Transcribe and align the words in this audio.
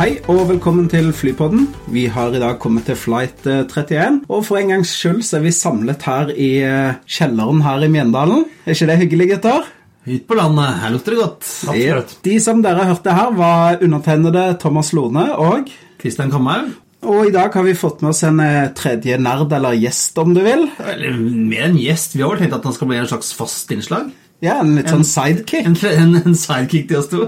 Hei 0.00 0.14
og 0.32 0.46
velkommen 0.48 0.86
til 0.88 1.10
Flypodden. 1.12 1.66
Vi 1.92 2.06
har 2.08 2.32
i 2.32 2.38
dag 2.40 2.54
kommet 2.56 2.86
til 2.88 2.96
flight 2.96 3.44
eh, 3.44 3.66
31. 3.68 4.22
Og 4.32 4.46
for 4.46 4.56
en 4.56 4.70
gangs 4.72 4.94
skyld 4.96 5.18
så 5.28 5.36
er 5.36 5.42
vi 5.44 5.50
samlet 5.52 6.06
her 6.08 6.30
i 6.32 6.46
eh, 6.64 6.94
kjelleren 7.04 7.58
her 7.66 7.84
i 7.84 7.90
Mjøndalen. 7.92 8.46
Er 8.64 8.72
ikke 8.72 8.86
det 8.88 8.96
hyggelig, 9.02 9.26
gutter? 9.34 9.66
Ut 10.08 10.24
på 10.24 10.38
landet, 10.38 10.78
her 10.80 10.94
lukter 10.94 11.12
det 11.12 11.18
godt. 11.20 11.50
Absolutt. 11.68 12.14
De 12.24 12.38
som 12.40 12.62
dere 12.64 12.86
hørte 12.88 13.12
her, 13.12 13.34
var 13.36 13.84
undertegnede 13.84 14.46
Thomas 14.62 14.94
Lone 14.96 15.26
og 15.36 15.68
Kristian 16.00 16.32
Kamhaug. 16.32 16.72
Og 17.04 17.28
i 17.28 17.34
dag 17.36 17.52
har 17.52 17.68
vi 17.68 17.76
fått 17.76 18.00
med 18.00 18.14
oss 18.14 18.24
en 18.24 18.40
eh, 18.40 18.70
tredje 18.72 19.20
nerd, 19.20 19.52
eller 19.52 19.76
gjest, 19.76 20.16
om 20.24 20.32
du 20.32 20.40
vil. 20.46 20.64
Eller 20.80 21.20
mer 21.20 21.66
enn 21.68 21.76
gjest. 21.76 22.16
Vi 22.16 22.24
har 22.24 22.32
vel 22.32 22.46
tenkt 22.46 22.56
at 22.56 22.70
han 22.70 22.78
skal 22.78 22.88
bli 22.88 23.02
en 23.02 23.12
slags 23.12 23.34
fast 23.36 23.76
innslag. 23.76 24.08
Ja, 24.40 24.62
En 24.64 24.78
litt 24.78 24.88
sånn 24.88 25.04
sidekick. 25.04 25.68
En, 25.68 25.76
en, 25.92 26.22
en 26.24 26.40
sidekick 26.46 26.88
til 26.88 27.02
oss 27.02 27.12
to. 27.12 27.26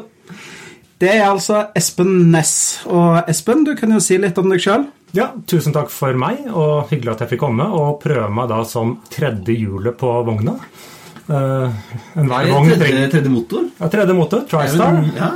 Det 1.02 1.10
er 1.10 1.24
altså 1.26 1.64
Espen 1.74 2.30
Næss. 2.30 2.54
Og 2.86 3.26
Espen, 3.30 3.64
du 3.66 3.72
kan 3.78 3.90
jo 3.90 3.98
si 4.02 4.20
litt 4.22 4.36
om 4.38 4.52
deg 4.52 4.60
sjøl. 4.62 4.84
Ja, 5.16 5.32
tusen 5.50 5.74
takk 5.74 5.90
for 5.92 6.14
meg, 6.16 6.44
og 6.48 6.86
hyggelig 6.92 7.16
at 7.16 7.24
jeg 7.24 7.32
fikk 7.34 7.42
komme 7.42 7.66
og 7.74 7.98
prøve 8.04 8.28
meg 8.32 8.46
da 8.52 8.60
som 8.68 8.94
tredje 9.12 9.56
hjulet 9.58 9.96
på 9.98 10.12
vogna. 10.28 10.54
Uh, 11.26 11.74
Hva 12.14 12.38
er 12.46 12.78
tredje, 12.78 13.08
tredje 13.16 13.32
motor? 13.32 13.66
Ja, 13.80 13.90
tredje 13.92 14.16
motor, 14.16 14.46
TriStar. 14.48 15.02
Ja. 15.18 15.32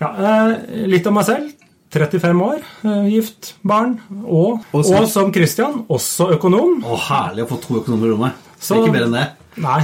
Ja, 0.00 0.08
uh, 0.16 0.56
litt 0.90 1.06
om 1.08 1.16
meg 1.20 1.28
selv. 1.28 1.52
35 1.96 2.42
år, 2.42 2.64
uh, 2.88 3.04
gift, 3.08 3.52
barn, 3.64 3.94
og, 4.24 4.64
Og 4.74 4.80
og, 4.82 5.06
som 5.08 5.30
Christian, 5.32 5.84
også 5.92 6.32
økonom. 6.34 6.80
Å, 6.84 6.98
herlig 7.06 7.44
å 7.46 7.50
få 7.52 7.60
to 7.62 7.78
økonomer 7.82 8.08
i 8.10 8.16
rommet. 8.16 8.42
Så- 8.58 8.80
Ikke 8.80 8.96
mer 8.96 9.06
enn 9.06 9.14
det. 9.20 9.28
Nei, 9.62 9.78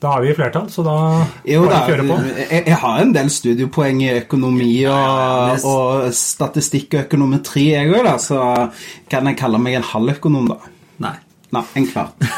da 0.00 0.14
er 0.16 0.22
vi 0.24 0.30
i 0.32 0.36
flertall, 0.38 0.68
så 0.72 0.82
da 0.86 0.94
Jo 1.44 1.62
vi 1.66 1.68
kjøre 1.88 2.06
på. 2.08 2.14
jeg, 2.38 2.62
jeg 2.66 2.76
har 2.82 3.00
en 3.02 3.12
del 3.12 3.28
studiepoeng 3.30 4.00
i 4.06 4.12
økonomi 4.22 4.70
og, 4.88 5.56
det- 5.56 5.64
og 5.68 6.12
statistikk 6.16 6.94
og 6.94 7.02
økonometri, 7.08 7.66
jeg 7.74 7.92
òg, 7.92 8.08
så 8.24 8.70
kan 9.12 9.26
jeg 9.28 9.36
kalle 9.36 9.58
meg 9.60 9.74
en 9.80 9.82
halvøkonom, 9.92 10.48
da. 10.54 10.56
Nei. 11.04 11.16
Nei, 11.52 11.64
en 11.76 11.86
kvart. 11.90 12.30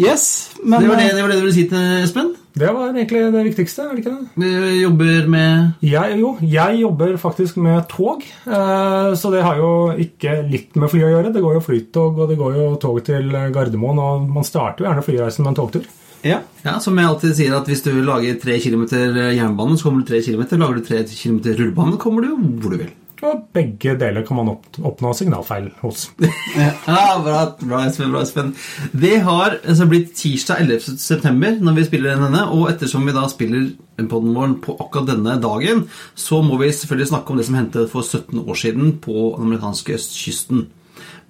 Yes, 0.00 0.54
men 0.64 0.80
Det 0.80 0.88
var 0.88 0.96
det, 0.96 1.08
eh, 1.10 1.14
det 1.16 1.22
var 1.22 1.28
det 1.28 1.36
du 1.40 1.42
ville 1.44 1.54
si 1.54 1.64
til 1.68 2.04
Espen? 2.04 2.34
Det 2.56 2.66
var 2.74 2.88
egentlig 2.90 3.20
det 3.32 3.42
viktigste, 3.46 3.82
er 3.84 3.94
det 3.94 4.00
ikke 4.02 4.12
det? 4.16 4.28
Du 4.42 4.80
jobber 4.80 5.28
med 5.30 5.74
Jeg, 5.86 6.16
jo, 6.18 6.30
jeg 6.42 6.80
jobber 6.80 7.12
faktisk 7.20 7.56
med 7.62 7.84
tog, 7.88 8.22
eh, 8.46 9.12
så 9.14 9.30
det 9.30 9.42
har 9.44 9.56
jo 9.60 9.92
ikke 10.00 10.48
litt 10.50 10.74
med 10.74 10.90
fly 10.90 11.02
å 11.04 11.10
gjøre. 11.12 11.32
Det 11.34 11.42
går 11.44 11.54
jo 11.58 11.60
flytog, 11.68 12.18
og 12.18 12.28
det 12.32 12.38
går 12.40 12.56
jo 12.56 12.66
tog 12.82 12.98
til 13.04 13.30
Gardermoen, 13.54 13.98
og 14.02 14.28
man 14.34 14.42
starter 14.44 14.82
jo 14.84 14.88
gjerne 14.90 15.04
flyreisen 15.06 15.44
med 15.44 15.52
en 15.52 15.60
togtur. 15.60 15.84
Ja. 16.26 16.40
Ja, 16.64 16.78
Som 16.80 16.98
jeg 17.00 17.08
alltid 17.08 17.36
sier, 17.38 17.56
at 17.56 17.68
hvis 17.70 17.84
du 17.86 17.92
lager 18.04 18.38
tre 18.40 18.58
kilometer 18.60 19.14
jernbane, 19.32 19.78
så 19.78 19.88
kommer 19.88 20.02
du 20.02 20.10
tre 20.10 20.22
kilometer. 20.24 20.60
Lager 20.60 20.80
du 20.80 20.88
tre 20.88 21.04
kilometer 21.08 21.56
rullebane, 21.56 22.00
kommer 22.00 22.26
du 22.26 22.34
hvor 22.60 22.74
du 22.74 22.82
vil. 22.82 22.90
Og 23.20 23.40
begge 23.52 23.92
deler 24.00 24.24
kan 24.24 24.38
man 24.38 24.48
opp, 24.54 24.78
oppnå 24.80 25.12
signalfeil 25.16 25.68
hos. 25.82 26.06
Ja, 26.56 27.18
bra, 27.20 27.42
bra, 27.60 27.82
Espen, 27.84 28.14
bra, 28.14 28.22
Espen. 28.24 28.54
Det 28.96 29.18
har 29.26 29.58
altså, 29.58 29.86
blitt 29.90 30.14
tirsdag 30.16 30.62
11. 30.64 30.96
september 31.00 31.58
når 31.60 31.76
vi 31.76 31.86
spiller 31.90 32.16
denne, 32.16 32.46
og 32.48 32.70
ettersom 32.72 33.04
vi 33.08 33.14
da 33.16 33.26
spiller 33.30 33.68
podden 34.00 34.32
vår 34.36 34.56
på 34.64 34.76
akkurat 34.80 35.10
denne 35.12 35.36
dagen, 35.42 35.84
så 36.16 36.40
må 36.44 36.56
vi 36.62 36.72
selvfølgelig 36.72 37.10
snakke 37.12 37.32
om 37.32 37.40
det 37.40 37.48
som 37.48 37.58
hendte 37.60 37.86
for 37.92 38.06
17 38.06 38.40
år 38.40 38.60
siden 38.62 38.94
på 39.04 39.34
den 39.36 39.50
amerikanske 39.50 39.98
østkysten. 39.98 40.64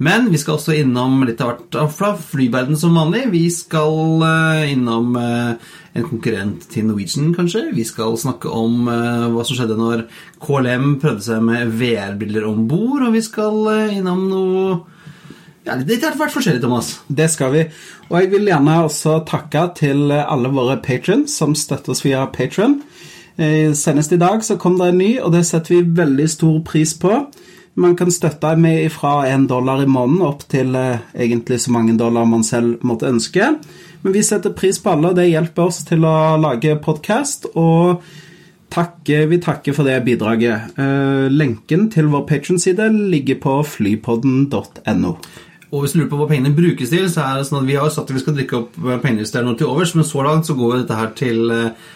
Men 0.00 0.30
vi 0.32 0.38
skal 0.40 0.56
også 0.56 0.72
innom 0.80 1.18
litt 1.28 1.42
av 1.44 1.50
hvert 1.50 1.76
av 1.76 1.90
fra 1.92 2.14
flyverden 2.16 2.78
som 2.80 2.94
vanlig. 2.96 3.26
Vi 3.34 3.42
skal 3.52 4.22
eh, 4.24 4.70
innom 4.72 5.12
eh, 5.20 5.74
en 5.92 6.06
konkurrent 6.06 6.64
til 6.72 6.86
Norwegian, 6.88 7.34
kanskje. 7.36 7.66
Vi 7.76 7.84
skal 7.84 8.16
snakke 8.16 8.48
om 8.48 8.88
eh, 8.88 9.26
hva 9.28 9.44
som 9.44 9.58
skjedde 9.58 9.76
når 9.76 10.06
KLM 10.40 10.94
prøvde 11.02 11.26
seg 11.26 11.44
med 11.44 11.74
VR-briller 11.76 12.48
om 12.48 12.64
bord, 12.70 13.04
og 13.04 13.12
vi 13.12 13.20
skal 13.26 13.68
innom 13.98 14.24
noe 14.30 14.64
ja, 15.68 15.76
Det 15.76 16.00
har 16.00 16.16
vært 16.16 16.32
forskjellig, 16.32 16.64
Thomas. 16.64 16.94
Det 17.12 17.28
skal 17.28 17.52
vi. 17.52 17.66
Og 18.08 18.16
jeg 18.22 18.32
vil 18.32 18.48
gjerne 18.48 18.80
også 18.86 19.18
takke 19.28 19.66
til 19.82 20.08
alle 20.16 20.48
våre 20.56 20.78
patrons 20.80 21.36
som 21.36 21.52
støtter 21.52 21.92
oss 21.92 22.00
via 22.06 22.24
Patron. 22.32 22.80
Senest 23.76 24.16
i 24.16 24.18
dag 24.20 24.40
så 24.44 24.56
kom 24.60 24.80
det 24.80 24.88
en 24.88 24.98
ny, 25.00 25.10
og 25.20 25.36
det 25.36 25.44
setter 25.48 25.76
vi 25.76 26.00
veldig 26.00 26.26
stor 26.32 26.56
pris 26.64 26.96
på. 26.96 27.20
Man 27.80 27.96
kan 27.96 28.10
støtte 28.12 28.52
med 28.60 28.90
fra 28.92 29.22
en 29.30 29.46
dollar 29.48 29.80
i 29.80 29.88
måneden 29.88 30.24
opp 30.26 30.42
til 30.52 30.74
eh, 30.76 31.00
egentlig 31.16 31.62
så 31.62 31.72
mange 31.72 31.94
dollar 31.96 32.26
man 32.28 32.44
selv 32.44 32.82
måtte 32.84 33.08
ønske. 33.08 33.54
Men 34.02 34.16
vi 34.16 34.24
setter 34.24 34.52
pris 34.56 34.80
på 34.80 34.92
alle, 34.92 35.12
og 35.12 35.16
det 35.16 35.30
hjelper 35.30 35.70
oss 35.70 35.80
til 35.88 36.04
å 36.04 36.36
lage 36.40 36.76
podkast. 36.84 37.48
Og 37.56 38.02
takke, 38.72 39.22
vi 39.30 39.38
takker 39.40 39.76
for 39.76 39.88
det 39.88 39.96
bidraget. 40.04 40.76
Eh, 40.76 41.28
lenken 41.32 41.88
til 41.92 42.10
vår 42.12 42.26
patronside 42.28 42.90
ligger 42.92 43.40
på 43.40 43.56
flypodden.no. 43.76 45.14
Og 45.70 45.84
hvis 45.84 45.94
du 45.94 46.00
lurer 46.00 46.10
på 46.10 46.18
hva 46.18 46.28
pengene 46.30 46.52
brukes 46.56 46.92
til, 46.92 47.06
så 47.08 47.24
er 47.24 47.40
det 47.40 47.48
sånn 47.48 47.62
at 47.62 47.70
vi 47.70 47.78
har 47.78 47.88
sagt 47.94 48.10
at 48.10 48.16
vi 48.16 48.22
skal 48.22 48.36
drikke 48.36 48.58
opp 48.58 48.76
penger 49.04 49.22
hvis 49.22 49.32
det 49.32 49.40
er 49.40 49.46
noe 49.46 49.58
til 49.58 49.70
overs, 49.70 49.94
men 49.96 50.06
så 50.08 50.26
langt 50.26 50.50
så 50.50 50.56
går 50.58 50.80
dette 50.80 50.98
her 50.98 51.12
til, 51.16 51.44
eh, 51.54 51.90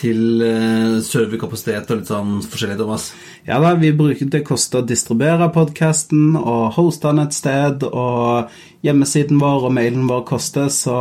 til 0.00 0.42
eh, 0.44 0.96
serverkapasitet 1.04 1.90
og 1.92 2.00
litt 2.00 2.10
sånn 2.10 2.38
forskjellig, 2.44 2.78
Thomas. 2.80 3.10
Ja 3.48 3.60
da, 3.62 3.74
vi 3.80 3.92
bruker 3.96 4.30
det 4.32 4.42
koster 4.48 4.80
å 4.80 4.86
distribuere 4.88 5.50
podkasten 5.54 6.38
og 6.40 6.74
hoste 6.78 7.10
den 7.10 7.24
et 7.26 7.36
sted, 7.36 7.84
og 7.86 8.50
hjemmesiden 8.86 9.40
vår 9.42 9.68
og 9.68 9.76
mailen 9.76 10.08
vår 10.10 10.24
koster, 10.28 10.70
så 10.72 10.96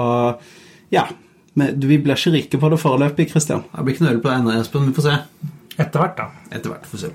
ja. 0.94 1.08
Men 1.60 1.80
vi 1.82 1.98
blir 2.00 2.16
ikke 2.16 2.36
rike 2.36 2.60
på 2.62 2.70
det 2.72 2.80
foreløpig, 2.80 3.30
Christian. 3.32 3.66
Det 3.72 3.84
blir 3.86 3.96
ikke 3.96 4.06
noe 4.06 4.14
øl 4.14 4.22
på 4.24 4.30
deg 4.30 4.44
ennå, 4.44 4.60
Espen. 4.60 4.92
Vi 4.92 4.96
får 4.96 5.08
se. 5.10 5.18
Etter 5.80 6.04
hvert, 6.04 6.20
da. 6.20 6.30
Etter 6.52 6.72
hvert. 6.72 6.88
får 6.92 7.04
se. 7.08 7.12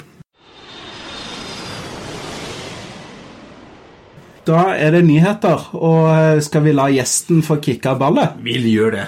Da 4.44 4.74
er 4.76 4.92
det 4.92 5.06
nyheter, 5.06 5.70
og 5.72 6.42
skal 6.44 6.66
vi 6.66 6.74
la 6.76 6.90
gjesten 6.92 7.40
få 7.46 7.56
kicka 7.64 7.94
ballet? 7.96 8.34
Vi 8.44 8.58
gjør 8.74 8.98
det. 8.98 9.06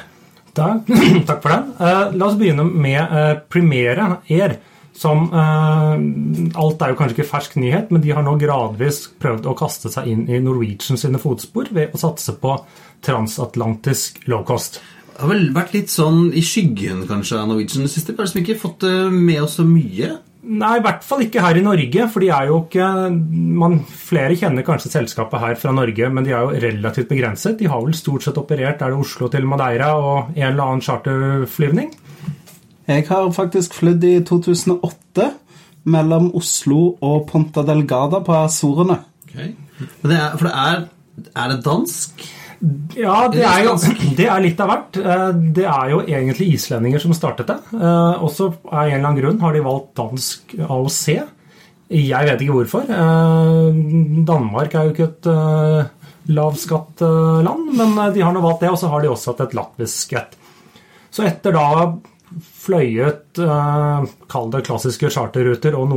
Da, 0.57 0.71
takk 1.29 1.43
for 1.45 1.53
det. 1.53 1.61
Uh, 1.81 2.17
la 2.17 2.31
oss 2.31 2.39
begynne 2.41 2.65
med 2.65 3.13
uh, 3.13 3.35
Primere 3.53 4.17
Air. 4.33 4.59
Som 4.97 5.27
uh, 5.29 5.93
Alt 6.57 6.81
er 6.81 6.93
jo 6.93 6.97
kanskje 6.97 7.19
ikke 7.19 7.29
fersk 7.29 7.59
nyhet, 7.61 7.91
men 7.93 8.01
de 8.01 8.15
har 8.17 8.25
nå 8.25 8.33
gradvis 8.41 9.03
prøvd 9.21 9.49
å 9.51 9.57
kaste 9.59 9.93
seg 9.93 10.09
inn 10.09 10.25
i 10.33 10.41
Norwegian 10.41 10.97
sine 11.01 11.21
fotspor 11.21 11.69
ved 11.77 11.93
å 11.93 12.01
satse 12.01 12.33
på 12.41 12.55
transatlantisk 13.05 14.23
lowcost. 14.31 14.81
Det 15.13 15.21
har 15.21 15.33
vel 15.33 15.51
vært 15.53 15.77
litt 15.77 15.93
sånn 15.93 16.31
i 16.37 16.43
skyggen 16.45 17.05
kanskje 17.09 17.43
av 17.43 17.51
Norwegian 17.51 17.85
i 17.85 17.91
det 17.91 17.93
siste. 17.93 18.17
Bare 18.17 18.33
som 18.33 18.41
ikke 18.41 18.59
fått 18.61 18.83
det 18.85 18.97
med 19.13 19.45
oss 19.45 19.59
så 19.61 19.69
mye. 19.69 20.15
Nei, 20.47 20.77
i 20.79 20.83
hvert 20.85 21.03
fall 21.03 21.25
ikke 21.25 21.43
her 21.43 21.59
i 21.59 21.63
Norge, 21.65 22.05
for 22.13 22.23
de 22.23 22.29
er 22.31 22.51
jo 22.51 22.61
ikke 22.63 22.87
man, 23.59 23.81
Flere 23.91 24.37
kjenner 24.39 24.67
kanskje 24.67 24.93
selskapet 24.93 25.43
her 25.43 25.57
fra 25.59 25.73
Norge, 25.75 26.11
men 26.13 26.27
de 26.27 26.35
er 26.35 26.45
jo 26.45 26.61
relativt 26.63 27.11
begrenset. 27.11 27.57
De 27.59 27.67
har 27.71 27.83
vel 27.83 27.97
stort 27.99 28.27
sett 28.27 28.39
operert 28.39 28.85
er 28.85 28.95
det 28.95 29.01
Oslo 29.03 29.31
til 29.33 29.49
Madeira 29.49 29.91
og 29.99 30.37
en 30.37 30.47
eller 30.53 30.63
annen 30.69 30.85
charterflyvning. 30.87 31.91
Jeg 32.87 33.09
har 33.09 33.33
faktisk 33.35 33.75
flydd 33.75 34.07
i 34.07 34.15
2008 34.29 35.31
mellom 35.91 36.31
Oslo 36.39 36.81
og 37.03 37.27
Ponta 37.31 37.65
Delgada 37.67 38.23
på 38.23 38.37
Azorene. 38.39 39.01
Okay. 39.27 39.55
det 40.07 40.15
er, 40.15 40.37
for 40.39 40.47
det 40.47 40.55
er 40.55 40.87
Er 41.37 41.49
det 41.49 41.65
dansk? 41.65 42.23
Ja, 42.97 43.29
det 43.29 43.43
er 43.45 43.65
jo 43.67 43.75
det 44.17 44.27
er 44.33 44.41
litt 44.45 44.61
av 44.65 44.71
hvert. 44.73 44.97
Eh, 45.03 45.29
Det 45.59 45.65
er 45.69 45.91
jo 45.93 46.01
egentlig 46.07 46.55
islendinger 46.57 47.03
som 47.03 47.13
startet 47.17 47.51
det. 47.53 47.59
Og 47.77 48.31
så 48.33 48.49
av 48.51 48.87
en 48.87 48.95
eller 48.95 49.03
annen 49.05 49.21
grunn 49.21 49.41
har 49.45 49.53
de 49.57 49.65
valgt 49.67 49.93
dansk 49.99 50.55
AOC. 50.65 51.03
Jeg 51.93 52.27
vet 52.27 52.41
ikke 52.43 52.57
hvorfor. 52.57 52.89
Eh, 52.91 53.77
Danmark 54.27 54.75
er 54.75 54.89
jo 54.89 54.95
ikke 54.95 55.07
et 55.11 55.29
eh, 55.31 56.11
lavskattland, 56.35 57.69
men 57.79 57.99
eh, 57.99 58.13
de 58.17 58.25
har 58.27 58.35
nå 58.35 58.43
valgt 58.43 58.65
det, 58.65 58.73
og 58.73 58.81
så 58.81 58.91
har 58.91 59.05
de 59.05 59.13
også 59.13 59.33
hatt 59.35 59.45
et 59.47 59.55
latvisk 59.55 60.17
et. 60.19 60.35
Så 61.15 61.23
etter 61.29 61.55
da 61.55 61.69
fløyet 62.67 63.39
eh, 63.39 64.09
Kall 64.33 64.51
det 64.53 64.65
klassiske 64.67 65.13
charterruter 65.15 65.77
og 65.79 65.93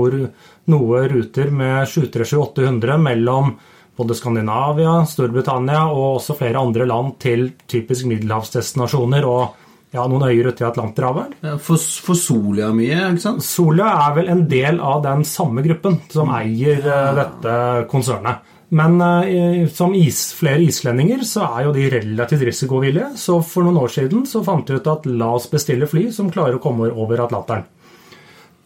noe 0.69 1.01
ruter 1.09 1.49
med 1.51 1.87
737-800 1.89 2.99
mellom 3.01 3.55
både 3.99 4.17
Skandinavia, 4.17 4.99
Storbritannia 5.07 5.85
og 5.91 6.19
også 6.19 6.37
flere 6.39 6.61
andre 6.61 6.87
land 6.89 7.17
til 7.21 7.49
typisk 7.69 8.07
middelhavsdestinasjoner 8.09 9.27
og 9.27 9.65
ja, 9.91 10.03
noen 10.05 10.27
øyer 10.27 10.51
ute 10.51 10.63
i 10.63 10.67
Atlanterhavet. 10.67 11.33
For, 11.65 11.81
for 12.05 12.17
Solia 12.17 12.69
mye, 12.75 12.99
ikke 13.09 13.23
sant? 13.23 13.45
Solia 13.45 13.89
er 14.05 14.15
vel 14.19 14.29
en 14.31 14.45
del 14.51 14.79
av 14.79 15.01
den 15.05 15.25
samme 15.27 15.65
gruppen 15.65 15.97
som 16.13 16.31
eier 16.37 16.85
ja. 16.85 17.01
dette 17.17 17.57
konsernet. 17.89 18.45
Men 18.69 19.01
eh, 19.01 19.67
som 19.73 19.95
is, 19.97 20.27
flere 20.37 20.61
islendinger 20.61 21.23
så 21.25 21.47
er 21.47 21.65
jo 21.65 21.73
de 21.73 21.87
relativt 21.89 22.45
risikovillige. 22.51 23.15
Så 23.17 23.39
for 23.41 23.65
noen 23.65 23.79
år 23.81 23.93
siden 23.95 24.27
så 24.29 24.43
fant 24.45 24.67
de 24.69 24.77
ut 24.77 24.89
at 24.93 25.09
la 25.09 25.31
oss 25.39 25.49
bestille 25.49 25.89
fly 25.89 26.09
som 26.13 26.29
klarer 26.33 26.59
å 26.59 26.63
komme 26.63 26.91
over 26.93 27.25
Atlanteren. 27.25 27.65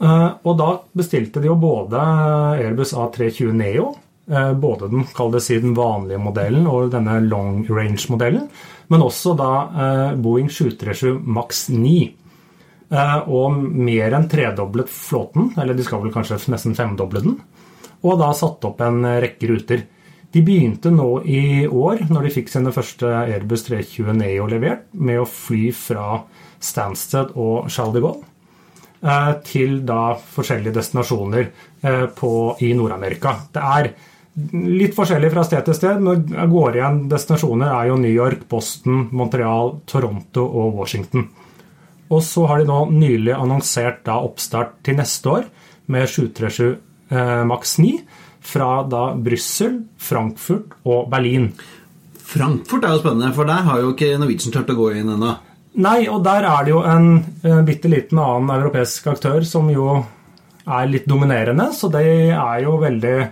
Eh, 0.04 0.30
og 0.44 0.58
da 0.60 0.70
bestilte 0.92 1.40
de 1.40 1.48
jo 1.48 1.56
både 1.60 2.04
Airbus 2.60 2.92
A320 3.00 3.54
Neo, 3.56 3.94
eh, 3.94 4.03
både 4.26 4.88
den, 4.88 5.04
kall 5.12 5.34
det 5.34 5.42
si, 5.44 5.58
den 5.60 5.74
vanlige 5.76 6.22
modellen 6.24 6.68
og 6.72 6.94
denne 6.94 7.18
long 7.26 7.66
range-modellen, 7.68 8.46
men 8.92 9.04
også 9.04 9.34
da 9.38 9.50
eh, 9.68 10.12
Boeing 10.22 10.50
737 10.52 11.18
Max 11.36 11.66
9. 11.74 11.96
Eh, 12.94 13.20
og 13.32 13.58
mer 13.58 14.16
enn 14.16 14.30
tredoblet 14.32 14.92
flåten, 14.92 15.52
eller 15.58 15.76
de 15.76 15.86
skal 15.86 16.04
vel 16.04 16.14
kanskje 16.14 16.40
nesten 16.54 16.78
femdoble 16.78 17.24
den. 17.24 17.40
Og 18.04 18.20
da 18.20 18.30
satt 18.36 18.64
opp 18.68 18.84
en 18.84 19.02
rekke 19.24 19.50
ruter. 19.50 19.86
De 20.34 20.42
begynte 20.42 20.90
nå 20.90 21.08
i 21.30 21.66
år, 21.68 22.08
når 22.10 22.28
de 22.28 22.34
fikk 22.34 22.52
sine 22.52 22.74
første 22.74 23.06
Airbus 23.06 23.68
320 23.68 24.16
Neo 24.18 24.48
levert, 24.50 24.88
med 24.94 25.22
å 25.22 25.30
fly 25.30 25.68
fra 25.78 26.24
Stansted 26.64 27.36
og 27.38 27.70
Charles 27.72 27.98
de 27.98 28.02
Gaulle 28.04 28.24
eh, 29.04 29.34
til 29.46 29.80
da 29.88 30.16
forskjellige 30.18 30.76
destinasjoner 30.80 31.46
eh, 31.46 32.08
på, 32.18 32.34
i 32.66 32.74
Nord-Amerika. 32.78 33.36
Det 33.54 33.70
er 33.78 33.92
litt 34.34 34.96
forskjellig 34.98 35.30
fra 35.34 35.44
sted 35.46 35.62
til 35.68 35.78
sted, 35.78 36.02
men 36.02 36.26
jeg 36.34 36.50
går 36.50 36.78
igjen 36.80 37.04
destinasjoner 37.12 37.70
er 37.70 37.90
jo 37.92 38.00
New 38.02 38.14
York, 38.14 38.48
Boston, 38.50 39.08
Montreal, 39.14 39.78
Toronto 39.90 40.46
og 40.48 40.80
Washington. 40.80 41.28
Og 42.14 42.22
så 42.26 42.46
har 42.50 42.62
de 42.62 42.70
nå 42.70 42.80
nylig 42.94 43.34
annonsert 43.36 44.02
da 44.08 44.20
oppstart 44.26 44.80
til 44.86 44.98
neste 45.00 45.30
år 45.30 45.46
med 45.94 46.10
737 46.10 46.74
eh, 47.14 47.44
Max 47.50 47.78
9 47.82 47.94
fra 48.44 48.70
da 48.90 49.06
Brussel, 49.16 49.80
Frankfurt 50.02 50.76
og 50.84 51.08
Berlin. 51.14 51.52
Frankfurt 52.24 52.86
er 52.86 52.96
jo 52.96 53.04
spennende, 53.04 53.32
for 53.38 53.48
der 53.48 53.66
har 53.68 53.82
jo 53.82 53.94
ikke 53.94 54.16
Norwegian 54.20 54.54
turt 54.56 54.74
å 54.74 54.78
gå 54.78 54.90
inn 54.98 55.14
ennå. 55.14 55.36
Nei, 55.84 56.04
og 56.10 56.22
der 56.26 56.46
er 56.46 56.66
det 56.66 56.74
jo 56.74 56.82
en, 56.86 57.16
en 57.50 57.64
bitte 57.66 57.90
liten 57.90 58.20
annen 58.22 58.52
europeisk 58.60 59.08
aktør 59.14 59.46
som 59.48 59.72
jo 59.74 59.96
er 60.64 60.90
litt 60.92 61.08
dominerende, 61.10 61.72
så 61.76 61.90
de 61.92 62.04
er 62.34 62.60
jo 62.64 62.76
veldig 62.82 63.16
eh, 63.22 63.32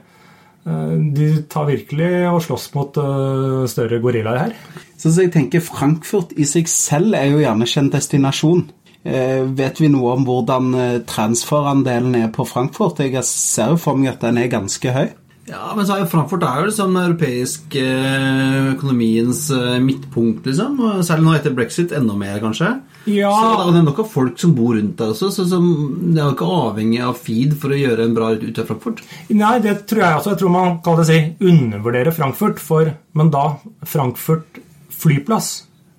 De 0.61 1.27
tar 1.49 1.65
virkelig 1.65 2.09
og 2.29 2.43
slåss 2.45 2.67
mot 2.75 2.97
eh, 3.01 3.63
større 3.71 3.97
gorillaer 4.03 4.43
her. 4.43 4.51
Så, 4.93 5.09
jeg 5.17 5.31
tenker 5.33 5.63
Frankfurt 5.65 6.35
i 6.37 6.45
seg 6.45 6.69
selv 6.69 7.17
er 7.17 7.31
jo 7.31 7.41
gjerne 7.41 7.65
ikke 7.65 7.81
en 7.81 7.93
destinasjon. 7.95 8.61
Eh, 9.01 9.41
vet 9.57 9.81
vi 9.81 9.89
noe 9.89 10.13
om 10.13 10.27
hvordan 10.27 10.75
eh, 10.77 10.99
transferandelen 11.09 12.19
er 12.19 12.29
på 12.33 12.45
Frankfurt? 12.45 13.01
Jeg 13.01 13.25
ser 13.25 13.73
jo 13.73 13.81
for 13.81 13.97
meg 13.97 14.13
at 14.13 14.27
den 14.27 14.37
er 14.37 14.51
ganske 14.51 14.93
høy. 14.93 15.09
Ja, 15.49 15.71
men 15.73 15.87
så 15.87 15.95
er 15.95 16.03
jo 16.03 16.09
Frankfurt 16.11 16.43
er 16.45 16.59
jo 16.61 16.67
liksom 16.67 16.93
den 16.93 17.07
europeiske 17.09 17.81
eh, 17.81 18.67
økonomiens 18.75 19.47
eh, 19.55 19.79
midtpunkt, 19.81 20.45
liksom. 20.45 20.77
Særlig 21.05 21.25
nå 21.25 21.33
etter 21.33 21.55
brexit, 21.57 21.95
enda 21.97 22.13
mer, 22.17 22.37
kanskje. 22.43 22.69
Ja. 23.09 23.31
Så 23.33 23.71
det 23.71 23.79
er 23.79 23.87
nok 23.87 24.03
av 24.03 24.11
folk 24.11 24.37
som 24.41 24.53
bor 24.57 24.75
rundt 24.77 24.93
der 24.99 25.15
også, 25.15 25.31
så 25.33 25.47
som, 25.49 25.65
det 26.13 26.21
er 26.21 26.29
jo 26.29 26.35
ikke 26.35 26.51
avhengig 26.59 27.01
av 27.07 27.17
feed 27.17 27.57
for 27.57 27.73
å 27.73 27.79
gjøre 27.79 28.05
en 28.05 28.15
bra 28.17 28.29
ut 28.35 28.45
ut 28.45 28.61
av 28.61 28.69
Frankfurt. 28.69 29.01
Nei, 29.33 29.55
det 29.65 29.75
tror 29.89 30.05
jeg 30.05 30.19
også. 30.19 30.35
Jeg 30.35 30.41
tror 30.43 30.53
man 30.53 30.79
kan 30.85 31.01
det 31.01 31.09
si 31.09 31.19
undervurderer 31.41 32.15
Frankfurt, 32.15 32.61
for, 32.61 32.93
men 33.17 33.33
da 33.33 33.45
Frankfurt 33.89 34.61
flyplass, 35.01 35.53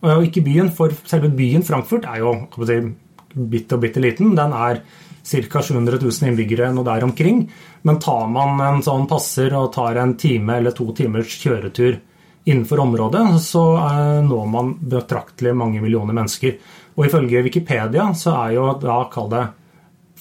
og 0.07 0.27
ikke 0.27 0.47
byen. 0.47 0.71
For 0.75 0.95
selve 1.11 1.33
byen 1.35 1.67
Frankfurt 1.67 2.07
er 2.11 2.23
jo 2.23 2.37
si, 2.69 2.79
bitte 3.35 3.79
og 3.79 3.83
bitte 3.85 4.03
liten. 4.03 4.37
Den 4.39 4.55
er 4.55 4.85
ca. 5.23 5.63
700 5.63 5.99
000 6.03 6.31
innbyggere 6.31 6.73
nå 6.75 6.85
der 6.87 7.05
omkring. 7.05 7.45
Men 7.83 8.01
tar 8.03 8.27
man 8.31 8.61
en 8.61 8.83
sånn 8.83 9.09
passer 9.11 9.55
og 9.59 9.73
tar 9.75 10.01
en 10.03 10.17
time 10.19 10.59
eller 10.59 10.75
to 10.77 10.91
timers 10.97 11.37
kjøretur 11.43 12.01
innenfor 12.45 12.81
området, 12.83 13.41
så 13.43 13.63
eh, 13.79 14.21
når 14.27 14.47
man 14.51 14.75
betraktelig 14.81 15.55
mange 15.55 15.83
millioner 15.83 16.17
mennesker. 16.17 16.59
Og 16.97 17.07
ifølge 17.07 17.45
Wikipedia 17.47 18.09
så 18.19 18.35
er 18.43 18.57
jo 18.57 18.69
da, 18.83 18.99
kall 19.13 19.31
det 19.33 19.47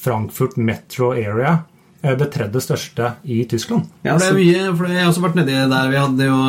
Frankfurt 0.01 0.57
Metro 0.61 1.11
Area 1.15 1.57
eh, 2.01 2.15
det 2.17 2.29
tredje 2.33 2.61
største 2.61 3.15
i 3.23 3.43
Tyskland. 3.49 3.89
Ja, 4.05 4.19
det 4.21 4.29
er 4.29 4.37
mye, 4.37 4.71
for 4.77 4.89
Jeg 4.89 5.01
har 5.01 5.11
også 5.11 5.25
vært 5.25 5.41
nedi 5.41 5.57
der. 5.57 5.91
Vi 5.91 6.01
hadde 6.01 6.29
jo 6.29 6.39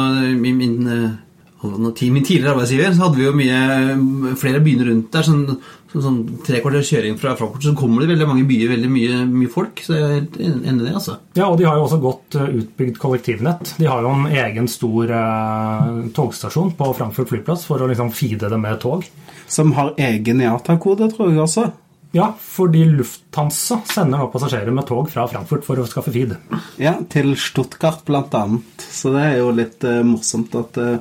min, 0.44 0.60
min, 0.60 0.76
eh, 0.92 2.10
min 2.12 2.24
tidligere 2.26 2.52
arbeidsgiver 2.52 2.92
så 2.92 3.06
hadde 3.06 3.20
vi 3.20 3.28
jo 3.28 3.36
mye 3.40 4.36
flere 4.40 4.60
byer 4.64 4.90
rundt 4.90 5.12
der. 5.14 5.28
Sånn, 5.30 5.46
sånn, 5.92 6.04
sånn 6.04 6.20
tre 6.46 6.62
kvarters 6.64 6.88
kjøring 6.92 7.18
fra 7.20 7.34
Frankfurt, 7.38 7.66
så 7.66 7.74
kommer 7.78 8.02
det 8.02 8.14
veldig 8.14 8.28
mange 8.30 8.46
byer, 8.48 8.72
veldig 8.72 8.90
mye, 8.92 9.20
mye 9.28 9.52
folk. 9.52 9.84
Så 9.84 9.96
jeg 9.98 10.06
er 10.06 10.16
helt 10.16 10.40
enig 10.40 10.72
i 10.72 10.86
det, 10.86 10.94
altså. 11.00 11.18
Ja, 11.38 11.48
og 11.48 11.60
de 11.60 11.68
har 11.68 11.78
jo 11.78 11.86
også 11.86 12.00
godt 12.02 12.38
eh, 12.40 12.56
utbygd 12.62 12.98
kollektivnett. 13.02 13.74
De 13.78 13.90
har 13.90 14.04
jo 14.04 14.14
en 14.16 14.26
egen 14.32 14.70
stor 14.72 15.12
eh, 15.18 15.92
togstasjon 16.16 16.74
på 16.78 16.90
Frankfurt 16.98 17.32
flyplass 17.32 17.68
for 17.68 17.82
å 17.82 17.90
liksom 17.92 18.12
feede 18.16 18.50
det 18.52 18.60
med 18.60 18.80
tog. 18.82 19.06
Som 19.52 19.74
har 19.76 19.94
egen 20.00 20.40
IATA-kode, 20.40 21.12
tror 21.12 21.32
jeg 21.32 21.44
også. 21.44 21.68
Ja, 22.14 22.34
fordi 22.40 22.84
Lufthansa 22.84 23.78
sender 23.88 24.20
nå 24.20 24.26
passasjerer 24.32 24.74
med 24.74 24.84
tog 24.88 25.08
fra 25.08 25.24
Frankfurt 25.30 25.64
for 25.64 25.80
å 25.80 25.86
skaffe 25.88 26.12
feed. 26.12 26.34
Ja, 26.76 26.98
til 27.08 27.32
Stuttgart 27.40 28.04
annet. 28.12 28.84
Så 28.84 29.14
det 29.14 29.22
er 29.30 29.38
jo 29.40 29.54
litt 29.56 29.84
eh, 29.88 30.02
morsomt 30.04 30.52
at 30.60 30.76
eh, 30.76 30.98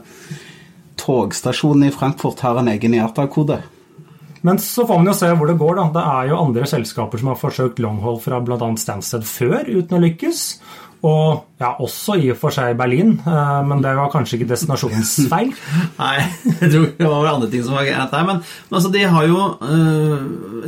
togstasjonen 1.01 1.89
i 1.89 1.91
Frankfurt 1.91 2.39
har 2.45 2.61
en 2.61 2.71
egen 2.71 2.95
IATA-kode. 2.95 3.59
Men 4.47 4.61
så 4.61 4.85
får 4.89 5.01
man 5.01 5.11
jo 5.11 5.17
se 5.17 5.31
hvor 5.37 5.49
det 5.49 5.59
går. 5.59 5.75
da. 5.77 5.87
Det 5.95 6.05
er 6.13 6.29
jo 6.31 6.39
andre 6.41 6.69
selskaper 6.69 7.21
som 7.21 7.33
har 7.33 7.41
forsøkt 7.41 7.81
longhold 7.83 8.21
fra 8.23 8.39
bl.a. 8.41 8.57
Stansted 8.81 9.27
før 9.27 9.67
uten 9.69 9.97
å 9.97 10.01
lykkes. 10.01 10.45
Og 11.01 11.61
ja, 11.61 11.71
også 11.81 12.19
i 12.21 12.27
og 12.29 12.37
for 12.37 12.53
seg 12.53 12.75
Berlin, 12.77 13.15
eh, 13.25 13.61
men 13.65 13.79
det 13.81 13.95
var 13.97 14.11
kanskje 14.13 14.37
ikke 14.37 14.51
destinasjonsfeil. 14.51 15.49
Nei, 16.01 16.15
jeg 16.59 16.67
tror 16.67 16.89
det 16.99 17.07
var 17.09 17.29
andre 17.31 17.49
ting 17.49 17.63
som 17.65 17.77
var 17.77 17.87
greit 17.89 18.13
her. 18.13 18.27
Men, 18.27 18.43
men 18.69 18.77
altså, 18.77 18.91
de 18.93 19.05
har 19.15 19.29
jo 19.29 19.39
uh, 19.65 20.19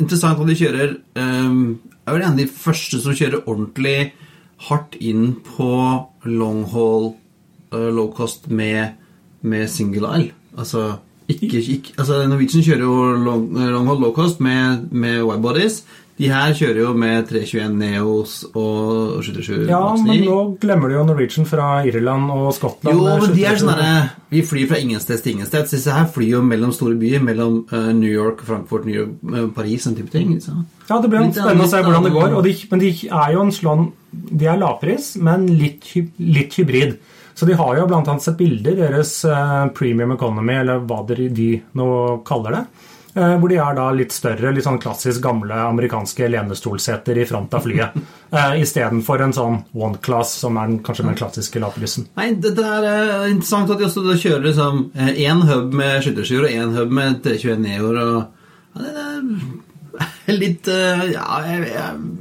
Interessant 0.01 0.41
at 0.41 0.49
de 0.49 0.57
kjører 0.57 0.95
jeg 2.03 2.11
er 2.11 2.17
vel 2.17 2.23
en 2.25 2.33
av 2.33 2.39
de 2.41 2.49
første 2.51 2.99
som 2.99 3.15
kjører 3.15 3.45
ordentlig 3.47 4.11
hardt 4.67 4.97
inn 4.99 5.37
på 5.47 5.69
long 6.27 6.65
haul 6.73 7.13
uh, 7.71 7.87
low 7.95 8.09
cost 8.11 8.49
med, 8.51 8.97
med 9.39 9.69
single 9.71 10.09
aisle. 10.11 10.35
Altså, 10.59 10.81
ikke, 11.27 11.59
ikke, 11.59 11.97
altså 11.97 12.23
Norwegian 12.27 12.63
kjører 12.65 12.85
jo 12.85 12.95
long, 13.23 13.49
long 13.55 13.87
haul 13.87 14.01
low 14.01 14.13
cost 14.15 14.41
med, 14.43 14.87
med 14.91 15.21
widebodies. 15.23 15.83
De 16.13 16.27
her 16.29 16.51
kjører 16.53 16.77
jo 16.77 16.89
med 16.93 17.25
321 17.25 17.71
Neos 17.73 18.33
og 18.53 19.23
737 19.25 19.63
Ja, 19.65 19.79
Max 19.81 20.03
9. 20.03 20.09
men 20.11 20.27
nå 20.27 20.35
glemmer 20.61 20.91
du 20.91 20.95
jo 20.99 21.05
Norwegian 21.07 21.47
fra 21.49 21.69
Irland 21.89 22.29
og 22.29 22.51
Skottland. 22.53 22.99
Jo, 23.01 23.15
men 23.23 23.33
de 23.33 23.45
er 23.49 23.57
sånn 23.57 23.81
Vi 24.29 24.43
flyr 24.45 24.69
fra 24.69 24.81
ingensteds 24.83 25.25
til 25.25 25.33
ingensteds. 25.33 25.73
Disse 25.73 25.95
her 25.95 26.05
flyr 26.13 26.35
jo 26.35 26.43
mellom 26.45 26.73
store 26.75 26.99
byer. 27.01 27.23
Mellom 27.25 27.63
eh, 27.65 27.89
New 27.97 28.11
York, 28.13 28.45
Frankfurt, 28.45 28.85
New 28.85 28.99
York, 28.99 29.17
eh, 29.33 29.49
Paris, 29.55 29.87
en 29.89 29.97
type 29.97 30.13
ting. 30.13 30.35
Så. 30.43 30.53
Ja, 30.85 30.99
det 31.01 31.09
blir 31.09 31.25
Litt 31.25 31.39
spennende 31.39 31.65
å 31.65 31.73
se 31.73 31.81
hvordan 31.81 32.05
det 32.05 32.13
går. 32.13 32.37
De, 32.45 32.53
men 32.69 32.85
de 32.85 32.93
er 33.09 33.33
jo 33.33 33.47
en 33.47 33.53
slån 33.57 33.89
De 34.13 34.45
er 34.45 34.61
lavpris, 34.61 35.15
men 35.25 35.47
litt, 35.49 35.89
litt 36.21 36.59
hybrid. 36.61 36.99
Så 37.33 37.45
de 37.49 37.53
har 37.57 37.75
jo 37.77 37.85
annet 37.89 38.21
sett 38.21 38.37
bilder, 38.37 38.75
deres 38.77 39.13
eh, 39.25 39.67
premium 39.77 40.11
economy, 40.15 40.53
eller 40.61 40.83
hva 40.85 40.99
de, 41.07 41.47
nå 41.73 41.87
kaller 42.27 42.51
det. 42.59 42.61
eh, 43.15 43.33
Hvor 43.41 43.49
de 43.49 43.57
er 43.57 43.75
da 43.79 43.87
litt 43.91 44.13
større, 44.13 44.51
litt 44.53 44.67
sånn 44.67 44.77
klassisk 44.83 45.21
gamle 45.25 45.57
amerikanske 45.65 46.29
lenestolseter 46.29 47.17
i 47.17 47.25
front 47.25 47.53
av 47.57 47.65
flyet. 47.65 47.97
eh, 48.37 48.53
Istedenfor 48.61 49.25
en 49.25 49.33
sånn 49.33 49.59
one 49.73 49.97
class, 50.05 50.35
som 50.43 50.57
er 50.61 50.69
den, 50.69 50.79
kanskje 50.85 51.07
den 51.09 51.17
klassiske 51.17 51.59
lavprisen. 51.63 52.07
Nei, 52.21 52.29
det, 52.37 52.53
det 52.59 52.69
er 52.69 53.27
interessant 53.31 53.73
at 53.73 53.81
de 53.81 53.89
også 53.89 54.05
kjører 54.13 54.47
liksom 54.51 54.85
én 55.17 55.45
hub 55.49 55.73
med 55.73 55.99
skytterskyr 56.05 56.45
og 56.47 56.53
én 56.53 56.77
hub 56.77 56.93
med 57.01 57.21
321 57.25 57.65
Neoer. 57.65 58.01
Og, 58.05 58.49
ja, 58.77 58.85
det 58.85 59.07
er 59.07 59.21
litt 60.41 60.67
eh, 60.71 61.03
Ja, 61.13 61.39
jeg, 61.45 61.67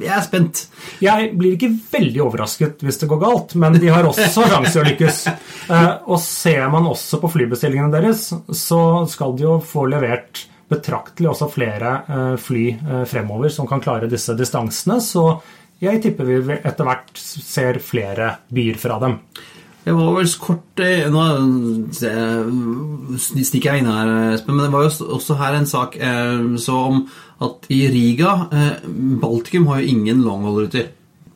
jeg, 0.02 0.10
er 0.12 0.24
spent. 0.26 0.64
Jeg 1.02 1.30
blir 1.38 1.56
ikke 1.56 1.72
veldig 1.92 2.22
overrasket 2.26 2.84
hvis 2.84 3.00
det 3.02 3.08
går 3.10 3.20
galt, 3.22 3.54
men 3.60 3.78
de 3.80 3.90
har 3.92 4.06
også 4.08 4.46
sjanse 4.52 4.74
til 4.74 4.82
å 4.82 4.86
lykkes. 4.90 5.20
Eh, 5.68 5.90
Og 6.06 6.20
ser 6.24 6.66
man 6.72 6.88
også 6.90 7.20
på 7.22 7.30
flybestillingene 7.32 7.92
deres, 7.94 8.28
så 8.58 8.82
skal 9.10 9.36
de 9.38 9.46
jo 9.46 9.56
få 9.64 9.86
levert 9.90 10.46
betraktelig 10.72 11.28
også 11.32 11.50
flere 11.52 11.96
eh, 12.08 12.36
fly 12.40 12.66
fremover 13.08 13.52
som 13.52 13.68
kan 13.68 13.82
klare 13.84 14.08
disse 14.10 14.36
distansene. 14.38 15.00
Så 15.04 15.26
jeg 15.82 16.00
tipper 16.04 16.28
vi 16.28 16.58
etter 16.60 16.86
hvert 16.86 17.10
ser 17.18 17.80
flere 17.82 18.36
byer 18.54 18.78
fra 18.80 19.00
dem. 19.02 19.18
Det 19.82 19.92
var 19.98 20.12
vel 20.14 20.28
kort 20.38 20.80
eh, 20.84 21.08
Nå 21.10 21.22
eh, 22.06 23.18
stikker 23.18 23.72
jeg 23.72 23.82
inn 23.82 23.90
her, 23.90 24.10
Espen, 24.36 24.54
men 24.56 24.66
det 24.68 24.72
var 24.74 24.86
jo 24.86 25.08
også 25.18 25.36
her 25.40 25.58
en 25.58 25.66
sak 25.66 25.96
som 25.98 26.58
så 26.62 26.76
om 26.92 27.00
at 27.42 27.66
i 27.74 27.80
Riga 27.90 28.34
eh, 28.54 28.84
Baltikum 29.22 29.66
har 29.72 29.80
jo 29.82 29.90
ingen 29.96 30.22
longholderuter 30.22 30.92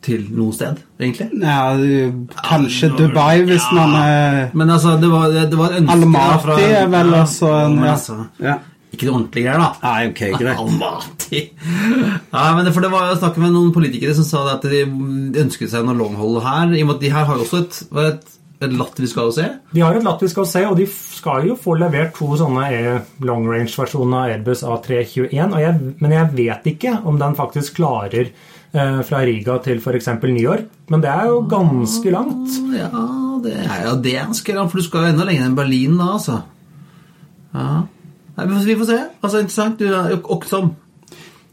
til 0.07 0.29
noe 0.37 0.55
sted, 0.55 0.79
egentlig. 1.03 1.27
Ja, 1.43 1.75
kanskje 2.47 2.93
Dubai, 2.95 3.41
hvis 3.49 3.65
man 3.75 3.97
er 3.99 4.53
Men 4.55 4.71
altså, 4.71 4.93
det 5.03 5.11
var, 5.11 5.33
det 5.35 5.59
var 5.59 5.75
ønske 5.81 5.97
da 5.97 5.97
Almaty 6.07 6.45
fra- 6.45 6.59
er 6.63 6.87
vel 6.93 7.15
også 7.19 7.51
en 7.65 7.79
ja. 7.83 7.93
altså, 7.97 8.19
ja. 8.45 8.55
Ikke 8.95 9.09
det 9.09 9.13
ordentlige 9.17 9.49
greier, 9.49 9.65
da. 9.65 9.73
Nei, 9.83 10.07
ok, 10.13 10.21
greit. 10.39 10.61
Almaty. 10.63 11.41
Nei, 12.37 12.47
men 12.55 12.63
det, 12.69 12.73
for 12.77 12.87
det 12.87 12.93
var 12.95 13.09
jeg 13.11 13.19
snakket 13.19 13.43
med 13.43 13.53
noen 13.57 13.75
politikere 13.75 14.15
som 14.17 14.29
sa 14.29 14.45
at 14.55 14.65
de 14.71 14.85
ønsket 15.43 15.73
seg 15.75 15.85
noe 15.89 15.99
longhold 15.99 16.39
her. 16.47 16.71
I 16.71 16.85
og 16.85 16.93
med 16.93 16.95
at 17.01 17.03
de 17.03 17.11
her 17.17 17.27
har 17.29 17.41
jo 17.41 17.45
også 17.49 17.65
et, 17.65 17.81
et, 18.07 18.36
et 18.61 18.73
latvisk 18.73 19.19
AOC. 19.21 19.39
De 19.75 19.83
har 19.85 19.95
et 19.99 20.05
latvisk 20.07 20.39
AOC, 20.41 20.55
og 20.71 20.77
de 20.79 20.87
skal 20.89 21.47
jo 21.51 21.57
få 21.61 21.75
levert 21.77 22.15
to 22.17 22.29
sånne 22.41 22.63
e- 22.73 23.01
long 23.27 23.45
range-versjoner 23.51 24.17
av 24.23 24.31
Airbus 24.33 24.63
A321. 24.65 25.53
Og 25.53 25.61
jeg, 25.61 25.95
men 26.01 26.15
jeg 26.17 26.31
vet 26.39 26.71
ikke 26.73 26.95
om 27.05 27.19
den 27.21 27.37
faktisk 27.37 27.77
klarer 27.83 28.31
eh, 28.31 29.03
fra 29.05 29.21
Riga 29.29 29.59
til 29.67 29.83
f.eks. 29.83 30.09
New 30.23 30.41
York. 30.41 30.71
Men 30.89 31.05
det 31.05 31.11
er 31.13 31.29
jo 31.29 31.43
ganske 31.51 32.15
langt. 32.15 32.57
Ja, 32.73 32.89
det 33.45 33.59
er 33.67 33.85
jo 33.91 33.97
det 34.09 34.17
ganske 34.23 34.57
langt, 34.57 34.73
for 34.73 34.81
du 34.81 34.87
skal 34.89 35.05
jo 35.05 35.13
enda 35.13 35.29
lenger 35.29 35.51
enn 35.51 35.59
Berlin 35.59 36.01
da, 36.01 36.09
altså. 36.17 36.41
Ja. 37.53 37.69
Nei, 38.37 38.45
vi 38.65 38.75
får- 38.77 38.89
se. 38.89 38.99
Altså, 39.23 39.39
interessant. 39.45 39.79
Du 39.79 39.87
er 39.93 40.11
jo 40.17 40.23
også 40.37 40.63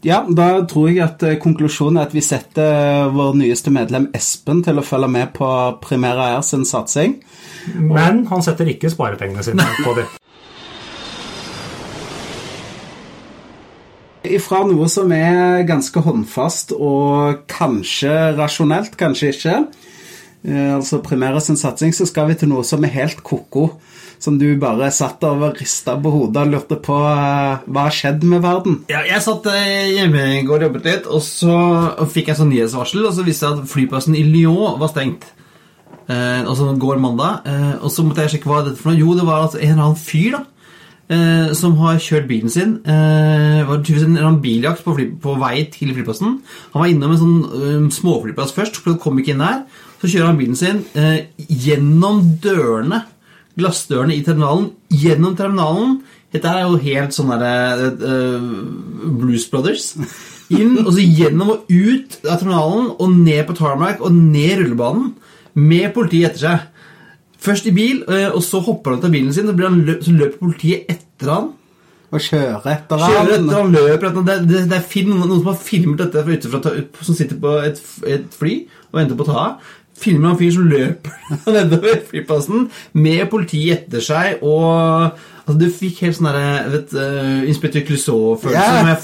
Ja, 0.04 0.18
da 0.28 0.48
tror 0.68 0.90
jeg 0.90 1.00
at 1.00 1.22
eh, 1.24 1.38
konklusjonen 1.40 1.96
er 1.96 2.10
at 2.10 2.12
vi 2.12 2.20
setter 2.24 3.08
vår 3.14 3.38
nyeste 3.40 3.72
medlem 3.72 4.10
Espen 4.16 4.60
til 4.64 4.76
å 4.76 4.84
følge 4.84 5.08
med 5.08 5.32
på 5.32 5.48
Primera 5.80 6.26
Air 6.34 6.44
sin 6.44 6.66
satsing. 6.68 7.16
Men 7.72 8.26
han 8.28 8.44
setter 8.44 8.68
ikke 8.68 8.90
sparepengene 8.92 9.44
sine 9.46 9.64
på 9.80 9.96
det. 9.96 10.04
Ifra 14.34 14.60
noe 14.68 14.90
som 14.92 15.12
er 15.12 15.64
ganske 15.68 16.00
håndfast 16.04 16.76
og 16.76 17.42
kanskje 17.48 18.12
rasjonelt, 18.36 18.98
kanskje 19.00 19.32
ikke, 19.32 19.56
eh, 20.44 20.70
altså 20.76 21.00
Primera 21.04 21.40
sin 21.40 21.56
satsing, 21.60 21.96
så 21.96 22.04
skal 22.08 22.28
vi 22.28 22.36
til 22.42 22.52
noe 22.52 22.64
som 22.64 22.84
er 22.84 22.92
helt 22.92 23.24
ko-ko. 23.24 23.70
Som 24.24 24.38
du 24.40 24.46
bare 24.56 24.88
satt 24.94 25.24
og 25.28 25.58
rista 25.58 25.98
på 26.00 26.12
hodet 26.14 26.46
og 26.46 26.52
lurte 26.54 26.78
på 26.80 26.96
uh, 26.96 27.60
hva 27.68 27.86
har 27.86 27.92
skjedd 27.92 28.24
med 28.24 28.40
verden. 28.44 28.78
Ja, 28.88 29.02
jeg 29.04 29.20
satt 29.20 29.44
eh, 29.52 29.90
hjemme 29.98 30.22
i 30.38 30.42
går 30.48 30.62
og 30.62 30.68
jobbet 30.70 30.88
litt, 30.88 31.08
og 31.12 31.20
så 31.26 31.58
fikk 32.08 32.30
jeg 32.32 32.40
sånn 32.40 32.48
nyhetsvarsel, 32.54 33.04
og 33.04 33.12
så 33.12 33.26
viste 33.26 33.44
jeg 33.44 33.60
at 33.60 33.68
flyplassen 33.68 34.16
i 34.16 34.24
Lyon 34.24 34.80
var 34.80 34.94
stengt. 34.94 35.28
Og 36.04 36.48
altså 36.52 36.72
går 36.80 36.98
mandag, 37.00 37.44
uh, 37.48 37.84
og 37.84 37.92
så 37.92 38.04
måtte 38.04 38.24
jeg 38.24 38.34
sjekke 38.34 38.48
hva 38.48 38.62
er 38.62 38.70
dette 38.70 38.80
for 38.80 38.92
noe. 38.92 39.00
Jo, 39.00 39.12
det 39.16 39.28
var 39.28 39.44
altså 39.44 39.60
en 39.60 39.70
eller 39.74 39.86
annen 39.90 40.00
fyr 40.00 40.38
da, 40.38 40.42
eh, 41.12 41.52
som 41.56 41.76
har 41.80 42.00
kjørt 42.02 42.28
bilen 42.28 42.52
sin. 42.52 42.76
Eh, 42.84 43.64
var 43.68 43.80
en 43.80 44.16
annen 44.16 44.40
biljakt 44.42 44.84
på, 44.84 44.94
fly, 44.96 45.08
på 45.20 45.36
vei 45.40 45.64
til 45.72 45.94
flyplassen. 45.94 46.38
Han 46.74 46.82
var 46.82 46.90
innom 46.90 47.14
en 47.14 47.22
sånn 47.22 47.40
eh, 47.60 47.88
småflyplass 47.94 48.54
først, 48.56 48.82
kom 49.00 49.18
ikke 49.20 49.34
inn 49.34 49.44
der. 49.44 49.64
Så 50.00 50.10
kjører 50.10 50.32
han 50.32 50.40
bilen 50.40 50.58
sin 50.58 50.84
eh, 50.98 51.26
gjennom 51.48 52.22
dørene, 52.44 53.04
glassdørene 53.58 54.16
i 54.16 54.22
terminalen, 54.26 54.70
gjennom 54.90 55.36
terminalen. 55.38 55.98
Dette 56.34 56.50
er 56.50 56.64
jo 56.64 56.80
helt 56.82 57.14
sånn 57.14 57.30
derre 57.30 57.92
uh, 57.94 58.46
Blues 59.20 59.46
Brothers. 59.50 59.92
Inn, 60.52 60.80
og 60.82 60.92
så 60.92 61.04
gjennom 61.04 61.54
og 61.54 61.70
ut 61.70 62.18
av 62.26 62.40
terminalen 62.40 62.90
og 62.98 63.12
ned 63.16 63.44
på 63.48 63.56
tarmac 63.58 64.02
og 64.04 64.12
ned 64.12 64.58
rullebanen 64.60 65.12
med 65.54 65.92
politiet 65.94 66.32
etter 66.32 66.42
seg. 66.42 66.70
Først 67.44 67.68
i 67.68 67.74
bil, 67.76 68.02
eh, 68.08 68.30
og 68.32 68.42
så 68.44 68.60
hopper 68.64 68.94
han 68.94 69.00
ut 69.00 69.06
av 69.08 69.12
bilen 69.12 69.32
sin, 69.36 69.48
og 69.48 69.56
blir 69.58 69.68
han 69.68 69.84
lø 69.84 69.98
så 70.02 70.14
løper 70.16 70.40
politiet 70.40 70.90
etter 70.90 71.30
han. 71.30 71.50
Og 72.14 72.22
kjører 72.22 72.68
etter 72.72 73.00
Kjører 73.02 73.32
etter 73.38 73.58
han 73.58 73.72
løper 73.74 74.08
etter 74.08 74.20
han. 74.20 74.28
Det, 74.28 74.36
det, 74.48 74.62
det 74.70 74.78
er 74.80 75.08
noen, 75.08 75.24
noen 75.28 75.40
som 75.40 75.50
har 75.50 75.58
filmet 75.60 76.02
dette 76.02 76.24
fra 76.24 76.36
utenfra, 76.38 76.74
som 77.08 77.18
sitter 77.18 77.40
på 77.42 77.56
et, 77.66 77.80
et 78.16 78.38
fly 78.38 78.54
og 78.90 79.00
venter 79.00 79.18
på 79.18 79.26
å 79.26 79.30
ta 79.30 79.40
av. 79.42 79.72
Filmer 79.94 80.32
han 80.32 80.38
fyr 80.40 80.50
som 80.56 80.66
løper 80.66 81.12
nedover 81.54 82.00
flyplassen 82.08 82.66
med 82.98 83.28
politiet 83.30 83.84
etter 83.84 84.02
seg, 84.04 84.42
og 84.42 85.14
altså, 85.44 85.56
Du 85.60 85.66
fikk 85.70 86.00
helt 86.04 86.18
sånn 86.18 86.30
uh, 86.30 87.44
Inspektør 87.46 87.84
Clouseau-følelse. 87.86 88.94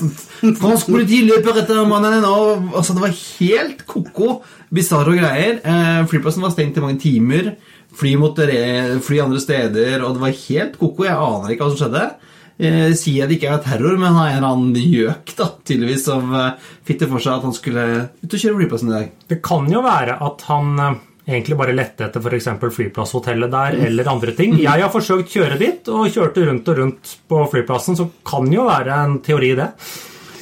Yeah. 0.40 0.56
Fransk 0.60 0.90
politi 0.90 1.22
løper 1.28 1.62
etter 1.62 1.82
mannen 1.88 2.26
og, 2.26 2.72
altså, 2.74 2.96
Det 2.96 3.04
var 3.04 3.14
helt 3.14 3.84
ko-ko, 3.86 4.40
bisarre 4.74 5.14
greier. 5.18 5.60
Uh, 5.62 6.02
flyplassen 6.10 6.42
var 6.44 6.54
stengt 6.54 6.80
i 6.80 6.84
mange 6.84 7.00
timer. 7.02 7.54
Fly 8.00 8.14
måtte 8.18 8.46
fly 9.02 9.22
andre 9.24 9.40
steder, 9.42 10.02
og 10.02 10.16
det 10.16 10.22
var 10.22 10.36
helt 10.46 10.76
ko-ko. 10.78 11.06
Jeg 11.06 11.16
aner 11.16 11.54
ikke 11.54 11.66
hva 11.66 11.72
som 11.72 11.80
skjedde. 11.80 12.04
Eh, 12.60 12.90
sier 12.98 13.24
det 13.24 13.38
ikke 13.38 13.54
er 13.54 13.62
terror, 13.64 13.94
men 13.96 14.12
han 14.12 14.26
er 14.26 14.34
en 14.34 14.38
eller 14.42 14.50
annen 14.52 14.90
gjøk 14.92 15.30
da, 15.38 15.46
tydeligvis 15.64 16.02
som 16.10 16.34
eh, 16.36 16.66
fikk 16.84 16.98
det 17.00 17.08
for 17.08 17.24
seg 17.24 17.38
at 17.38 17.46
han 17.48 17.54
skulle 17.56 17.84
ut 18.20 18.34
og 18.34 18.42
kjøre 18.42 18.58
flyplassen 18.58 18.90
i 18.90 18.96
dag. 18.98 19.14
Det 19.32 19.38
kan 19.46 19.70
jo 19.72 19.80
være 19.86 20.18
at 20.26 20.44
han 20.50 20.74
eh, 20.76 20.98
egentlig 21.30 21.56
bare 21.56 21.76
lette 21.78 22.04
etter 22.04 22.20
f.eks. 22.20 22.50
flyplasshotellet 22.76 23.54
der 23.54 23.78
eller 23.86 24.12
andre 24.12 24.36
ting. 24.36 24.58
Jeg 24.66 24.84
har 24.84 24.92
forsøkt 24.92 25.32
kjøre 25.32 25.56
dit 25.62 25.88
og 25.88 26.12
kjørte 26.12 26.44
rundt 26.50 26.68
og 26.68 26.82
rundt 26.82 27.14
på 27.32 27.40
flyplassen, 27.54 27.96
så 27.96 28.10
kan 28.28 28.52
jo 28.52 28.68
være 28.68 29.00
en 29.06 29.16
teori, 29.24 29.54
det. 29.56 29.70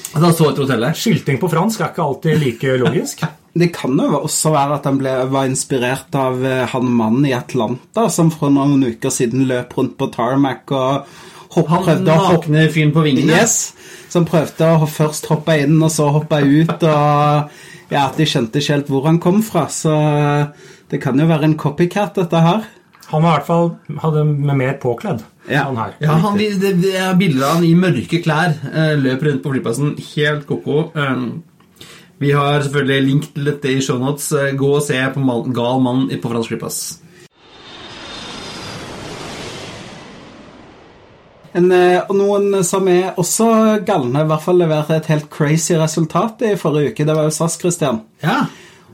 At 0.09 0.19
han 0.25 0.35
så 0.35 0.51
etter 0.51 0.65
hotellet. 0.65 0.99
Skilting 0.99 1.39
på 1.39 1.53
fransk 1.53 1.85
er 1.85 1.93
ikke 1.93 2.07
alltid 2.09 2.43
like 2.43 2.79
logisk. 2.83 3.27
Det 3.59 3.73
kan 3.75 3.97
jo 3.99 4.21
også 4.21 4.53
være 4.55 4.77
at 4.77 4.85
han 4.87 4.99
ble, 5.01 5.13
var 5.33 5.47
inspirert 5.49 6.15
av 6.19 6.43
eh, 6.47 6.67
han 6.71 6.91
mannen 6.95 7.25
i 7.27 7.33
Atlanta 7.35 8.05
som 8.13 8.29
for 8.31 8.53
noen 8.55 8.85
uker 8.87 9.11
siden 9.11 9.49
løp 9.49 9.73
rundt 9.79 9.97
på 9.99 10.11
tarmac 10.15 10.71
og 10.75 11.09
hopp, 11.55 11.69
Han 11.73 11.85
prøvde 11.85 12.15
å 12.15 12.27
hoppe 12.33 12.53
ned 12.55 12.73
fyren 12.75 12.95
på 12.95 13.05
vingene. 13.07 13.39
Yes, 13.39 13.75
som 14.13 14.27
prøvde 14.29 14.71
å 14.79 14.89
først 14.89 15.29
hoppe 15.31 15.59
inn 15.63 15.77
og 15.83 15.93
så 15.95 16.09
hoppe 16.15 16.41
ut. 16.45 16.83
Og 16.83 17.93
ja, 17.95 18.07
de 18.17 18.27
skjønte 18.29 18.61
ikke 18.61 18.77
helt 18.77 18.93
hvor 18.93 19.07
han 19.09 19.21
kom 19.23 19.43
fra. 19.45 19.67
Så 19.73 19.95
det 20.91 21.01
kan 21.05 21.19
jo 21.21 21.29
være 21.29 21.51
en 21.51 21.59
copycat, 21.61 22.17
dette 22.19 22.45
her. 22.45 22.67
Han 23.09 23.25
var 23.25 23.31
i 23.31 23.37
hvert 23.39 23.49
fall 23.49 23.71
hadde 24.03 24.25
med 24.29 24.57
mer 24.61 24.75
påkledd. 24.83 25.23
Ja. 25.49 25.65
Han 25.71 25.79
her. 25.81 25.95
Ja, 26.05 26.17
han, 26.21 26.37
det, 26.37 26.75
det 26.83 26.93
er 27.01 27.15
bilder 27.17 27.47
av 27.47 27.55
han 27.57 27.65
i 27.65 27.73
mørke 27.77 28.21
klær. 28.25 28.57
Løp 29.01 29.25
rundt 29.25 29.45
på 29.45 29.55
flyplassen. 29.55 29.95
Helt 30.13 30.45
ko-ko. 30.49 30.91
Um, 30.93 31.29
vi 32.21 32.33
har 32.35 32.61
selvfølgelig 32.65 33.07
link 33.07 33.29
til 33.35 33.49
dette 33.49 33.71
i 33.73 33.81
shownotes. 33.85 34.33
Eh, 34.35 34.55
Gå 34.59 34.73
og 34.77 34.83
se 34.85 34.99
på 35.15 35.37
Gal 35.55 35.85
mann 35.85 36.09
på 36.11 36.33
fransk 36.33 36.53
flyplass. 36.53 36.81
En, 41.57 41.71
eh, 41.73 42.01
og 42.05 42.17
noen 42.19 42.63
som 42.67 42.89
er 42.93 43.17
også 43.17 43.49
galne, 43.87 44.23
i 44.25 44.29
hvert 44.29 44.45
fall 44.45 44.61
leverte 44.61 44.99
et 44.99 45.09
helt 45.13 45.31
crazy 45.33 45.77
resultat 45.81 46.45
i 46.45 46.57
forrige 46.61 46.93
uke. 46.93 47.07
Det 47.09 47.17
var 47.17 47.29
jo 47.29 47.35
SAS, 47.35 47.57
Christian. 47.61 48.03
Ja. 48.23 48.43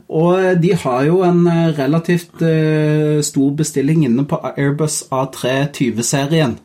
Og 0.05 0.61
de 0.61 0.73
har 0.77 1.03
jo 1.07 1.21
en 1.25 1.47
eh, 1.49 1.73
relativt 1.79 2.41
uh, 2.45 3.21
stor 3.25 3.53
bestilling 3.57 4.05
inne 4.05 4.25
på 4.29 4.37
Airbus 4.53 5.01
A320-serien. 5.09 6.59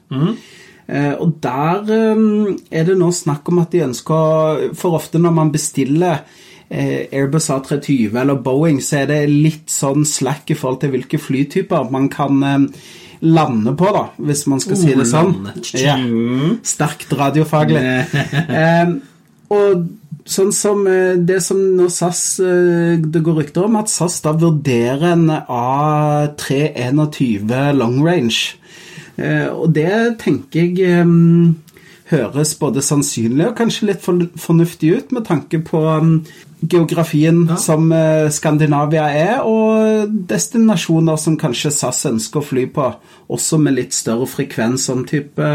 Eh, 0.90 1.14
og 1.22 1.38
der 1.42 2.12
um, 2.12 2.58
er 2.70 2.84
det 2.84 2.98
nå 2.98 3.10
snakk 3.14 3.48
om 3.48 3.60
at 3.62 3.70
de 3.70 3.84
ønsker 3.84 4.72
For 4.74 4.96
ofte 4.98 5.20
når 5.22 5.36
man 5.36 5.52
bestiller 5.54 6.24
uh, 6.26 7.02
Airbus 7.14 7.48
A320 7.54 8.18
eller 8.20 8.42
Boeing, 8.44 8.82
så 8.84 9.04
er 9.04 9.12
det 9.12 9.20
litt 9.30 9.70
sånn 9.72 10.04
slack 10.04 10.50
i 10.50 10.58
forhold 10.58 10.82
til 10.82 10.92
hvilke 10.96 11.22
flytyper 11.22 11.88
man 11.94 12.10
kan 12.12 12.44
eh, 13.20 13.28
lande 13.28 13.76
på, 13.76 13.92
da, 13.94 14.04
hvis 14.16 14.46
man 14.50 14.60
skal 14.62 14.76
si 14.80 14.94
det 14.96 15.06
sånn. 15.08 15.32
lande. 15.36 15.52
Ja. 15.78 15.96
Sterkt 16.66 17.12
radiofaglig. 17.12 17.80
Eh, 18.60 18.88
og 19.50 19.86
sånn 20.30 20.52
som 20.54 20.86
eh, 20.86 21.16
det 21.16 21.40
som 21.42 21.58
nå 21.76 21.88
SAS 21.90 22.40
eh, 22.44 22.98
Det 23.02 23.20
går 23.24 23.34
rykter 23.40 23.64
om 23.66 23.76
at 23.80 23.88
SAS 23.90 24.20
da 24.24 24.32
vurderer 24.38 25.12
en 25.12 25.30
A321 25.30 27.72
long 27.78 28.06
range. 28.06 28.40
Eh, 29.16 29.48
og 29.50 29.72
det 29.76 30.18
tenker 30.22 30.60
jeg 30.60 30.80
eh, 30.86 31.06
høres 32.10 32.54
både 32.60 32.82
sannsynlig 32.84 33.46
og 33.48 33.56
kanskje 33.58 33.86
litt 33.90 34.02
fornuftig 34.04 34.88
ut 34.96 35.08
med 35.14 35.22
tanke 35.28 35.56
på 35.66 35.80
mm, 36.04 36.16
geografien 36.60 37.44
som 37.58 37.92
eh, 37.92 38.28
Skandinavia 38.32 39.06
er, 39.14 39.40
og 39.46 40.12
destinasjoner 40.30 41.18
som 41.20 41.38
kanskje 41.40 41.72
SAS 41.74 42.04
ønsker 42.10 42.42
å 42.42 42.48
fly 42.52 42.66
på, 42.74 42.92
også 43.32 43.60
med 43.62 43.78
litt 43.78 43.96
større 43.96 44.28
frekvens, 44.28 44.88
sånn 44.90 45.06
type 45.08 45.50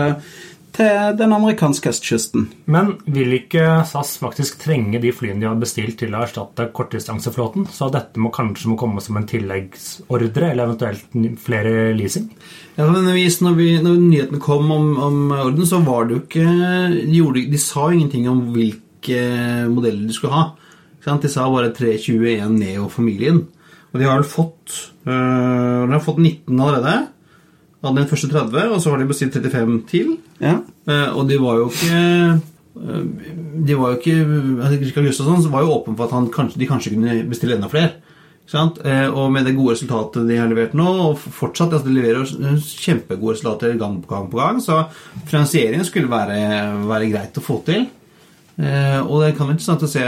til 0.76 1.14
den 1.16 1.32
amerikanske 1.32 1.92
østkysten. 1.94 2.50
Men 2.72 2.96
vil 3.08 3.38
ikke 3.38 3.84
SAS 3.88 4.16
faktisk 4.20 4.60
trenge 4.66 5.00
de 5.04 5.14
flyene 5.16 5.44
de 5.44 5.48
har 5.48 5.60
bestilt 5.60 5.98
til 6.02 6.16
å 6.16 6.24
erstatte 6.26 6.68
kortdistanseflåten? 6.76 7.70
Så 7.72 7.88
dette 7.94 8.20
må 8.20 8.32
kanskje 8.36 8.74
må 8.74 8.80
komme 8.80 9.04
som 9.04 9.20
en 9.20 9.28
tilleggsordre, 9.30 10.52
eller 10.52 10.68
eventuelt 10.68 11.40
flere 11.46 11.94
leasing? 11.96 12.28
Ja, 12.76 12.90
men 12.90 13.08
hvis 13.16 13.40
når, 13.46 13.56
vi, 13.60 13.70
når 13.84 14.02
nyheten 14.02 14.44
kom 14.44 14.68
om, 14.76 14.92
om 15.00 15.22
orden, 15.38 15.64
så 15.70 15.80
var 15.86 16.10
det 16.10 16.18
jo 16.18 16.26
ikke 16.26 16.46
de, 16.92 17.08
gjorde, 17.22 17.48
de 17.54 17.62
sa 17.62 17.88
jo 17.88 18.00
ingenting 18.00 18.28
om 18.32 18.44
hvilke 18.56 19.24
modeller 19.72 20.10
de 20.10 20.18
skulle 20.18 20.36
ha. 20.36 20.46
De 21.06 21.30
sa 21.30 21.46
bare 21.54 21.70
321 21.76 22.50
Neo-familien. 22.58 23.44
Og 23.94 24.00
de 24.02 24.08
har 24.08 24.18
vel 24.20 24.28
fått 24.28 24.74
øh, 25.08 25.86
De 25.86 25.94
har 25.94 26.04
fått 26.04 26.18
19 26.20 26.60
allerede. 26.60 26.96
Av 27.86 27.94
den 27.94 28.08
første 28.10 28.32
30, 28.32 28.72
og 28.74 28.82
så 28.82 28.92
har 28.92 29.02
de 29.02 29.06
bestilt 29.10 29.36
35 29.38 29.76
til. 29.92 30.16
Ja. 30.42 30.56
Eh, 30.90 31.10
og 31.14 31.28
de 31.30 31.38
var 31.42 31.60
jo 31.60 31.68
ikke 31.70 32.00
eh, 32.00 33.04
De 33.70 33.78
var 33.78 33.94
jo 33.94 34.00
ikke 34.00 34.80
Kristian 34.82 35.06
Gustavsson 35.06 35.52
var 35.54 35.64
jo 35.64 35.76
åpen 35.78 35.96
for 35.96 36.08
at 36.08 36.16
han 36.18 36.32
kanskje, 36.34 36.60
de 36.60 36.68
kanskje 36.70 36.96
kunne 36.96 37.20
bestille 37.30 37.56
enda 37.60 37.70
flere. 37.72 37.94
Sant? 38.50 38.82
Eh, 38.86 39.06
Og 39.10 39.30
med 39.34 39.46
det 39.46 39.56
gode 39.58 39.76
resultatet 39.76 40.26
de 40.28 40.40
har 40.42 40.50
levert 40.50 40.74
nå, 40.78 40.88
og 41.06 41.22
fortsatt 41.22 41.78
altså 41.78 41.88
de 41.88 41.96
leverer 41.96 42.26
kjempegode 42.66 43.38
resultater 43.38 43.78
gang 43.78 44.02
på 44.02 44.12
gang, 44.12 44.28
på 44.34 44.42
gang 44.42 44.60
så 44.62 44.82
finansieringen 45.30 45.86
skulle 45.86 46.10
være, 46.10 46.42
være 46.90 47.12
greit 47.14 47.38
å 47.38 47.46
få 47.46 47.62
til. 47.70 47.86
Og 48.56 49.18
det 49.20 49.34
kan 49.36 49.50
være 49.50 49.58
interessant 49.58 49.84
å 49.84 49.90
se 49.92 50.04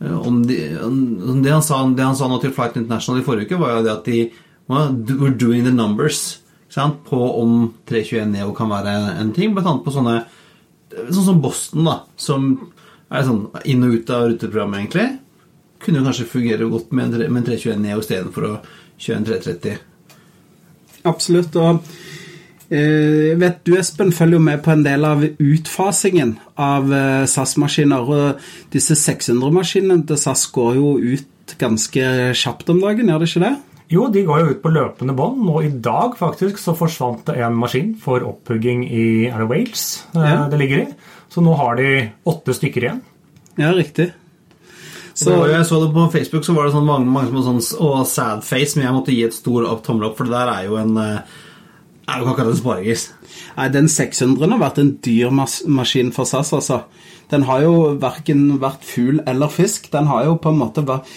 om, 0.00 0.42
de, 0.46 0.58
om 0.82 1.40
det, 1.42 1.50
han 1.52 1.62
sa, 1.64 1.80
det 1.90 2.04
han 2.06 2.16
sa 2.18 2.28
nå 2.30 2.38
til 2.42 2.52
Flight 2.54 2.76
International 2.78 3.20
i 3.20 3.24
forrige 3.26 3.48
uke, 3.50 3.58
var 3.60 3.76
jo 3.78 3.84
det 3.86 3.94
at 3.96 4.04
de 4.06 4.18
were 4.68 5.32
doing 5.34 5.64
the 5.64 5.72
numbers 5.74 6.38
på 7.08 7.18
om 7.42 7.72
321 7.88 8.28
Neo 8.30 8.52
kan 8.54 8.68
være 8.70 8.92
en 9.18 9.32
ting. 9.34 9.54
Blant 9.56 9.66
annet 9.72 9.86
på 9.86 9.94
sånne 9.94 10.18
Sånn 10.88 11.24
som 11.26 11.40
Boston, 11.42 11.84
da, 11.88 11.94
som 12.16 12.44
er 13.12 13.24
sånn 13.26 13.42
inn 13.68 13.82
og 13.84 13.92
ut 13.98 14.10
av 14.14 14.22
ruteprogrammet, 14.30 14.78
egentlig. 14.80 15.06
Kunne 15.84 16.00
jo 16.00 16.06
kanskje 16.06 16.28
fungere 16.30 16.68
godt 16.70 16.92
med 16.96 17.04
en, 17.08 17.12
tre- 17.16 17.28
med 17.28 17.42
en 17.42 17.48
321 17.50 17.82
Neo 17.82 18.00
istedenfor 18.00 18.46
å 18.48 18.52
kjøre 18.96 19.18
en 19.20 19.26
330. 19.28 19.76
Absolutt. 21.08 21.58
Og 21.60 21.68
eh, 21.76 21.98
jeg 22.70 23.38
vet 23.40 23.62
du, 23.64 23.72
Espen, 23.78 24.10
følger 24.12 24.36
jo 24.36 24.44
med 24.44 24.60
på 24.64 24.74
en 24.74 24.82
del 24.84 25.06
av 25.08 25.22
utfasingen 25.24 26.34
av 26.60 26.92
eh, 26.92 27.24
SAS-maskiner. 27.30 28.10
Og 28.12 28.74
disse 28.74 28.96
600-maskinene 28.98 30.04
til 30.08 30.20
SAS 30.20 30.44
går 30.52 30.76
jo 30.76 30.92
ut 31.00 31.56
ganske 31.58 32.04
kjapt 32.36 32.68
om 32.74 32.82
dagen, 32.84 33.08
gjør 33.08 33.24
det 33.24 33.30
ikke 33.30 33.44
det? 33.46 33.54
Jo, 33.88 34.04
de 34.12 34.20
går 34.28 34.42
jo 34.42 34.52
ut 34.52 34.60
på 34.60 34.72
løpende 34.74 35.14
bånd. 35.16 35.46
Og 35.48 35.64
i 35.64 35.72
dag 35.72 36.16
faktisk 36.20 36.60
så 36.60 36.74
forsvant 36.76 37.24
det 37.30 37.38
en 37.40 37.56
maskin 37.56 37.94
for 38.02 38.20
opphugging 38.28 38.84
i 38.84 39.06
er 39.30 39.40
det 39.40 39.48
Wales 39.48 39.84
eh, 40.12 40.28
Ja. 40.28 40.42
det 40.52 40.60
ligger 40.60 40.84
i. 40.84 40.88
Så 41.32 41.40
nå 41.44 41.56
har 41.56 41.76
de 41.80 42.10
åtte 42.28 42.52
stykker 42.56 42.84
igjen. 42.84 43.00
Ja, 43.56 43.72
riktig. 43.72 44.10
Så, 45.18 45.32
det 45.32 45.38
jo, 45.38 45.46
jeg 45.50 45.66
så 45.66 45.80
det 45.82 45.88
på 45.96 46.04
Facebook, 46.12 46.44
så 46.46 46.52
var 46.54 46.68
det 46.68 46.76
sånn 46.76 46.86
mange, 46.86 47.08
mange 47.10 47.32
som 47.32 47.40
var 47.40 47.46
sånn 47.48 47.80
Å, 47.82 48.04
sad 48.06 48.44
face, 48.46 48.76
men 48.76 48.84
jeg 48.86 48.94
måtte 48.94 49.16
gi 49.16 49.24
et 49.26 49.34
stor 49.34 49.64
opp, 49.66 49.80
tommel 49.88 50.10
opp, 50.12 50.20
for 50.20 50.28
det 50.28 50.36
der 50.36 50.52
er 50.52 50.68
jo 50.68 50.76
en 50.78 50.94
eh, 52.08 52.14
Er 52.14 52.18
jo 52.18 52.24
ikke 52.24 52.34
akkurat 52.34 52.52
en 52.54 52.60
sparegris. 52.62 53.08
Nei, 53.56 53.68
den 53.68 53.88
600 53.88 54.50
har 54.54 54.62
vært 54.62 54.78
en 54.78 54.94
dyr 55.04 55.30
mas 55.30 55.62
maskin 55.66 56.12
for 56.12 56.24
SAS, 56.24 56.52
altså. 56.52 56.82
Den 57.28 57.44
har 57.44 57.60
jo 57.60 57.74
verken 58.00 58.60
vært 58.62 58.86
fugl 58.88 59.20
eller 59.26 59.52
fisk. 59.52 59.90
Den 59.92 60.08
har 60.08 60.24
jo 60.24 60.38
på 60.40 60.48
en 60.48 60.62
måte 60.62 60.86
vært 60.88 61.08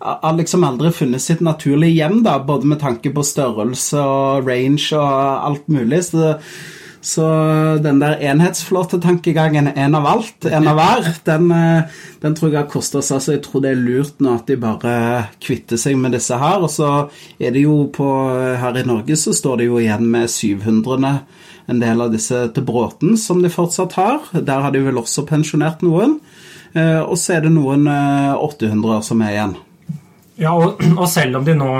har 0.00 0.32
liksom 0.32 0.64
aldri 0.64 0.90
funnet 0.96 1.20
sitt 1.20 1.42
naturlige 1.44 1.98
hjem, 1.98 2.22
da, 2.24 2.38
både 2.40 2.70
med 2.70 2.80
tanke 2.80 3.12
på 3.12 3.24
størrelse 3.26 4.00
og 4.00 4.46
range 4.48 4.96
og 4.96 5.48
alt 5.50 5.68
mulig. 5.68 6.00
Så, 6.08 6.30
så 7.00 7.26
den 7.80 8.00
der 8.02 8.20
enhetsflåtetankegangen, 8.20 9.70
en 9.72 9.94
av 9.96 10.06
alt, 10.06 10.44
en 10.44 10.68
av 10.68 10.76
hver, 10.76 11.06
den, 11.24 11.50
eh, 11.50 12.00
den 12.20 12.34
tror 12.36 12.50
jeg 12.50 12.60
har 12.60 12.68
kosta 12.68 13.00
seg. 13.00 13.16
Altså, 13.16 13.32
jeg 13.36 13.42
tror 13.46 13.64
det 13.64 13.70
er 13.72 13.80
lurt 13.80 14.20
nå 14.20 14.34
at 14.36 14.50
de 14.50 14.58
bare 14.60 14.94
kvitter 15.40 15.80
seg 15.80 15.96
med 15.96 16.12
disse 16.12 16.36
her. 16.36 16.60
Og 16.60 16.68
så 16.72 16.90
er 17.40 17.56
det 17.56 17.64
jo 17.64 17.86
på 17.94 18.10
Her 18.60 18.76
i 18.76 18.84
Norge 18.84 19.16
så 19.16 19.32
står 19.36 19.62
det 19.62 19.70
jo 19.70 19.80
igjen 19.80 20.04
med 20.12 20.28
700 20.28 21.14
en 21.70 21.80
del 21.80 22.00
av 22.02 22.12
disse 22.12 22.36
til 22.54 22.66
Bråten, 22.66 23.16
som 23.16 23.40
de 23.42 23.48
fortsatt 23.52 23.96
har. 23.96 24.20
Der 24.34 24.60
har 24.64 24.74
de 24.74 24.82
vel 24.84 24.98
også 25.00 25.24
pensjonert 25.28 25.84
noen. 25.86 26.18
Eh, 26.74 27.00
Og 27.00 27.16
så 27.18 27.36
er 27.38 27.46
det 27.46 27.54
noen 27.54 27.86
eh, 27.88 28.34
800 28.36 29.02
som 29.06 29.22
er 29.24 29.34
igjen. 29.34 29.56
Ja, 30.40 30.52
og, 30.52 30.80
og 30.96 31.08
selv 31.08 31.40
om 31.40 31.44
de 31.46 31.56
nå 31.56 31.70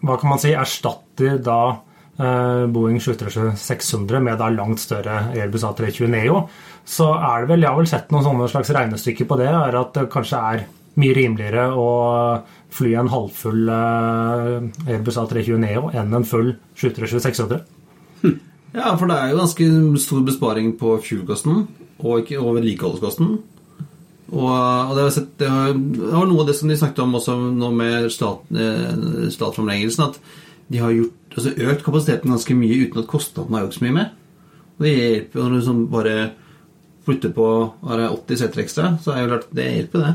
hva 0.00 0.16
kan 0.16 0.30
man 0.32 0.40
si, 0.40 0.52
erstatter 0.56 1.38
da 1.44 1.60
eh, 1.68 1.89
Boeing 2.20 2.98
737-600 3.00 4.20
med 4.26 4.36
da 4.40 4.50
langt 4.52 4.82
større 4.82 5.30
Airbus 5.32 5.64
A320 5.64 6.10
Neo, 6.12 6.42
så 6.84 7.12
er 7.16 7.44
det 7.44 7.52
vel, 7.52 7.64
jeg 7.64 7.70
har 7.70 7.78
vel 7.78 7.88
sett 7.88 8.12
noen 8.12 8.44
slags 8.50 8.72
regnestykker 8.76 9.28
på 9.30 9.38
det, 9.40 9.48
er 9.48 9.78
at 9.80 9.94
det 9.96 10.10
kanskje 10.12 10.42
er 10.52 10.64
mye 11.00 11.14
rimeligere 11.16 11.68
å 11.78 11.90
fly 12.74 12.94
en 12.98 13.10
halvfull 13.10 13.70
eh, 13.72 14.56
Airbus 14.90 15.18
A320 15.22 15.60
Neo 15.62 15.90
enn 15.94 16.14
en 16.16 16.26
full 16.26 16.52
737-600. 16.78 17.62
Ja, 18.70 18.92
for 18.94 19.10
det 19.10 19.16
er 19.16 19.32
jo 19.32 19.40
ganske 19.40 19.64
stor 20.02 20.20
besparing 20.26 20.74
på 20.78 20.94
fuelkosten 21.02 21.64
og, 21.98 22.28
og 22.38 22.52
vedlikeholdskosten. 22.58 23.32
Og, 24.30 24.46
og 24.46 24.92
det, 24.94 25.06
jeg 25.08 25.14
sett, 25.16 25.32
det, 25.42 25.48
var 25.50 26.28
noe 26.30 26.44
av 26.44 26.50
det 26.50 26.54
som 26.54 26.70
de 26.70 26.76
snakket 26.78 27.02
om 27.02 27.16
også 27.18 27.34
nå 27.50 27.72
med 27.74 28.06
stat, 28.14 28.44
eh, 28.54 30.06
at 30.06 30.20
de 30.70 30.78
har 30.78 30.94
gjort, 30.94 31.16
altså 31.36 31.52
økt 31.54 31.84
kapasiteten 31.86 32.32
ganske 32.32 32.56
mye 32.58 32.80
uten 32.86 33.02
at 33.02 33.10
kostnadene 33.10 33.58
har 33.58 33.68
økt 33.68 33.78
så 33.78 33.84
mye 33.86 33.96
mer. 33.96 34.10
Og 34.78 34.86
det 34.86 34.94
hjelper 34.96 35.38
jo 35.40 35.44
når 35.44 35.50
du 35.50 35.58
liksom 35.60 35.80
bare 35.92 36.14
flytter 37.06 37.32
på 37.36 37.46
er 37.90 38.04
80 38.08 38.40
seter 38.42 38.62
ekstra, 38.64 38.92
så 39.02 39.14
er 39.14 39.24
jo 39.24 39.30
klart 39.32 39.50
det 39.56 39.66
hjelper, 39.70 40.06
det. 40.06 40.14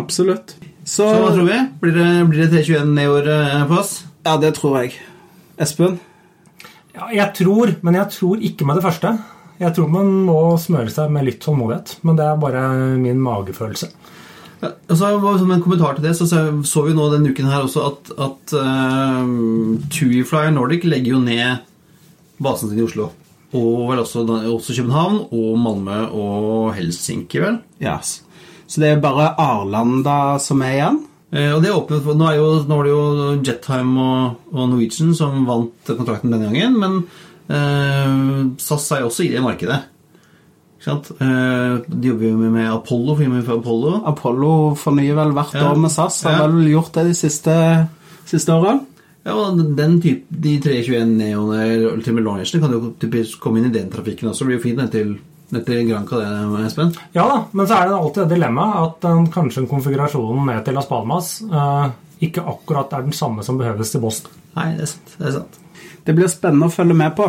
Absolutt. 0.00 0.54
Så, 0.84 1.04
Så 1.06 1.10
hva 1.20 1.30
tror 1.34 1.46
vi? 1.46 1.58
Blir 1.82 1.94
det, 1.96 2.08
blir 2.30 2.42
det 2.42 2.50
321 2.66 2.94
neoer 2.96 3.28
eh, 3.30 3.60
på 3.68 3.78
oss? 3.78 3.92
Ja, 4.26 4.36
det 4.40 4.54
tror 4.58 4.80
jeg. 4.80 4.96
Espen? 5.62 6.00
Ja, 6.92 7.08
jeg 7.14 7.28
tror, 7.38 7.74
men 7.84 7.96
jeg 7.96 8.10
tror 8.12 8.42
ikke 8.44 8.66
med 8.68 8.80
det 8.80 8.84
første. 8.86 9.12
Jeg 9.62 9.76
tror 9.76 9.92
man 9.92 10.10
må 10.26 10.38
smøre 10.58 10.90
seg 10.90 11.12
med 11.14 11.28
litt 11.28 11.38
tålmodighet, 11.44 11.98
men 12.02 12.18
det 12.18 12.26
er 12.26 12.40
bare 12.40 12.64
min 12.98 13.20
magefølelse. 13.22 13.92
Og 14.62 14.94
så 14.94 15.08
var 15.18 15.38
Som 15.40 15.50
en 15.50 15.62
kommentar 15.62 15.96
til 15.96 16.04
det, 16.06 16.14
så 16.16 16.26
så, 16.30 16.42
så 16.64 16.84
vi 16.86 16.94
nå 16.94 17.08
denne 17.10 17.32
uken 17.32 17.50
her 17.50 17.64
også 17.66 17.86
at, 17.88 18.12
at 18.28 18.54
uh, 18.54 19.26
Tuifly 19.90 20.52
Nordic 20.54 20.86
legger 20.86 21.16
jo 21.16 21.22
ned 21.24 21.64
basen 22.42 22.70
sin 22.70 22.78
i 22.78 22.86
Oslo. 22.86 23.10
Og 23.52 23.90
vel 23.90 24.00
også, 24.00 24.22
også 24.48 24.76
København 24.78 25.18
og 25.28 25.56
Malmö 25.60 25.98
og 26.16 26.74
Helsinki, 26.76 27.42
vel. 27.42 27.58
Yes. 27.82 28.22
Så 28.66 28.80
det 28.80 28.88
er 28.88 29.02
bare 29.02 29.34
Arlanda 29.40 30.38
som 30.40 30.62
er 30.64 30.78
igjen? 30.78 31.02
Eh, 31.32 31.50
og 31.52 31.60
det 31.60 31.70
er 31.70 31.76
åpnet 31.76 32.04
for, 32.04 32.16
nå, 32.16 32.28
er 32.28 32.38
jo, 32.38 32.48
nå 32.68 32.78
var 32.78 32.86
det 32.86 32.92
jo 32.94 33.34
Jettime 33.44 34.06
og, 34.06 34.40
og 34.52 34.70
Norwegian 34.72 35.12
som 35.16 35.44
vant 35.48 35.92
kontrakten 35.92 36.32
denne 36.32 36.48
gangen, 36.48 36.78
men 36.80 36.98
eh, 37.52 38.48
SAS 38.60 38.90
er 38.92 39.04
jo 39.04 39.10
også 39.10 39.26
i 39.26 39.32
det 39.34 39.44
markedet. 39.44 39.82
Eh, 41.20 41.78
de 41.88 42.08
jobber 42.08 42.26
jo 42.28 42.36
med, 42.38 42.70
Apollo, 42.72 43.14
for 43.46 43.58
Apollo. 43.60 43.92
Apollo 44.10 44.52
fornyer 44.76 45.14
vel 45.14 45.32
hvert 45.36 45.54
Ja. 45.54 45.70
år 45.70 45.76
med 45.78 45.90
SAS. 45.90 46.22
Har 46.24 46.32
Ja. 46.32 46.46
vel 46.46 46.68
gjort 46.72 46.92
det 46.92 47.04
de 47.06 47.14
siste, 47.14 47.88
siste 48.26 48.48
årene? 48.52 48.80
Ja, 49.24 49.34
og 49.34 49.76
den 49.76 50.00
type, 50.02 50.24
De 50.30 50.58
321 50.58 51.06
Neoene 51.16 51.62
eller 51.62 52.02
til 52.02 52.14
med 52.14 52.24
kan 52.60 52.72
jo 52.72 52.94
typisk 52.98 53.38
komme 53.40 53.58
inn 53.58 53.66
i 53.66 53.78
den 53.78 53.88
trafikken 53.90 54.28
også. 54.30 54.38
Det 54.40 54.46
blir 54.46 54.58
jo 54.58 54.62
fint 54.62 54.76
ned 54.78 54.90
til, 54.90 55.18
ned 55.52 55.64
til 55.66 55.88
Granca, 55.88 56.16
det, 56.18 56.66
Espen. 56.66 56.96
Ja 57.14 57.28
da, 57.28 57.44
men 57.52 57.66
så 57.66 57.74
er 57.76 57.88
det 57.88 58.00
alltid 58.00 58.28
det 58.28 58.38
dilemmaet 58.38 58.82
at 58.82 59.00
den, 59.00 59.26
kanskje 59.28 59.68
konfigurasjonen 59.68 60.46
ned 60.46 60.64
til 60.64 60.74
Las 60.74 60.86
Palmas 60.86 61.42
eh, 61.42 61.90
ikke 62.20 62.42
akkurat 62.44 62.92
er 62.92 63.02
den 63.02 63.12
samme 63.12 63.44
som 63.44 63.58
behøves 63.58 63.90
til 63.92 64.00
Boston. 64.00 64.32
Nei, 64.56 64.72
det 64.76 64.82
er 64.82 64.86
sant. 64.86 65.14
Det 65.18 65.26
er 65.28 65.32
sant. 65.32 65.58
Det 66.04 66.14
blir 66.16 66.26
spennende 66.28 66.66
å 66.66 66.74
følge 66.74 66.94
med 66.94 67.14
på. 67.16 67.28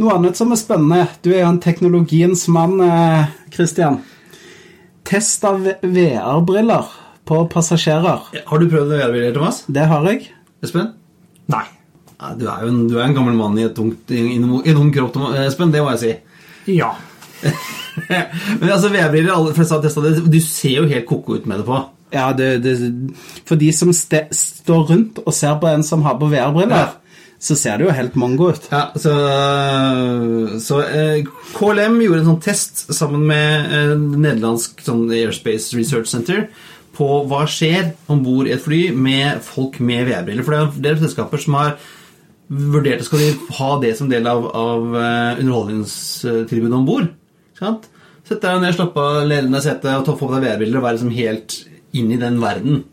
Noe 0.00 0.16
annet 0.16 0.38
som 0.38 0.50
er 0.50 0.58
spennende 0.58 1.04
Du 1.22 1.30
er 1.32 1.44
jo 1.44 1.52
en 1.52 1.62
teknologiens 1.62 2.48
mann, 2.52 2.80
eh, 2.82 3.30
Christian. 3.54 4.00
Test 5.06 5.44
av 5.44 5.60
VR-briller 5.82 6.90
på 7.28 7.38
passasjerer. 7.52 8.20
Har 8.46 8.58
du 8.58 8.68
prøvd 8.68 8.90
VR-briller, 8.90 9.32
Thomas? 9.36 9.62
Det 9.68 9.86
har 9.86 10.04
jeg. 10.10 10.30
Espen? 10.64 10.92
Nei. 11.52 11.64
Du, 12.40 12.46
er 12.48 12.64
jo 12.64 12.72
en, 12.72 12.82
du 12.88 12.96
er 12.96 13.04
en 13.04 13.16
gammel 13.16 13.36
mann 13.36 13.58
i, 13.58 13.66
et 13.68 13.78
ungt, 13.78 14.10
i, 14.10 14.22
en, 14.36 14.48
i 14.64 14.72
en 14.72 14.80
ung 14.80 14.92
kropp, 14.94 15.18
Espen. 15.44 15.72
Det 15.74 15.82
må 15.84 15.92
jeg 15.94 16.02
si. 16.02 16.14
Ja. 16.78 16.94
Men 18.60 18.70
altså, 18.70 18.88
VR-briller, 18.88 19.34
alle 19.34 19.54
fleste 19.54 19.76
har 19.76 19.84
testa 19.84 20.02
det. 20.04 20.16
Du 20.26 20.40
ser 20.42 20.80
jo 20.80 20.88
helt 20.90 21.06
ko-ko 21.06 21.38
ut 21.38 21.46
med 21.46 21.60
det 21.60 21.68
på. 21.68 21.80
Ja, 22.14 22.32
det, 22.36 22.50
det, 22.64 22.74
For 23.46 23.60
de 23.60 23.70
som 23.74 23.92
ste, 23.94 24.24
står 24.34 24.90
rundt 24.90 25.22
og 25.24 25.34
ser 25.34 25.56
på 25.60 25.70
en 25.70 25.84
som 25.86 26.02
har 26.06 26.18
på 26.18 26.32
VR-briller, 26.32 26.76
Ja. 26.88 26.92
Så 27.44 27.56
ser 27.58 27.76
det 27.78 27.84
jo 27.86 27.94
helt 27.94 28.14
mango 28.16 28.48
ut. 28.54 28.68
Ja, 28.72 28.86
så, 28.96 29.12
så 30.64 30.78
eh, 30.86 31.26
KLM 31.52 31.98
gjorde 32.00 32.22
en 32.22 32.30
sånn 32.30 32.44
test 32.44 32.86
sammen 32.96 33.26
med 33.28 33.74
eh, 33.74 33.92
nederlandsk 33.98 34.80
sånn 34.86 35.04
Airspace 35.12 35.76
Research 35.76 36.08
Center 36.08 36.46
på 36.94 37.08
hva 37.28 37.42
skjer 37.50 37.92
om 38.12 38.22
bord 38.24 38.48
i 38.48 38.54
et 38.54 38.62
fly 38.64 38.86
med 38.96 39.42
folk 39.44 39.76
med 39.84 40.06
VR-briller. 40.08 40.46
For 40.46 40.54
det 40.54 40.62
er, 40.62 40.72
det 40.78 40.92
er 40.92 41.02
selskaper 41.02 41.42
som 41.42 41.58
har 41.58 41.76
vurdert 42.48 43.04
skal 43.04 43.22
de 43.24 43.30
ha 43.58 43.70
det 43.82 43.94
som 43.98 44.08
del 44.08 44.28
av, 44.30 44.46
av 44.48 44.96
eh, 45.00 45.42
underholdningstilbudet 45.42 46.78
om 46.78 46.88
bord. 46.88 47.12
Sett 48.24 48.40
deg 48.40 48.62
ned, 48.62 48.72
slapp 48.76 48.96
av, 49.00 49.20
lene 49.28 49.52
deg 49.52 49.60
i 49.60 49.66
setet 49.66 50.00
og 50.00 50.16
få 50.16 50.30
på 50.30 50.32
deg 50.32 50.46
VR-briller 50.46 50.80
og 50.80 50.86
være 50.86 50.96
liksom 50.96 51.16
helt 51.16 51.60
inn 51.94 52.08
i 52.14 52.20
den 52.20 52.40
verden. 52.40 52.84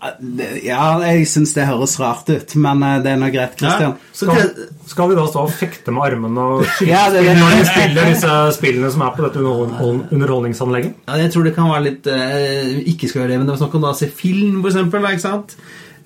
Ja, 0.00 0.84
jeg 1.04 1.26
syns 1.28 1.50
det 1.52 1.66
høres 1.68 1.98
rart 2.00 2.30
ut, 2.32 2.54
men 2.56 2.80
eh, 2.86 2.94
det 3.04 3.10
er 3.12 3.18
nå 3.20 3.28
greit, 3.34 3.58
Christian. 3.60 3.96
Så 4.16 4.28
Skal, 4.30 4.70
skal 4.88 5.10
vi 5.10 5.18
da 5.18 5.26
stå 5.28 5.42
og 5.44 5.52
fekte 5.52 5.92
med 5.92 6.06
armene 6.06 6.46
og 6.54 6.64
skyte 6.78 6.88
Ja, 6.88 7.02
det 7.12 7.20
er 7.20 7.28
det. 7.28 7.34
når 7.40 7.52
de 7.58 7.66
spiller 7.68 8.08
disse 8.14 8.38
spillene 8.56 8.92
som 8.94 9.04
er 9.04 9.12
på 9.18 9.26
dette 9.26 9.44
underholdningsanlegget? 9.44 10.96
Ja, 11.04 11.18
jeg 11.20 11.34
tror 11.34 11.44
det 11.48 11.54
kan 11.58 11.68
være 11.72 11.86
litt 11.90 12.08
eh, 12.10 12.80
Ikke 12.94 13.10
skal 13.10 13.22
gjøre 13.24 13.34
det, 13.34 13.38
men 13.42 13.48
det 13.50 13.54
var 13.56 13.62
snakk 13.66 13.76
om 13.80 13.88
å 13.90 13.94
se 13.98 14.08
film, 14.22 14.60
for 14.62 14.72
eksempel, 14.72 15.08
ikke 15.12 15.26
sant? 15.26 15.56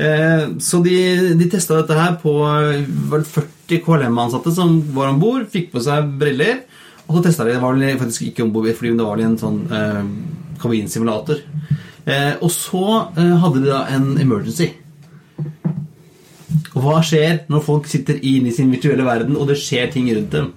Eh, 0.03 0.47
så 0.59 0.81
de, 0.83 0.97
de 1.39 1.51
testa 1.53 1.79
dette 1.79 1.95
her 1.99 2.17
på 2.23 2.35
vel 3.15 3.23
40 3.31 3.83
KLM-ansatte 3.87 4.53
som 4.59 4.81
var 4.97 5.13
om 5.15 5.21
bord, 5.23 5.47
fikk 5.55 5.71
på 5.75 5.83
seg 5.87 6.11
briller. 6.21 6.65
Og 7.07 7.19
så 7.19 7.27
testa 7.29 7.45
de 7.47 7.55
Det 7.55 7.63
var 7.63 7.77
vel 7.79 7.99
faktisk 8.01 8.27
ikke 8.31 8.43
om 8.47 8.51
bord 8.55 8.67
i 8.71 8.75
fly, 8.75 8.91
men 8.91 8.99
det 9.03 9.07
var 9.07 9.15
vel 9.19 9.23
i 9.25 9.31
en 9.31 9.39
sånn 9.41 9.63
eh, 9.71 10.03
kabinsimulator. 10.63 11.45
Eh, 12.05 12.35
og 12.45 12.51
så 12.53 12.87
eh, 13.17 13.37
hadde 13.41 13.63
de 13.63 13.71
da 13.71 13.85
en 13.95 14.11
emergency. 14.21 14.73
Og 16.75 16.83
hva 16.85 16.99
skjer 17.07 17.45
når 17.51 17.63
folk 17.65 17.87
sitter 17.91 18.19
inne 18.21 18.51
i 18.51 18.55
sin 18.55 18.73
virtuelle 18.73 19.07
verden, 19.07 19.39
og 19.39 19.49
det 19.51 19.61
skjer 19.61 19.93
ting 19.95 20.11
rundt 20.13 20.35
dem? 20.35 20.51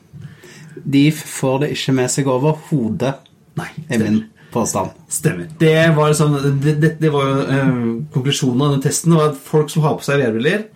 De 0.77 1.05
får 1.12 1.62
det 1.63 1.71
ikke 1.75 1.95
med 1.97 2.12
seg 2.13 2.27
over 2.31 2.57
hodet, 2.69 3.15
Nei, 3.57 3.69
er 3.89 4.01
min 4.03 4.19
påstand. 4.53 4.91
Stemmer. 5.10 5.47
Det 5.60 5.73
var, 5.97 6.12
sånn, 6.17 6.36
det, 6.62 6.75
det, 6.81 6.91
det 7.01 7.13
var 7.13 7.29
jo 7.29 7.38
eh, 7.53 7.71
konklusjonen 8.13 8.65
av 8.67 8.75
den 8.75 8.83
testen. 8.86 9.15
var 9.17 9.31
at 9.31 9.39
Folk 9.41 9.71
som 9.73 9.86
har 9.88 9.97
på 9.97 10.05
seg 10.05 10.21
VR-briller, 10.21 10.67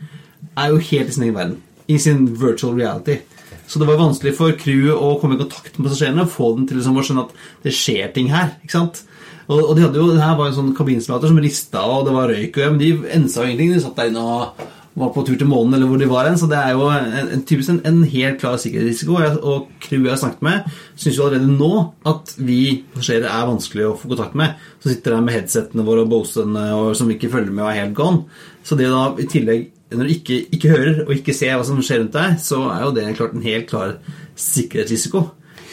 er 0.51 0.71
jo 0.71 0.81
helt 0.81 1.11
i 1.11 1.15
sin 1.15 1.27
egen 1.27 1.37
verden. 1.37 1.59
I 1.91 1.99
sin 2.01 2.25
virtual 2.39 2.73
reality. 2.79 3.19
Så 3.67 3.79
det 3.79 3.87
var 3.87 4.01
vanskelig 4.01 4.33
for 4.35 4.55
crewet 4.59 4.97
å 4.97 5.13
komme 5.21 5.37
i 5.37 5.39
kontakt 5.39 5.77
med 5.77 5.87
passasjerene 5.87 6.25
og 6.25 6.33
få 6.33 6.49
dem 6.57 6.65
til 6.67 6.79
liksom, 6.79 6.97
å 6.97 7.05
skjønne 7.07 7.27
at 7.27 7.37
det 7.63 7.75
skjer 7.75 8.09
ting 8.15 8.31
her. 8.33 8.55
ikke 8.63 8.75
sant? 8.75 9.03
Og, 9.51 9.61
og 9.61 9.73
de 9.75 9.83
hadde 9.83 9.99
jo, 9.99 10.11
det 10.15 10.23
her 10.23 10.37
var 10.39 10.49
en 10.49 10.55
sånn 10.55 10.75
kabinsmater 10.77 11.31
som 11.31 11.39
rista, 11.43 11.81
og 11.83 12.05
det 12.07 12.13
var 12.15 12.31
røyk, 12.31 12.61
men 12.71 12.79
de 12.79 12.93
ensa 13.17 13.43
jo 13.43 13.51
ingenting. 13.51 13.73
De 13.75 13.81
satt 13.83 13.97
der 13.99 14.11
inne 14.11 14.23
og 14.23 14.69
var 14.93 15.11
på 15.15 15.23
tur 15.23 15.37
til 15.39 15.47
månen, 15.47 15.75
eller 15.75 15.87
hvor 15.87 15.99
de 15.99 16.07
var 16.09 16.27
hen. 16.27 16.37
Så 16.39 16.47
det 16.51 16.59
er 16.59 16.75
jo 16.75 16.87
en, 16.91 17.11
en, 17.37 17.43
typisk 17.47 17.71
en, 17.73 17.81
en 17.87 18.01
helt 18.11 18.39
klar 18.41 18.57
sikkerhetsrisiko. 18.61 19.17
Og, 19.39 19.67
crewet 19.83 20.09
jeg 20.09 20.13
har 20.13 20.21
snakket 20.23 20.45
med, 20.47 20.71
syns 20.99 21.19
jo 21.19 21.27
allerede 21.27 21.51
nå 21.51 21.71
at 22.11 22.33
vi 22.39 22.61
passasjerer 22.93 23.29
er 23.31 23.49
vanskelig 23.49 23.87
å 23.87 23.97
få 23.99 24.11
kontakt 24.11 24.39
med. 24.39 24.55
Så 24.83 24.91
sitter 24.91 25.15
der 25.15 25.25
med 25.25 25.37
headsetene 25.37 25.85
våre 25.87 26.05
og 26.05 26.11
Bosene 26.11 26.65
og 26.77 26.91
som 26.99 27.11
ikke 27.13 27.31
følger 27.31 27.53
med 27.53 27.65
og 27.65 27.71
er 27.71 27.79
helt 27.83 27.95
gone. 27.97 28.41
Så 28.67 28.79
det 28.79 28.91
da 28.91 29.05
i 29.19 29.29
tillegg 29.31 29.69
når 29.91 30.07
du 30.07 30.13
ikke, 30.13 30.35
ikke, 30.55 30.71
hører 30.71 30.99
og 31.03 31.09
ikke 31.17 31.33
ser 31.35 31.57
hva 31.59 31.65
som 31.67 31.79
skjer 31.83 31.99
rundt 31.99 32.15
deg, 32.15 32.37
så 32.39 32.61
er 32.71 32.85
jo 32.85 32.93
det 32.95 33.09
klart 33.17 33.33
en 33.35 33.43
helt 33.43 33.67
klar 33.67 33.97
sikkerhetsrisiko. 34.39 35.25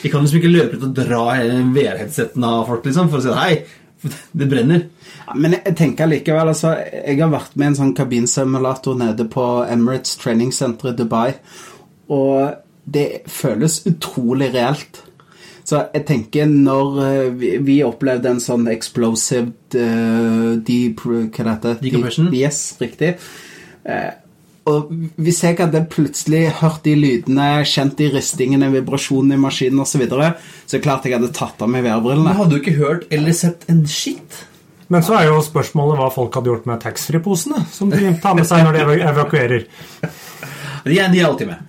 Vi 0.03 0.11
kan 0.13 0.23
liksom 0.23 0.41
ikke 0.41 0.53
løpe 0.53 0.79
ut 0.79 0.87
og 0.87 0.95
dra 0.97 1.23
VR-headsetten 1.75 2.45
av 2.47 2.67
folk 2.69 2.87
liksom, 2.87 3.11
for 3.11 3.21
å 3.21 3.25
si 3.25 3.35
hei, 3.39 3.55
det 4.39 4.47
brenner. 4.51 4.87
Ja, 5.27 5.35
men 5.35 5.57
jeg 5.59 5.75
tenker 5.79 6.11
likevel, 6.11 6.53
altså, 6.53 6.77
jeg 6.79 7.19
har 7.21 7.33
vært 7.33 7.57
med 7.59 7.67
i 7.67 7.71
en 7.73 7.81
sånn 7.81 7.97
kabinsimulator 7.99 8.97
nede 8.99 9.27
på 9.31 9.49
Emirates 9.67 10.17
Training 10.21 10.55
Center 10.55 10.93
i 10.93 10.97
Dubai, 10.99 11.33
og 12.15 12.63
det 12.89 13.09
føles 13.29 13.83
utrolig 13.91 14.53
reelt. 14.55 15.03
Så 15.69 15.83
jeg 15.93 16.07
tenker 16.09 16.49
når 16.49 16.95
vi, 17.37 17.51
vi 17.61 17.83
opplevde 17.85 18.31
en 18.33 18.41
sånn 18.41 18.71
explosive 18.73 19.51
uh, 19.77 20.55
deep 20.65 21.03
Hva 21.05 21.27
heter 21.29 21.75
det? 21.75 21.83
Decompression? 21.83 22.31
Yes, 22.33 22.63
riktig. 22.81 23.19
Eh, 23.85 24.09
og 24.69 24.91
hvis 25.17 25.41
jeg 25.45 25.57
hadde 25.59 25.85
plutselig 25.91 26.43
hørt 26.61 26.85
de 26.85 26.95
lydene, 26.99 27.47
kjent 27.69 27.97
de 27.99 28.11
ristingene, 28.13 28.71
vibrasjonene 28.75 29.39
i 29.39 29.43
maskinen 29.43 29.81
osv., 29.85 29.95
så, 29.95 30.03
videre, 30.03 30.29
så 30.69 30.81
klart 30.85 31.09
jeg 31.09 31.17
hadde 31.17 31.33
tatt 31.37 31.63
av 31.65 31.71
meg 31.73 31.87
VR-brillene. 31.87 32.27
Men 32.27 32.39
hadde 32.39 32.57
du 32.57 32.61
ikke 32.61 32.77
hørt 32.79 33.09
eller 33.15 33.37
sett 33.37 33.65
en 33.73 33.83
skitt? 33.89 34.45
Men 34.93 35.05
så 35.05 35.19
er 35.19 35.29
jo 35.29 35.41
spørsmålet 35.45 35.99
hva 36.01 36.11
folk 36.13 36.37
hadde 36.39 36.53
gjort 36.53 36.69
med 36.69 36.81
taxfree-posene, 36.85 37.65
som 37.73 37.91
de 37.93 38.13
tar 38.23 38.37
med 38.37 38.49
seg 38.49 38.65
når 38.65 38.79
de 38.79 39.01
evakuerer. 39.09 39.67
De 40.85 40.95
er, 40.97 41.11
de 41.13 41.21
er 41.21 41.27
alltid 41.29 41.51
med. 41.51 41.67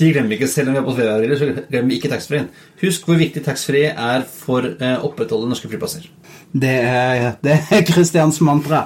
De 0.00 0.08
glemmer 0.10 0.36
ikke, 0.36 0.48
Selv 0.50 0.68
om 0.68 0.76
vi 0.76 0.80
er 0.80 0.84
på 0.84 0.96
VR-briller, 0.96 1.38
så 1.38 1.48
glemmer 1.70 1.92
vi 1.92 2.00
ikke 2.00 2.10
taxfree-en. 2.12 2.50
Husk 2.82 3.08
hvor 3.08 3.20
viktig 3.20 3.44
taxfree 3.44 3.92
er 3.92 4.26
for 4.28 4.66
å 4.68 4.74
eh, 4.76 5.06
opprettholde 5.08 5.48
norske 5.52 5.70
flyplasser. 5.70 6.08
Det 6.52 6.76
er, 6.84 7.34
det 7.44 7.56
er 7.72 7.84
Christians 7.88 8.40
mantra. 8.44 8.84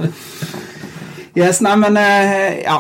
Yes, 1.37 1.59
nei, 1.65 1.75
men 1.81 1.99
eh, 2.01 2.63
ja 2.65 2.79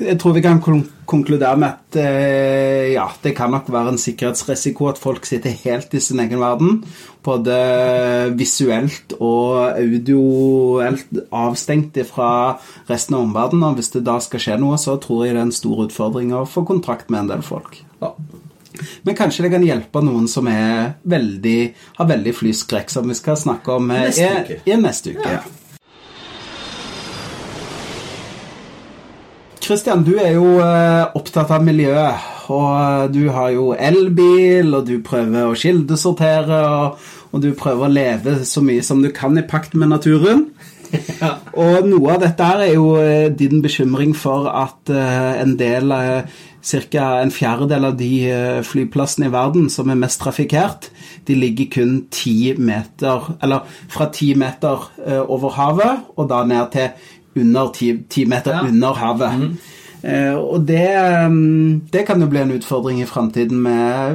Jeg 0.00 0.18
tror 0.20 0.34
vi 0.36 0.42
kan 0.44 0.60
konkludere 1.08 1.56
med 1.60 1.68
at 1.68 1.98
eh, 2.00 2.92
ja, 2.92 3.06
det 3.22 3.32
kan 3.36 3.52
nok 3.54 3.70
være 3.72 3.94
en 3.94 4.00
sikkerhetsrisiko 4.00 4.90
at 4.90 5.00
folk 5.00 5.26
sitter 5.28 5.54
helt 5.64 5.94
i 5.96 6.02
sin 6.04 6.20
egen 6.20 6.42
verden. 6.42 6.82
Både 7.24 7.56
visuelt 8.36 9.16
og 9.16 9.78
audioelt 9.78 11.22
avstengt 11.34 11.98
fra 12.10 12.30
resten 12.90 13.16
av 13.16 13.26
omverdenen. 13.26 13.70
Og 13.70 13.80
hvis 13.80 13.92
det 13.94 14.04
da 14.06 14.18
skal 14.22 14.42
skje 14.42 14.58
noe, 14.62 14.78
så 14.80 14.98
tror 15.02 15.26
jeg 15.26 15.36
det 15.36 15.42
er 15.42 15.48
en 15.48 15.60
stor 15.60 15.86
utfordring 15.86 16.34
å 16.36 16.46
få 16.48 16.66
kontrakt 16.68 17.10
med 17.10 17.24
en 17.24 17.36
del 17.36 17.46
folk. 17.46 17.80
Ja. 18.02 18.12
Men 19.08 19.16
kanskje 19.16 19.46
det 19.46 19.54
kan 19.54 19.64
hjelpe 19.64 20.02
noen 20.04 20.26
som 20.28 20.48
veldig, 20.48 21.60
har 21.96 22.08
veldig 22.10 22.34
flyskrekk, 22.36 22.92
som 22.92 23.08
vi 23.08 23.16
skal 23.16 23.38
snakke 23.40 23.78
om 23.80 23.94
eh, 23.94 24.08
neste 24.10 24.32
uke. 24.42 24.58
I, 24.64 24.74
i 24.74 24.80
neste 24.80 25.16
uke. 25.16 25.38
Ja. 25.38 25.65
Kristian, 29.66 30.04
du 30.06 30.12
er 30.22 30.36
jo 30.36 30.60
eh, 30.62 31.08
opptatt 31.18 31.50
av 31.50 31.64
miljøet. 31.66 32.22
Og 32.54 32.68
eh, 32.70 33.06
du 33.10 33.24
har 33.34 33.50
jo 33.50 33.72
elbil, 33.74 34.76
og 34.78 34.86
du 34.86 35.00
prøver 35.02 35.48
å 35.48 35.56
kildesortere, 35.58 36.60
og, 36.70 37.00
og, 37.32 37.40
du 37.42 37.50
prøver 37.58 37.88
å 37.88 37.90
leve 37.90 38.36
så 38.46 38.62
mye 38.62 38.84
som 38.86 39.02
du 39.02 39.10
kan 39.14 39.34
i 39.34 39.46
pakt 39.46 39.74
med 39.74 39.94
naturen. 39.94 40.50
Ja. 41.18 41.32
Og 41.58 41.88
noe 41.90 42.12
av 42.14 42.20
dette 42.22 42.46
er 42.46 42.68
jo 42.76 42.92
eh, 43.00 43.26
din 43.34 43.58
bekymring 43.64 44.12
for 44.14 44.46
at 44.46 44.86
en 44.86 45.56
del, 45.58 45.90
ca. 45.90 47.06
en 47.18 47.32
fjerdedel 47.34 47.88
av 47.88 47.96
de 47.98 48.10
flyplassene 48.62 49.26
i 49.26 49.32
verden 49.34 49.66
som 49.72 49.90
er 49.90 49.98
mest 49.98 50.22
trafikkert, 50.22 50.86
de 51.26 51.34
ligger 51.34 51.66
kun 51.74 51.96
ti 52.14 52.54
meter 52.54 53.26
Eller 53.42 53.66
fra 53.90 54.06
ti 54.14 54.30
meter 54.38 54.86
over 55.26 55.56
havet 55.58 56.06
og 56.14 56.30
da 56.30 56.44
ned 56.46 56.70
til 56.76 57.10
under 57.36 57.72
ti, 57.72 58.26
meter 58.28 58.58
ja. 58.58 58.66
under 58.68 59.00
havet. 59.00 59.40
Mm. 59.40 59.56
Eh, 60.06 60.34
og 60.36 60.62
det, 60.68 60.86
mm, 61.32 61.88
det, 61.90 62.04
kan 62.06 62.20
jo 62.22 62.28
bli 62.30 62.42
en 62.42 62.52
utfordring 62.54 63.00
i 63.02 63.08
framtiden 63.08 63.64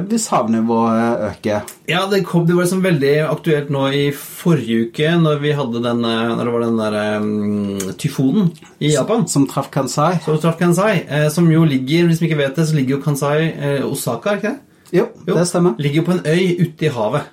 hvis 0.08 0.28
havnivået 0.32 1.26
øker. 1.26 1.66
Ja, 1.90 2.06
det, 2.10 2.22
kom, 2.24 2.46
det 2.46 2.56
var 2.56 2.64
liksom 2.64 2.84
veldig 2.84 3.12
aktuelt 3.26 3.72
nå 3.74 3.88
i 3.92 4.04
forrige 4.16 4.86
uke 4.86 5.10
når 5.20 5.42
vi 5.42 5.52
hadde 5.58 5.82
den, 5.84 6.04
eh, 6.08 6.32
når 6.32 6.48
det 6.48 6.54
var 6.54 6.64
den 6.64 6.80
der 6.80 6.98
um, 7.20 7.94
tyfonen 7.98 8.52
i 8.78 8.94
Japan. 8.94 9.26
Som, 9.26 9.42
som 9.44 9.48
traff 9.52 9.70
Kansai. 9.74 10.14
Som 10.24 10.40
traff 10.40 10.58
Kansai, 10.60 11.02
eh, 11.08 11.28
som 11.34 11.50
jo 11.52 11.66
ligger, 11.68 12.08
hvis 12.08 12.22
vi 12.22 12.30
ikke 12.30 12.40
vet 12.40 12.56
det, 12.56 12.68
så 12.70 12.78
ligger 12.78 12.96
jo 12.96 13.04
Kansai 13.04 13.36
eh, 13.50 13.84
Osaka, 13.84 14.38
ikke 14.38 14.54
det? 14.54 14.58
Jo, 14.92 15.06
jo, 15.26 15.34
det 15.34 15.46
stemmer. 15.48 15.76
Ligger 15.80 16.02
jo 16.02 16.08
på 16.08 16.18
en 16.18 16.26
øy 16.28 16.66
ute 16.66 16.88
i 16.88 16.92
havet 16.92 17.30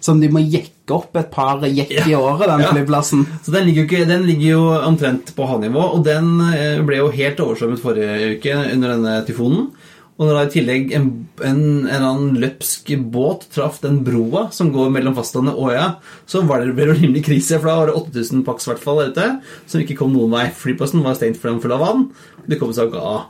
som 0.00 0.20
de 0.22 0.30
må 0.32 0.42
jekke 0.44 0.94
opp 0.94 1.16
et 1.20 1.30
par 1.32 1.64
jekk 1.66 1.92
i 2.06 2.16
året, 2.16 2.46
den 2.48 2.64
ja. 2.64 2.70
flyplassen. 2.72 3.26
Så 3.44 3.54
den 3.54 3.68
ligger, 3.68 3.88
ikke, 3.88 4.08
den 4.08 4.24
ligger, 4.28 4.48
jo 4.54 4.64
omtrent 4.88 5.34
på 5.36 5.48
havnivå, 5.50 5.84
og 5.98 6.06
den 6.06 6.38
eh, 6.52 6.80
ble 6.86 7.02
jo 7.02 7.12
helt 7.14 7.44
oversvømmet 7.44 7.82
forrige 7.82 8.34
uke 8.38 8.56
under 8.72 8.96
denne 8.96 9.20
tyfonen. 9.28 9.70
Og 10.18 10.26
når 10.26 10.34
da 10.34 10.40
i 10.48 10.50
tillegg 10.50 10.92
en, 10.98 11.04
en, 11.46 11.58
en 11.62 11.84
eller 11.86 12.06
annen 12.08 12.38
løpsk 12.42 12.90
båt 13.14 13.44
traff 13.54 13.78
den 13.84 14.00
broa 14.06 14.48
som 14.54 14.72
går 14.74 14.90
mellom 14.90 15.14
fastlandet 15.14 15.54
og 15.54 15.70
øya, 15.70 15.92
så 16.26 16.42
var 16.46 16.64
det, 16.64 16.74
det 16.74 16.88
rimelig 16.90 17.22
krise, 17.28 17.60
for 17.60 17.70
da 17.70 17.76
var 17.78 17.92
det 17.92 18.00
8000 18.00 18.42
pax 18.48 18.66
hvert 18.66 18.82
fall 18.82 18.98
der 19.04 19.12
ute 19.12 19.28
som 19.70 19.84
ikke 19.84 20.00
kom 20.00 20.10
noen 20.16 20.34
vei. 20.34 20.48
Flyplassen 20.50 21.06
var 21.06 21.14
stengt 21.18 21.38
for 21.38 21.52
dem 21.52 21.62
full 21.62 21.76
av 21.76 21.84
vann. 21.84 22.08
De 22.50 22.58
kom 22.58 22.74
seg 22.74 22.90
ikke 22.90 23.04
av. 23.12 23.28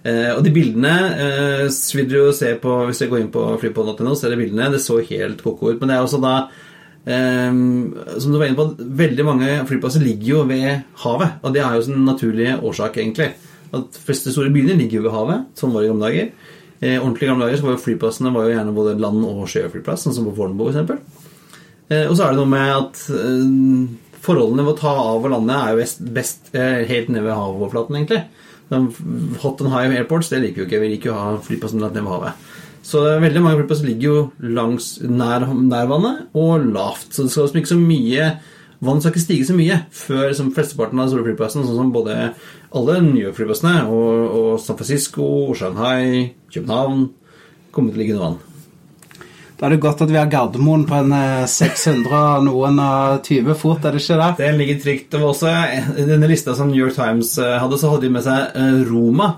Eh, 0.00 0.30
og 0.32 0.40
de 0.44 0.52
bildene 0.54 0.94
eh, 1.20 1.66
vil 1.92 2.06
du 2.08 2.18
se 2.32 2.54
på 2.56 2.76
Hvis 2.88 3.02
jeg 3.02 3.10
går 3.10 3.20
inn 3.20 3.32
på 3.34 3.42
flypod.no, 3.60 4.14
så 4.16 4.26
er 4.26 4.34
det 4.34 4.40
bildene. 4.40 4.70
Det 4.72 4.82
så 4.84 5.00
helt 5.04 5.44
koko 5.44 5.72
ut. 5.72 5.80
Men 5.80 5.92
det 5.92 5.98
er 5.98 6.06
også 6.06 6.22
da 6.22 6.34
eh, 7.04 7.50
Som 7.50 8.32
du 8.32 8.38
var 8.40 8.48
inne 8.48 8.58
på, 8.60 8.70
veldig 9.02 9.26
mange 9.28 9.52
flyplasser 9.68 10.04
ligger 10.04 10.32
jo 10.34 10.46
ved 10.48 10.86
havet. 11.04 11.40
Og 11.44 11.56
det 11.56 11.64
er 11.64 11.76
jo 11.76 11.86
sin 11.88 12.04
naturlige 12.08 12.56
årsak, 12.60 13.00
egentlig. 13.02 13.32
At 13.70 13.92
de 13.94 14.06
fleste 14.06 14.32
store 14.34 14.52
byene 14.54 14.78
ligger 14.78 15.00
jo 15.00 15.06
ved 15.08 15.16
havet. 15.18 15.46
Sånn 15.58 15.74
var 15.74 15.84
det 15.84 15.90
i 15.90 15.92
gamle 15.92 16.08
dager. 16.08 16.56
Eh, 16.80 16.96
ordentlig 16.96 17.28
gamle 17.28 17.46
dager 17.46 17.60
så 17.60 17.68
var 17.68 17.76
jo 17.76 17.84
flyplassene 17.84 18.32
var 18.32 18.46
jo 18.46 18.54
gjerne 18.54 18.76
både 18.76 19.00
land- 19.00 19.26
og 19.28 19.42
sjøflyplass, 19.52 20.06
sånn 20.06 20.16
som 20.16 20.30
på 20.30 20.36
Fornebu 20.38 20.70
f.eks. 20.70 21.26
Eh, 21.90 22.06
og 22.06 22.14
så 22.16 22.24
er 22.24 22.32
det 22.32 22.40
noe 22.40 22.48
med 22.48 22.70
at 22.72 23.02
eh, 23.12 24.14
forholdene 24.24 24.64
ved 24.64 24.76
å 24.76 24.80
ta 24.80 24.92
av 25.02 25.26
og 25.26 25.32
lande 25.32 25.56
er 25.56 25.74
jo 25.74 25.80
best, 25.82 26.00
best 26.16 26.52
eh, 26.54 26.86
helt 26.88 27.10
nede 27.12 27.26
ved 27.26 27.36
havoverflaten, 27.36 27.98
egentlig. 27.98 28.22
Hot 28.70 29.60
and 29.60 29.72
high 29.72 29.90
airports 29.98 30.30
det 30.30 30.42
liker 30.44 30.62
vi 30.62 30.68
ikke. 30.68 30.80
Vi 30.82 30.90
liker 30.94 31.10
jo 31.10 31.16
å 31.16 31.20
ha 31.24 31.36
flyplasser 31.42 31.82
langt 31.82 31.96
ned 31.98 32.06
ved 32.06 32.14
havet. 32.14 32.48
Så 32.86 33.02
veldig 33.22 33.42
mange 33.44 33.60
flyplasser 33.60 33.88
ligger 33.90 34.06
jo 34.08 34.20
langs 34.56 34.92
nær, 35.02 35.48
nær, 35.50 35.90
vannet 35.90 36.38
og 36.38 36.70
lavt. 36.70 37.10
Så 37.12 37.26
det 37.26 37.34
skal 37.34 37.48
liksom 37.48 37.62
ikke 37.62 37.74
så 37.74 37.82
mye 37.82 38.32
Vannet 38.80 39.04
skal 39.04 39.12
ikke 39.12 39.20
stige 39.20 39.44
så 39.44 39.54
mye 39.58 39.74
før 39.92 40.30
som 40.32 40.46
flesteparten 40.56 41.02
av 41.02 41.10
store 41.10 41.26
flyplassene, 41.26 41.66
sånn 41.68 41.76
som 41.76 41.90
både 41.92 42.14
alle 42.72 42.94
nye 43.04 43.34
flyplassene 43.36 43.82
og, 43.92 44.38
og 44.38 44.54
San 44.64 44.78
Francisco, 44.80 45.26
Shanghai, 45.52 46.30
København 46.48 47.10
kommer 47.76 47.92
til 47.92 48.00
å 48.00 48.00
ligge 48.00 48.14
under 48.16 48.24
vann. 48.24 48.49
Da 49.60 49.68
er 49.68 49.74
det 49.74 49.82
godt 49.84 50.00
at 50.00 50.08
vi 50.08 50.16
har 50.16 50.28
Gardermoen 50.32 50.86
på 50.88 50.96
en 51.02 51.12
600 51.12 52.08
eh, 52.08 52.28
og 52.38 52.44
noen 52.46 52.78
og 52.80 53.18
20 53.26 53.56
fot, 53.60 53.84
er 53.84 53.92
det 53.92 54.00
ikke 54.00 54.16
det? 54.16 54.28
Det 54.38 54.52
ligger 54.56 54.78
trygt. 54.80 55.16
Og 55.18 55.26
også 55.34 55.52
I 56.00 56.06
denne 56.08 56.30
lista 56.30 56.54
som 56.56 56.70
New 56.70 56.80
York 56.80 56.96
Times 56.96 57.34
eh, 57.36 57.58
hadde, 57.60 57.76
så 57.76 57.90
hadde 57.92 58.06
de 58.06 58.12
med 58.14 58.24
seg 58.24 58.56
eh, 58.56 58.78
Roma 58.88 59.28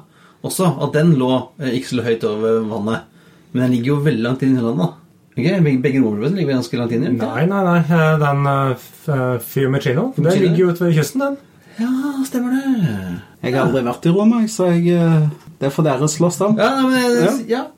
også. 0.47 0.77
At 0.87 0.95
den 0.95 1.17
lå 1.19 1.33
ikke 1.73 1.91
så 1.91 2.07
høyt 2.07 2.29
over 2.31 2.63
vannet. 2.71 3.11
Men 3.51 3.65
den 3.65 3.75
ligger 3.75 3.97
jo 3.97 3.99
veldig 4.07 4.27
langt 4.29 4.47
inn 4.47 4.55
i 4.55 4.63
landet. 4.63 4.95
Ikke? 5.35 5.59
Begge 5.83 6.05
romerplassene 6.05 6.39
ligger 6.39 6.55
ganske 6.61 6.83
langt 6.85 6.95
inn 6.95 7.09
i 7.09 7.13
Nei, 7.19 7.45
nei, 7.51 7.67
nei. 7.67 8.01
Den 8.23 8.47
uh, 8.47 9.37
Fiumicino, 9.43 10.11
den 10.21 10.33
ligger 10.39 10.69
jo 10.69 10.71
ute 10.71 10.87
ved 10.87 10.99
kysten, 11.01 11.27
den. 11.27 11.39
Ja, 11.83 11.91
stemmer 12.29 12.55
det. 12.55 13.21
Jeg 13.43 13.57
har 13.57 13.65
aldri 13.67 13.87
vært 13.91 14.07
i 14.07 14.15
Roma, 14.15 14.43
så 14.47 14.71
jeg, 14.71 15.31
det 15.59 15.75
får 15.75 15.91
dere 15.91 16.15
slåss 16.15 16.45
om. 16.47 16.61
Ja, 16.61 16.77
men, 16.87 17.23
ja. 17.25 17.39
ja. 17.57 17.69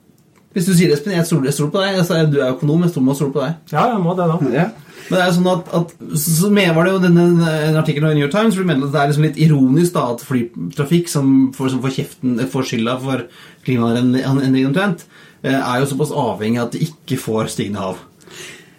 Hvis 0.54 0.68
du 0.68 0.72
sier 0.72 0.90
det, 0.90 1.00
Espen, 1.00 1.16
jeg 1.16 1.26
stoler, 1.26 1.48
jeg 1.50 1.56
stoler 1.56 1.72
på 1.74 1.82
deg. 1.82 1.96
Altså, 1.98 2.20
du 2.30 2.38
er 2.38 2.52
økonom, 2.54 2.84
jeg 2.86 2.92
stoler, 2.94 3.06
må 3.08 3.16
stole 3.18 3.34
på 3.34 3.42
deg. 3.42 3.56
Ja, 3.74 3.88
jeg 3.90 4.02
må 4.04 4.14
det 4.18 4.30
da. 4.30 4.38
Ja. 4.60 4.70
Men 5.04 5.18
det 5.18 5.20
er 5.20 5.26
jo 5.28 5.34
sånn 5.36 5.48
at, 5.50 5.66
at 5.76 5.90
så 6.16 6.48
med 6.54 6.70
var 6.72 6.86
det 6.86 6.92
jo 6.94 7.00
denne 7.02 7.24
en 7.66 7.76
artikkel 7.76 8.06
i 8.08 8.14
New 8.14 8.22
York 8.22 8.32
Times 8.32 8.54
hvor 8.56 8.64
du 8.64 8.68
mener 8.70 8.86
at 8.86 8.94
det 8.94 9.00
er 9.02 9.10
liksom 9.10 9.26
litt 9.26 9.40
ironisk 9.44 9.92
da 9.92 10.04
at 10.14 10.22
flytrafikk 10.24 11.10
som 11.12 11.34
får, 11.52 11.74
som 11.74 11.82
får, 11.84 11.92
kjeften, 11.98 12.38
får 12.54 12.68
skylda 12.70 12.94
for 13.02 13.26
klimaendringene 13.66 14.62
omtrent, 14.70 15.04
eh, 15.44 15.58
er 15.58 15.82
jo 15.82 15.90
såpass 15.90 16.14
avhengig 16.24 16.62
at 16.62 16.72
de 16.72 16.86
ikke 16.86 17.18
får 17.20 17.52
stigende 17.52 17.84
hav. 17.84 18.00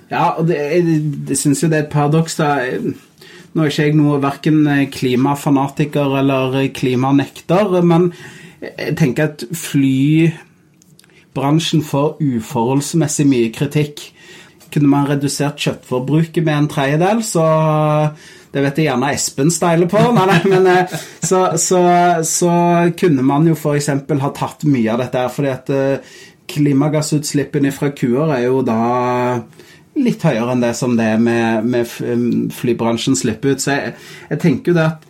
Ja, 0.09 0.31
og 0.31 0.49
det, 0.49 0.57
jeg, 0.57 0.97
jeg 1.29 1.39
syns 1.43 1.61
jo 1.61 1.69
det 1.69 1.77
er 1.77 1.85
et 1.85 1.93
paradoks. 1.93 2.39
da. 2.41 2.55
Nå 3.53 3.63
er 3.63 3.69
ikke 3.69 3.85
jeg 3.87 3.99
noe 3.99 4.17
verken 4.23 4.65
klimafanatiker 4.91 6.17
eller 6.23 6.57
klimanekter, 6.75 7.77
men 7.85 8.09
jeg 8.65 8.97
tenker 8.97 9.29
at 9.29 9.45
flybransjen 11.35 11.83
får 11.83 12.15
uforholdsmessig 12.21 13.25
mye 13.27 13.51
kritikk. 13.51 13.99
Kunne 14.71 14.87
man 14.87 15.07
redusert 15.07 15.59
kjøttforbruket 15.59 16.43
med 16.43 16.55
en 16.55 16.67
tredjedel, 16.71 17.23
så 17.23 18.11
Det 18.55 18.61
vet 18.63 18.77
jeg 18.77 18.85
gjerne 18.87 19.09
Espen 19.11 19.49
steiler 19.51 19.87
på, 19.91 19.99
nei, 20.15 20.25
nei, 20.29 20.37
men 20.47 20.67
eh, 20.71 20.91
så, 21.19 21.57
så, 21.59 21.81
så 22.23 22.51
kunne 22.95 23.25
man 23.27 23.43
jo 23.49 23.51
f.eks. 23.51 23.89
ha 24.21 24.29
tatt 24.31 24.63
mye 24.63 24.93
av 24.93 25.01
dette 25.01 25.19
her, 25.19 25.27
fordi 25.27 25.49
at 25.51 25.71
eh, 25.75 26.13
klimagassutslippene 26.47 27.73
fra 27.75 27.89
kuer 27.91 28.31
er 28.31 28.45
jo 28.45 28.61
da 28.63 29.41
litt 29.99 30.23
høyere 30.23 30.55
enn 30.55 30.63
det 30.63 30.71
som 30.79 30.95
det 30.95 31.09
med, 31.19 31.67
med 31.67 32.55
flybransjen 32.55 33.19
slipper 33.19 33.57
ut. 33.57 33.65
Så 33.65 33.75
jeg, 33.75 33.97
jeg 34.31 34.39
tenker 34.45 34.71
jo 34.71 34.79
det 34.79 34.87
at 34.87 35.03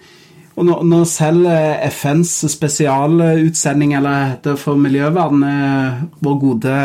og 0.56 0.64
når, 0.64 0.84
når 0.88 1.08
selv 1.12 1.48
eh, 1.52 1.88
FNs 1.92 2.32
spesialutsending, 2.54 3.96
eller 3.98 4.32
heter 4.32 4.60
for 4.60 4.80
miljøvern, 4.80 5.44
eh, 5.44 6.04
vår 6.24 6.38
gode 6.40 6.76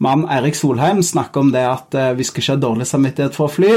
mann 0.00 0.24
Eirik 0.32 0.56
Solheim 0.56 1.02
snakker 1.04 1.44
om 1.44 1.50
det 1.52 1.64
at 1.68 1.96
eh, 1.96 2.14
vi 2.16 2.24
skal 2.24 2.42
ikke 2.42 2.54
ha 2.54 2.62
dårlig 2.62 2.86
samvittighet 2.88 3.36
for 3.36 3.50
å 3.50 3.52
fly, 3.52 3.74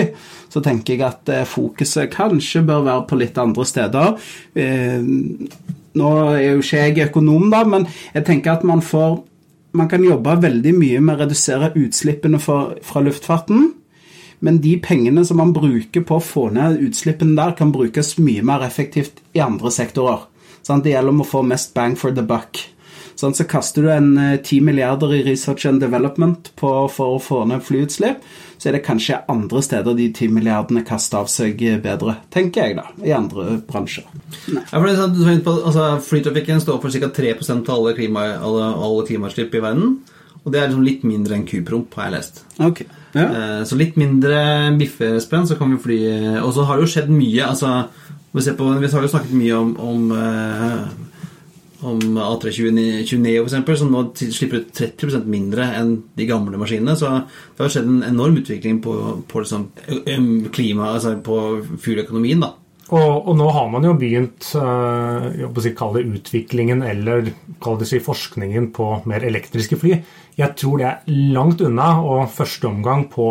så 0.50 0.64
tenker 0.64 0.96
jeg 0.96 1.04
at 1.10 1.34
fokuset 1.52 2.12
kanskje 2.14 2.64
bør 2.68 2.86
være 2.88 3.04
på 3.10 3.20
litt 3.20 3.36
andre 3.38 3.66
steder. 3.68 4.16
Nå 6.00 6.14
er 6.32 6.40
jo 6.46 6.64
ikke 6.64 6.80
jeg 6.80 7.10
økonom, 7.10 7.52
da, 7.52 7.60
men 7.70 7.86
jeg 8.16 8.26
tenker 8.26 8.56
at 8.56 8.68
man 8.68 8.86
får 8.86 9.26
Man 9.70 9.86
kan 9.86 10.02
jobbe 10.02 10.34
veldig 10.42 10.72
mye 10.74 10.98
med 10.98 11.14
å 11.14 11.20
redusere 11.20 11.68
utslippene 11.78 12.40
for, 12.42 12.72
fra 12.82 13.04
luftfarten 13.06 13.68
men 14.46 14.60
de 14.64 14.76
pengene 14.82 15.26
som 15.28 15.40
man 15.42 15.54
bruker 15.56 16.04
på 16.08 16.18
å 16.18 16.24
få 16.24 16.48
ned 16.56 16.80
utslippene 16.86 17.38
der, 17.40 17.56
kan 17.60 17.74
brukes 17.76 18.16
mye 18.22 18.44
mer 18.46 18.64
effektivt 18.66 19.24
i 19.36 19.44
andre 19.44 19.72
sektorer. 19.74 20.28
Sånn, 20.64 20.84
det 20.84 20.94
gjelder 20.94 21.16
om 21.16 21.24
å 21.24 21.28
få 21.28 21.44
mest 21.48 21.74
bang 21.76 21.96
for 22.00 22.16
the 22.16 22.26
buck. 22.26 22.60
Sånn, 23.20 23.34
så 23.36 23.44
kaster 23.52 23.84
du 23.84 23.90
en 23.92 24.14
10 24.16 24.40
eh, 24.40 24.62
milliarder 24.64 25.12
i 25.18 25.24
research 25.26 25.66
and 25.68 25.82
development 25.84 26.54
på, 26.60 26.70
for 26.94 27.18
å 27.18 27.24
få 27.24 27.42
ned 27.50 27.66
flyutslipp, 27.68 28.22
så 28.60 28.70
er 28.70 28.78
det 28.78 28.86
kanskje 28.86 29.18
andre 29.32 29.64
steder 29.64 29.98
de 29.98 30.06
10 30.08 30.32
milliardene 30.38 30.86
kaster 30.88 31.20
av 31.20 31.28
seg 31.32 31.60
eh, 31.68 31.82
bedre, 31.84 32.16
tenker 32.32 32.70
jeg, 32.70 32.78
da, 32.80 32.86
i 33.04 33.12
andre 33.16 33.58
bransjer. 33.68 34.08
Ja, 34.54 34.64
for 34.72 34.88
det 34.88 34.96
sånn, 35.02 35.20
altså, 35.44 35.90
Flytrafikken 36.06 36.64
står 36.64 36.80
for 36.80 36.96
ca. 36.96 37.12
3% 37.20 37.68
av 37.68 37.82
alle, 37.82 37.98
klima, 37.98 38.24
alle 38.40 39.04
klimautslipp 39.10 39.60
i 39.60 39.64
verden. 39.68 40.00
Og 40.46 40.54
det 40.54 40.62
er 40.62 40.70
liksom 40.70 40.86
litt 40.86 41.04
mindre 41.08 41.36
enn 41.36 41.48
kupromp, 41.48 41.94
har 41.98 42.10
jeg 42.10 42.16
lest. 42.16 42.42
Okay. 42.64 42.88
Ja. 43.14 43.26
Eh, 43.26 43.60
så 43.68 43.78
litt 43.80 43.98
mindre 44.00 44.40
biffespenn, 44.80 45.48
så 45.50 45.58
kan 45.58 45.74
vi 45.74 45.82
fly 45.82 46.00
Og 46.44 46.52
så 46.54 46.66
har 46.68 46.78
det 46.78 46.86
jo 46.86 46.94
skjedd 46.94 47.10
mye. 47.12 47.48
altså 47.48 47.90
Vi, 48.32 48.44
på, 48.56 48.72
vi 48.80 48.92
har 48.94 49.06
jo 49.06 49.12
snakket 49.12 49.34
mye 49.34 49.58
om, 49.58 49.72
om, 49.82 50.12
eh, 50.14 50.84
om 51.90 52.00
A320 52.22 53.20
Neo, 53.20 53.48
f.eks., 53.48 53.80
som 53.82 53.92
nå 53.92 54.06
slipper 54.20 54.62
ut 54.62 54.72
30% 54.78 55.26
mindre 55.26 55.66
enn 55.80 55.96
de 56.16 56.30
gamle 56.30 56.62
maskinene. 56.62 56.96
Så 56.96 57.10
det 57.10 57.66
har 57.66 57.74
skjedd 57.74 57.90
en 57.90 58.08
enorm 58.12 58.38
utvikling 58.40 58.80
på, 58.86 58.96
på 59.28 59.44
liksom, 59.44 59.70
klima, 60.54 60.94
altså 60.94 61.18
på 61.26 61.40
fugleøkonomien, 61.82 62.46
da 62.46 62.54
og, 62.90 63.28
og, 63.28 63.34
nå 63.38 63.48
har 63.54 63.68
man 63.70 63.86
jo 63.86 63.94
begynt 64.00 64.48
å 64.58 65.62
si, 65.62 65.72
kalle 65.78 66.00
det 66.00 66.20
utviklingen 66.20 66.82
eller 66.86 67.28
det 67.30 67.88
si 67.90 68.00
forskningen 68.02 68.72
på 68.74 68.88
mer 69.10 69.26
elektriske 69.30 69.78
fly. 69.78 69.92
Jeg 70.40 70.56
tror 70.58 70.80
det 70.82 70.88
er 70.90 71.04
langt 71.36 71.62
unna 71.62 71.92
og 72.02 72.32
første 72.34 72.70
omgang 72.72 73.06
på 73.14 73.30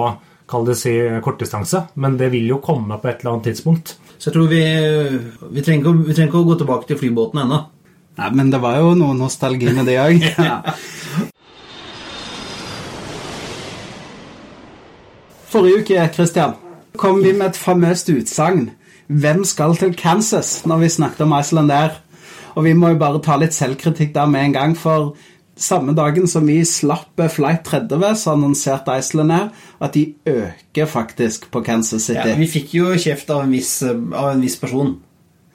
kall 0.48 0.64
det 0.68 0.78
si 0.80 0.94
kortdistanse, 1.24 1.82
men 2.00 2.16
det 2.20 2.30
vil 2.32 2.46
jo 2.54 2.60
komme 2.64 3.00
på 3.00 3.10
et 3.10 3.18
eller 3.20 3.34
annet 3.34 3.50
tidspunkt. 3.50 3.96
Så 4.18 4.30
jeg 4.30 4.36
tror 4.36 4.48
vi, 4.50 4.62
vi, 4.62 5.62
trenger, 5.62 5.82
ikke, 5.82 6.06
vi 6.06 6.14
trenger 6.14 6.30
ikke 6.30 6.40
å 6.40 6.48
gå 6.48 6.56
tilbake 6.62 6.88
til 6.88 7.00
flybåten 7.02 7.42
ennå. 7.44 7.58
Nei, 8.18 8.30
men 8.34 8.46
det 8.50 8.60
var 8.62 8.78
jo 8.80 8.94
noe 8.98 9.14
nostalgi 9.14 9.68
med 9.74 9.86
det 9.86 9.98
òg. 10.02 10.16
Forrige 15.52 15.82
uke, 15.82 16.08
Christian, 16.14 16.52
kom 16.98 17.22
vi 17.22 17.32
med 17.32 17.46
et 17.50 17.58
famøst 17.58 18.10
utsagn 18.12 18.70
hvem 19.08 19.42
skal 19.48 19.76
til 19.76 19.96
Kansas 19.96 20.62
når 20.68 20.84
vi 20.84 20.92
snakket 20.92 21.24
om 21.24 21.34
Iceland 21.38 21.72
der? 21.72 21.96
Og 22.54 22.64
vi 22.66 22.74
må 22.76 22.92
jo 22.92 23.00
bare 23.00 23.20
ta 23.24 23.38
litt 23.40 23.56
selvkritikk 23.56 24.14
der 24.14 24.28
med 24.28 24.48
en 24.48 24.56
gang, 24.56 24.76
for 24.76 25.14
samme 25.58 25.94
dagen 25.96 26.28
som 26.30 26.46
vi 26.46 26.60
slapp 26.66 27.18
Flight 27.32 27.64
30, 27.66 28.04
så 28.18 28.34
annonserte 28.36 28.94
Iceland 28.98 29.32
her 29.34 29.48
at 29.82 29.94
de 29.94 30.04
øker 30.26 30.86
faktisk 30.86 31.50
på 31.50 31.62
Kansas 31.66 32.06
City. 32.06 32.28
Ja, 32.28 32.36
vi 32.38 32.50
fikk 32.50 32.74
jo 32.74 32.94
kjeft 32.98 33.30
av 33.30 33.44
en 33.46 33.54
viss, 33.54 33.80
av 33.82 34.32
en 34.32 34.42
viss 34.44 34.58
person. 34.60 34.96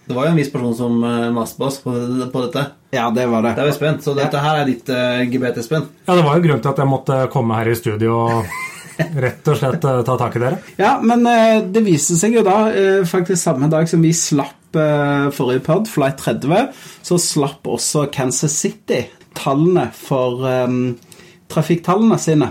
Det 0.04 0.16
var 0.18 0.28
jo 0.28 0.34
en 0.34 0.39
viss 0.42 0.52
person 0.52 0.74
som 0.76 0.98
uh, 1.00 1.30
maste 1.32 1.60
på 1.60 1.70
oss 1.70 1.80
på, 1.84 1.94
på, 2.34 2.44
dette. 2.44 2.66
Ja, 2.92 3.08
det 3.16 3.30
var 3.32 3.46
det. 3.46 3.54
Det 3.56 3.63
er 3.63 3.70
vi 3.70 3.78
spent. 3.78 4.04
Så 4.04 4.16
dette 4.18 4.42
her 4.44 4.60
er 4.60 4.68
ditt 4.68 4.89
uh, 4.92 5.24
gebet, 5.32 5.62
Espen. 5.62 5.88
Ja, 6.04 6.18
det 6.18 6.26
var 6.26 6.36
jo 6.36 6.44
grunnen 6.50 6.63
til 6.63 6.74
at 6.74 6.82
jeg 6.84 6.92
måtte 6.92 7.20
komme 7.32 7.62
her 7.62 7.72
i 7.72 7.78
studio 7.80 8.18
og 8.26 8.56
rett 9.23 9.47
og 9.49 9.58
slett 9.60 9.86
uh, 9.88 10.01
ta 10.06 10.17
tak 10.19 10.38
i 10.38 10.41
dere? 10.43 10.60
Ja, 10.79 10.97
men 11.03 11.25
uh, 11.27 11.62
det 11.65 11.84
viste 11.86 12.17
seg 12.19 12.38
jo 12.38 12.43
da, 12.45 12.58
uh, 12.73 13.01
faktisk 13.10 13.41
samme 13.41 13.69
dag 13.71 13.89
som 13.89 14.03
vi 14.03 14.13
slapp 14.17 14.60
forrige 14.73 15.62
pod, 15.62 15.86
Flight 15.86 16.17
30, 16.17 16.71
så 17.06 17.19
slapp 17.21 17.67
også 17.69 18.08
Kansas 18.10 18.56
City 18.58 19.03
tallene 19.38 19.84
for 19.93 20.41
um, 20.65 20.95
trafikktallene 21.53 22.17
sine. 22.17 22.47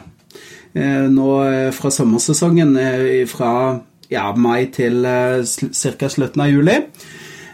nå 0.72 1.26
fra 1.74 1.90
sommersesongen 1.90 2.78
fra 3.26 3.50
ja, 4.07 4.28
mai 4.38 4.70
til 4.70 5.02
ca. 5.02 6.12
slutten 6.14 6.44
av 6.46 6.52
juli. 6.52 6.78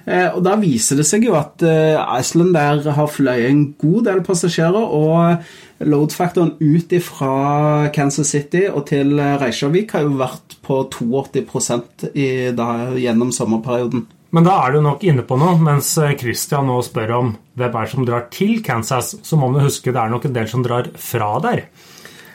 Og 0.09 0.43
Da 0.47 0.55
viser 0.57 0.97
det 1.01 1.05
seg 1.09 1.27
jo 1.27 1.35
at 1.37 1.61
Iceland 1.61 2.55
der 2.57 2.87
har 2.97 3.11
fløyet 3.13 3.51
en 3.51 3.65
god 3.81 4.07
del 4.07 4.23
passasjerer, 4.25 4.79
og 4.79 5.43
Load-faktoren 5.85 6.55
ut 6.59 6.95
fra 7.05 7.89
Kansas 7.95 8.33
City 8.33 8.65
og 8.67 8.87
til 8.89 9.13
Reykjavik 9.15 9.93
har 9.95 10.07
jo 10.07 10.17
vært 10.19 10.57
på 10.65 10.81
82% 10.91 12.09
i, 12.15 12.29
da, 12.57 12.69
gjennom 12.99 13.31
sommerperioden. 13.35 14.07
Men 14.35 14.45
da 14.45 14.59
er 14.65 14.75
du 14.75 14.83
nok 14.85 15.05
inne 15.09 15.25
på 15.25 15.39
noe. 15.41 15.57
Mens 15.63 15.95
Christian 16.21 16.69
nå 16.69 16.81
spør 16.85 17.15
om 17.17 17.31
hvem 17.59 17.79
er 17.81 17.93
som 17.93 18.09
drar 18.09 18.27
til 18.35 18.59
Kansas, 18.65 19.15
så 19.25 19.39
må 19.41 19.49
man 19.53 19.65
huske 19.65 19.95
det 19.95 20.03
er 20.03 20.13
nok 20.13 20.29
en 20.29 20.35
del 20.37 20.51
som 20.51 20.65
drar 20.67 20.91
fra 21.01 21.37
der. 21.45 21.69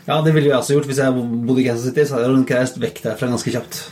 Ja, 0.07 0.19
det 0.23 0.33
ville 0.36 0.49
jeg 0.49 0.57
også 0.57 0.77
gjort. 0.77 0.88
Hvis 0.89 1.03
jeg 1.03 1.13
bodde 1.15 1.62
i 1.62 1.67
Kansas 1.67 1.86
City, 1.91 2.07
så 2.07 2.17
hadde 2.17 2.31
jeg 2.31 2.57
reist 2.57 2.81
vekk 2.81 3.03
derfra 3.05 3.29
ganske 3.31 3.53
kjapt. 3.53 3.83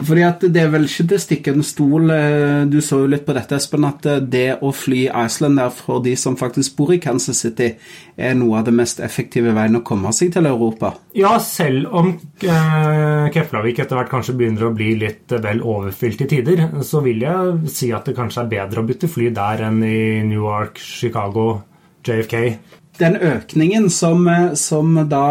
Fordi 0.00 0.24
at 0.26 0.44
Det 0.52 0.62
er 0.62 0.70
vel 0.72 0.86
ikke 0.88 1.06
til 1.10 1.22
stikkende 1.22 1.64
stol 1.66 2.10
eh, 2.14 2.64
Du 2.70 2.78
så 2.84 3.02
jo 3.02 3.10
litt 3.10 3.26
på 3.26 3.34
dette, 3.36 3.58
Espen, 3.58 3.86
at 3.88 4.06
eh, 4.06 4.20
det 4.20 4.46
å 4.64 4.72
fly 4.74 5.06
Iceland 5.08 5.60
for 5.76 6.02
de 6.04 6.14
som 6.18 6.36
faktisk 6.36 6.76
bor 6.76 6.92
i 6.92 7.00
Kansas 7.02 7.38
City, 7.40 7.70
er 8.16 8.34
noe 8.36 8.58
av 8.58 8.66
det 8.66 8.74
mest 8.76 9.00
effektive 9.04 9.52
veien 9.56 9.78
å 9.78 9.82
komme 9.86 10.12
seg 10.16 10.32
til 10.34 10.48
Europa. 10.48 10.92
Ja, 11.16 11.36
selv 11.42 11.92
om 11.96 12.10
eh, 12.12 13.28
Keflavik 13.34 13.80
etter 13.82 13.98
hvert 13.98 14.12
kanskje 14.12 14.36
begynner 14.38 14.68
å 14.68 14.74
bli 14.76 14.94
litt 15.00 15.32
vel 15.42 15.62
overfylt 15.64 16.24
i 16.26 16.30
tider, 16.30 16.66
så 16.84 17.02
vil 17.04 17.24
jeg 17.24 17.72
si 17.72 17.92
at 17.96 18.08
det 18.08 18.16
kanskje 18.18 18.44
er 18.44 18.52
bedre 18.52 18.82
å 18.82 18.88
bytte 18.88 19.10
fly 19.10 19.30
der 19.36 19.66
enn 19.68 19.82
i 19.86 20.00
Newark, 20.26 20.80
Chicago, 20.82 21.48
JFK 22.06 22.36
den 23.00 23.16
økningen 23.16 23.88
som, 23.92 24.26
eh, 24.28 24.54
som, 24.58 24.94
da 25.10 25.26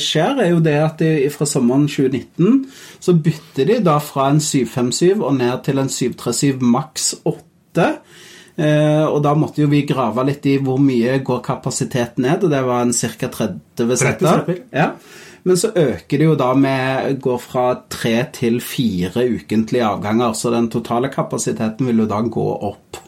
skjer, 0.00 0.42
er 0.44 0.52
jo 0.52 0.62
det 0.64 0.76
at 0.82 1.02
de, 1.02 1.30
fra 1.34 1.48
sommeren 1.48 1.86
2019 1.90 2.64
så 3.00 3.14
bytter 3.14 3.70
de 3.70 3.80
da 3.86 3.98
fra 4.02 4.30
en 4.32 4.40
757 4.42 5.20
og 5.20 5.36
ned 5.38 5.62
til 5.66 5.82
en 5.82 5.92
737 5.92 6.64
maks 6.64 7.12
8. 7.24 7.90
Eh, 8.56 9.04
og 9.04 9.20
da 9.24 9.34
måtte 9.36 9.60
jo 9.62 9.68
vi 9.68 9.84
grave 9.88 10.24
litt 10.30 10.46
i 10.48 10.56
hvor 10.64 10.80
mye 10.80 11.18
går 11.24 11.42
kapasiteten 11.44 12.24
ned, 12.24 12.46
og 12.46 12.52
det 12.52 12.64
var 12.64 12.86
en 12.86 12.94
ca. 12.96 13.30
30 13.38 13.96
setter. 14.00 14.52
Ja. 14.72 14.90
Men 15.46 15.58
så 15.60 15.70
øker 15.78 16.18
det 16.18 16.26
jo 16.26 16.34
da 16.34 16.48
med 16.58 17.20
Går 17.22 17.36
fra 17.38 17.66
tre 17.92 18.16
til 18.34 18.58
fire 18.64 19.28
ukentlige 19.36 19.86
avganger, 19.86 20.32
så 20.34 20.50
den 20.50 20.66
totale 20.72 21.12
kapasiteten 21.12 21.86
vil 21.86 22.02
jo 22.02 22.08
da 22.10 22.18
gå 22.22 22.46
opp. 22.66 22.98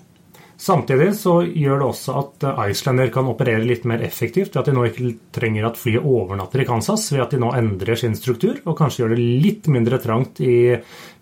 Samtidig 0.59 1.13
så 1.15 1.37
gjør 1.47 1.79
det 1.79 1.87
også 1.87 2.15
at 2.19 2.47
Icelander 2.67 3.13
kan 3.15 3.29
operere 3.31 3.63
litt 3.63 3.85
mer 3.87 4.03
effektivt 4.03 4.51
ved 4.57 4.61
at 4.65 4.71
de 4.71 4.75
nå 4.75 4.87
ikke 4.89 5.13
trenger 5.39 5.69
at 5.69 5.79
flyet 5.79 6.03
overnatter 6.03 6.65
i 6.65 6.67
Kansas, 6.67 7.07
ved 7.15 7.23
at 7.23 7.37
de 7.37 7.39
nå 7.45 7.53
endrer 7.55 8.01
sin 8.01 8.19
struktur 8.19 8.59
og 8.65 8.75
kanskje 8.81 9.05
gjør 9.05 9.15
det 9.15 9.29
litt 9.47 9.71
mindre 9.71 10.03
trangt 10.03 10.43
i 10.43 10.75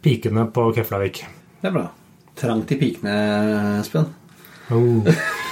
pikene 0.02 0.48
på 0.56 0.70
Keflavik. 0.78 1.26
Det 1.60 1.68
er 1.68 1.76
bra. 1.76 1.88
Trangt 2.36 2.72
i 2.72 2.80
pikene, 2.80 3.18
Espen. 3.82 4.08
Oh. 4.72 5.04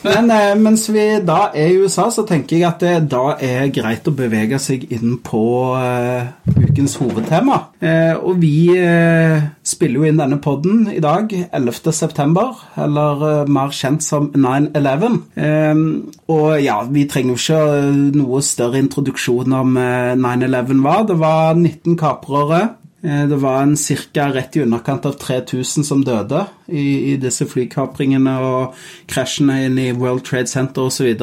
Men 0.00 0.30
eh, 0.32 0.54
mens 0.56 0.86
vi 0.88 1.02
da 1.26 1.50
er 1.52 1.74
i 1.74 1.80
USA, 1.82 2.06
så 2.12 2.24
tenker 2.28 2.56
jeg 2.56 2.66
at 2.68 2.80
det 2.80 3.10
da 3.12 3.34
er 3.36 3.68
greit 3.74 4.08
å 4.08 4.14
bevege 4.16 4.56
seg 4.62 4.86
inn 4.96 5.18
på 5.24 5.42
eh, 5.76 6.30
ukens 6.56 6.96
hovedtema. 7.00 7.58
Eh, 7.84 8.14
og 8.16 8.40
vi 8.40 8.72
eh, 8.78 9.44
spiller 9.66 10.00
jo 10.00 10.08
inn 10.08 10.22
denne 10.22 10.40
podden 10.40 10.86
i 10.94 11.02
dag, 11.04 11.28
11. 11.52 11.92
september, 11.96 12.56
eller 12.80 13.26
eh, 13.28 13.52
mer 13.52 13.76
kjent 13.76 14.04
som 14.06 14.30
9-11. 14.32 15.20
Eh, 15.36 15.84
og 16.32 16.48
ja, 16.64 16.80
vi 16.88 17.04
trenger 17.10 17.36
jo 17.36 17.42
ikke 17.44 17.62
eh, 17.76 18.02
noe 18.16 18.44
større 18.46 18.80
introduksjon 18.80 19.58
om 19.60 19.76
eh, 19.80 20.14
9-11 20.16 20.84
var. 20.86 21.04
Det 21.12 21.20
var 21.20 21.52
19 21.60 22.00
kaprere. 22.00 22.62
Eh, 23.04 23.28
Det 23.28 23.36
var 23.40 23.62
en 23.62 23.76
ca. 23.76 24.28
rett 24.32 24.56
i 24.56 24.62
underkant 24.62 25.06
av 25.06 25.18
3000 25.18 25.84
som 25.84 26.04
døde 26.04 26.46
i, 26.68 27.12
i 27.12 27.16
disse 27.16 27.46
flykapringene 27.46 28.38
og 28.40 28.74
krasjene 29.08 29.64
inn 29.66 29.78
i 29.78 29.92
World 29.92 30.24
Trade 30.24 30.46
Center 30.46 30.82
osv. 30.82 31.14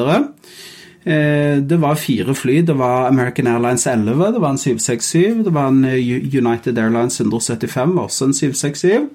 Det 1.04 1.76
var 1.80 1.94
fire 1.94 2.34
fly. 2.34 2.60
Det 2.66 2.74
var 2.76 3.06
American 3.08 3.46
Airlines 3.46 3.86
11, 3.86 4.32
det 4.32 4.40
var 4.42 4.50
en 4.50 4.58
767, 4.58 5.44
det 5.44 5.54
var 5.54 5.68
en 5.68 5.84
eh, 5.84 5.94
United 6.36 6.78
Airlines 6.78 7.20
175, 7.20 7.98
også 7.98 8.24
en 8.24 8.34
767. 8.34 9.08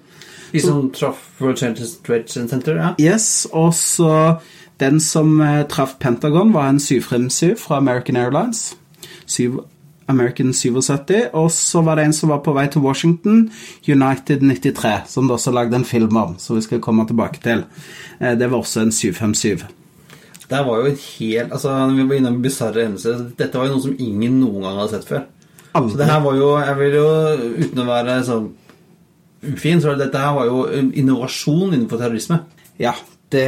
De 0.54 0.62
som 0.62 0.90
traff 0.94 1.18
World 1.42 1.58
Trade 1.58 2.28
Center, 2.50 2.76
ja. 2.76 2.94
Yes, 3.02 3.48
og 3.52 3.74
så 3.74 4.36
den 4.80 5.00
som 5.02 5.42
eh, 5.42 5.64
traff 5.70 5.96
Pentagon, 6.00 6.54
var 6.54 6.70
en 6.70 6.80
757 6.80 7.60
fra 7.60 7.78
American 7.78 8.16
Airlines. 8.16 8.76
Syv, 9.26 9.60
American 10.08 10.54
77. 10.54 11.30
Og 11.34 11.52
så 11.52 11.82
var 11.86 11.96
det 11.96 12.06
en 12.06 12.14
som 12.14 12.30
var 12.30 12.42
på 12.46 12.54
vei 12.56 12.66
til 12.68 12.82
Washington, 12.82 13.50
United 13.88 14.42
93, 14.42 15.08
som 15.08 15.28
det 15.28 15.38
også 15.38 15.54
lagde 15.56 15.76
en 15.80 15.86
film 15.88 16.18
om, 16.18 16.36
som 16.40 16.56
vi 16.58 16.62
skal 16.66 16.82
komme 16.84 17.06
tilbake 17.08 17.40
til. 17.44 17.64
Eh, 18.20 18.36
Det 18.38 18.50
var 18.52 18.58
også 18.58 18.82
en 18.82 18.92
757. 18.92 19.64
Det 20.50 20.60
var 20.66 20.82
jo 20.82 20.86
en 20.92 20.98
helt 21.20 21.54
Altså, 21.54 21.70
vi 21.96 22.04
var 22.04 22.16
innom 22.16 22.42
bisarre 22.44 22.84
hendelser 22.84 23.22
Dette 23.38 23.58
var 23.58 23.66
jo 23.70 23.78
noe 23.78 23.82
som 23.82 23.96
ingen 23.98 24.36
noen 24.42 24.62
gang 24.62 24.76
hadde 24.78 24.92
sett 24.92 25.08
før. 25.08 25.24
Så 25.74 25.98
det 25.98 26.06
her 26.06 26.20
var 26.22 26.36
jo 26.36 26.50
Jeg 26.60 26.76
vil 26.78 26.98
jo, 27.00 27.08
uten 27.64 27.80
å 27.80 27.86
være 27.88 28.18
sånn 28.28 28.50
ufin, 29.44 29.82
så 29.82 29.96
dette 30.00 30.20
her 30.20 30.36
var 30.36 30.46
jo 30.46 30.60
innovasjon 30.96 31.74
innenfor 31.74 32.00
terrorisme. 32.00 32.38
Ja, 32.80 32.94
det, 33.32 33.48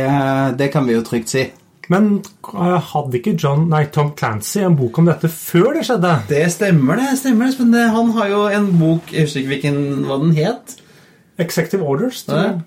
det 0.57 0.71
kan 0.73 0.87
vi 0.87 0.93
jo 0.97 1.03
trygt 1.07 1.29
si. 1.31 1.45
Men 1.93 2.07
eh, 2.19 2.77
hadde 2.91 3.19
ikke 3.19 3.35
John, 3.37 3.67
nei, 3.69 3.83
Tom 3.93 4.13
Clancy 4.17 4.63
en 4.65 4.77
bok 4.79 4.97
om 5.01 5.09
dette 5.09 5.29
før 5.31 5.75
det 5.77 5.83
skjedde? 5.87 6.13
Det 6.31 6.45
stemmer, 6.53 7.01
det. 7.01 7.11
stemmer 7.19 7.51
det, 7.51 7.59
Men 7.61 7.93
han 7.93 8.09
har 8.17 8.31
jo 8.31 8.39
en 8.57 8.71
bok 8.79 9.11
Jeg 9.13 9.27
husker 9.27 9.43
ikke 9.43 9.53
hvilken, 9.53 9.77
hva 10.07 10.17
den 10.23 10.33
het. 10.39 10.77
Executive 11.41 11.85
Orders. 11.85 12.23
tror 12.25 12.41
jeg. 12.41 12.57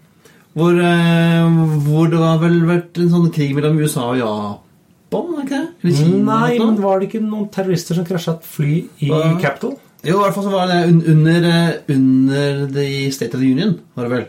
Hvor, 0.58 0.78
eh, 0.82 1.58
hvor 1.86 2.08
det 2.10 2.22
har 2.22 2.40
vel 2.42 2.62
vært 2.66 2.98
en 2.98 3.12
sånn 3.12 3.28
krig 3.34 3.52
mellom 3.56 3.78
USA 3.78 4.08
og 4.12 4.18
Japan? 4.18 5.28
ikke 5.44 5.60
det? 5.82 5.92
Kina, 5.98 6.38
Nei, 6.46 6.58
men 6.58 6.80
var 6.82 6.98
det 6.98 7.08
ikke 7.08 7.22
noen 7.24 7.46
terrorister 7.54 7.96
som 7.98 8.06
krasja 8.08 8.34
et 8.36 8.48
fly 8.48 8.72
i 9.04 9.10
hva? 9.12 9.36
Capitol? 9.42 9.76
Jo, 10.04 10.18
i 10.18 10.22
hvert 10.22 10.34
fall 10.36 10.46
så 10.46 10.52
var 10.52 10.68
det 10.70 10.80
under, 11.10 11.46
eh, 11.48 11.94
under 11.94 12.66
The 12.74 13.10
State 13.10 13.34
of 13.34 13.40
the 13.40 13.50
Union, 13.50 13.80
var 13.96 14.08
det 14.08 14.12
vel. 14.12 14.26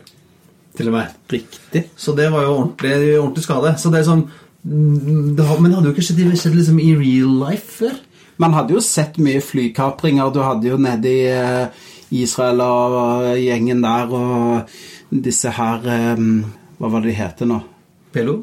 Til 0.78 0.88
og 0.88 0.94
med. 0.94 1.16
Riktig. 1.30 1.84
Så 1.98 2.16
det 2.16 2.32
var 2.32 2.46
jo 2.46 2.54
ordentlig, 2.56 3.20
ordentlig 3.20 3.44
skade. 3.44 3.74
Så 3.78 3.92
det 3.92 4.00
er 4.00 4.08
sånn 4.12 4.30
det 4.64 5.46
har, 5.46 5.60
Men 5.62 5.72
det 5.72 5.78
hadde 5.80 5.90
jo 5.90 5.96
ikke 5.96 6.04
skjedd, 6.10 6.34
skjedd 6.38 6.56
liksom 6.60 6.80
i 6.84 6.92
real 7.00 7.32
life 7.46 7.70
før. 7.80 7.98
Man 8.40 8.54
hadde 8.56 8.76
jo 8.76 8.82
sett 8.84 9.18
mye 9.20 9.42
flykapringer. 9.44 10.32
Du 10.36 10.42
hadde 10.44 10.68
jo 10.72 10.78
nede 10.80 11.10
i 11.12 11.26
eh, 11.32 11.88
Israel 12.24 12.62
og 12.64 13.34
gjengen 13.40 13.82
der 13.84 14.14
og 14.16 14.72
disse 15.26 15.52
her 15.56 15.84
eh, 15.90 16.24
Hva 16.80 16.88
var 16.94 17.04
det 17.04 17.12
de 17.12 17.18
heter 17.20 17.50
nå? 17.50 17.60
PLO? 18.16 18.38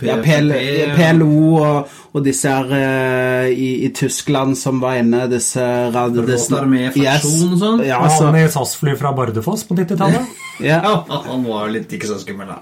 P- 0.00 0.08
Ja, 0.08 0.16
PL, 0.24 0.48
PLO 0.96 1.28
og, 1.60 1.90
og 2.16 2.24
disse 2.26 2.50
her 2.50 2.72
eh, 2.74 3.50
i, 3.54 3.68
i 3.86 3.90
Tyskland 3.94 4.56
som 4.58 4.80
var 4.82 4.96
inne, 4.98 5.26
disse 5.30 5.62
rad- 5.94 6.16
Rått 6.16 6.26
disse- 6.32 6.56
armé-faksjon 6.58 7.52
og 7.54 7.60
sånn? 7.60 7.82
Ja, 7.86 8.00
altså, 8.02 8.26
han 8.30 8.38
i 8.40 8.48
SAS-fly 8.50 8.96
fra 8.98 9.12
Bardufoss 9.14 9.62
på 9.68 9.76
90-tallet? 9.78 10.32
ja. 10.64 10.80
Ja, 10.82 10.96
han 11.28 11.44
var 11.46 11.70
litt 11.74 11.92
ikke 11.94 12.08
så 12.10 12.18
skummel, 12.22 12.50
da. 12.50 12.58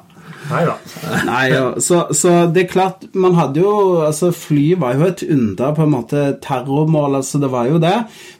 Nei 1.28 1.50
da. 1.52 1.64
Så, 1.84 2.00
så 2.16 2.30
det 2.50 2.62
er 2.62 2.70
klart 2.72 3.04
Man 3.12 3.36
hadde 3.36 3.60
jo 3.60 3.72
Altså, 4.06 4.30
fly 4.34 4.72
var 4.80 4.96
jo 4.96 5.06
et 5.10 5.24
under, 5.26 5.74
på 5.76 5.84
en 5.84 5.92
måte. 5.92 6.24
Terrormål, 6.42 7.18
altså, 7.20 7.40
det 7.42 7.50
var 7.52 7.70
jo 7.70 7.80
det. 7.82 7.96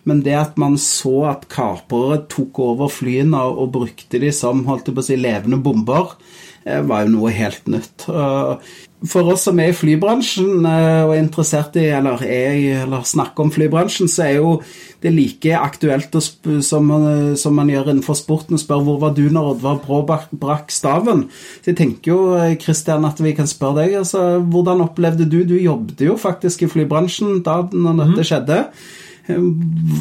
Men 0.08 0.22
det 0.26 0.36
at 0.38 0.60
man 0.60 0.78
så 0.80 1.16
at 1.34 1.48
kapere 1.52 2.22
tok 2.32 2.62
over 2.64 2.90
flyene 2.92 3.44
og, 3.46 3.64
og 3.64 3.74
brukte 3.80 4.22
de 4.22 4.32
som 4.34 4.64
holdt 4.68 4.90
på 4.90 5.02
å 5.02 5.06
si, 5.06 5.18
levende 5.20 5.60
bomber, 5.62 6.14
eh, 6.64 6.80
var 6.86 7.04
jo 7.04 7.14
noe 7.18 7.34
helt 7.36 7.68
nytt. 7.70 8.08
For 9.08 9.24
oss 9.32 9.46
som 9.46 9.56
er 9.62 9.70
i 9.70 9.76
flybransjen 9.76 10.66
eh, 10.68 11.02
og 11.06 11.14
er 11.14 11.20
interessert 11.22 11.76
i, 11.80 11.86
eller, 11.96 12.20
er 12.20 12.82
eller 12.82 13.06
snakker 13.08 13.46
om 13.46 13.52
flybransjen, 13.54 14.10
så 14.12 14.26
er 14.26 14.34
jo 14.36 14.50
det 15.00 15.14
like 15.14 15.54
aktuelt 15.56 16.12
som, 16.20 16.84
man- 16.90 17.36
som 17.40 17.54
man 17.56 17.70
gjør 17.72 17.88
innenfor 17.94 18.18
sporten, 18.18 18.58
å 18.58 18.60
spørre 18.60 18.84
hvor 18.84 18.98
var 19.00 19.14
du 19.16 19.22
når 19.32 19.54
Oddvar 19.54 19.78
Brå 19.86 20.02
brakk 20.36 20.68
staven? 20.74 21.22
Så 21.62 21.70
jeg 21.72 21.78
tenker 21.80 22.12
jo, 22.12 22.18
Kristian, 22.60 23.06
at 23.08 23.22
vi 23.24 23.32
kan 23.38 23.48
spørre 23.48 23.86
deg, 23.86 23.94
altså, 24.02 24.26
hvordan 24.52 24.84
opplevde 24.84 25.24
du? 25.32 25.38
Du 25.48 25.56
jobbet 25.56 26.04
jo 26.04 26.18
faktisk 26.20 26.66
i 26.66 26.70
flybransjen 26.74 27.40
da 27.46 27.62
når 27.72 28.02
dette 28.04 28.26
skjedde. 28.28 28.58
Eh, 29.30 29.40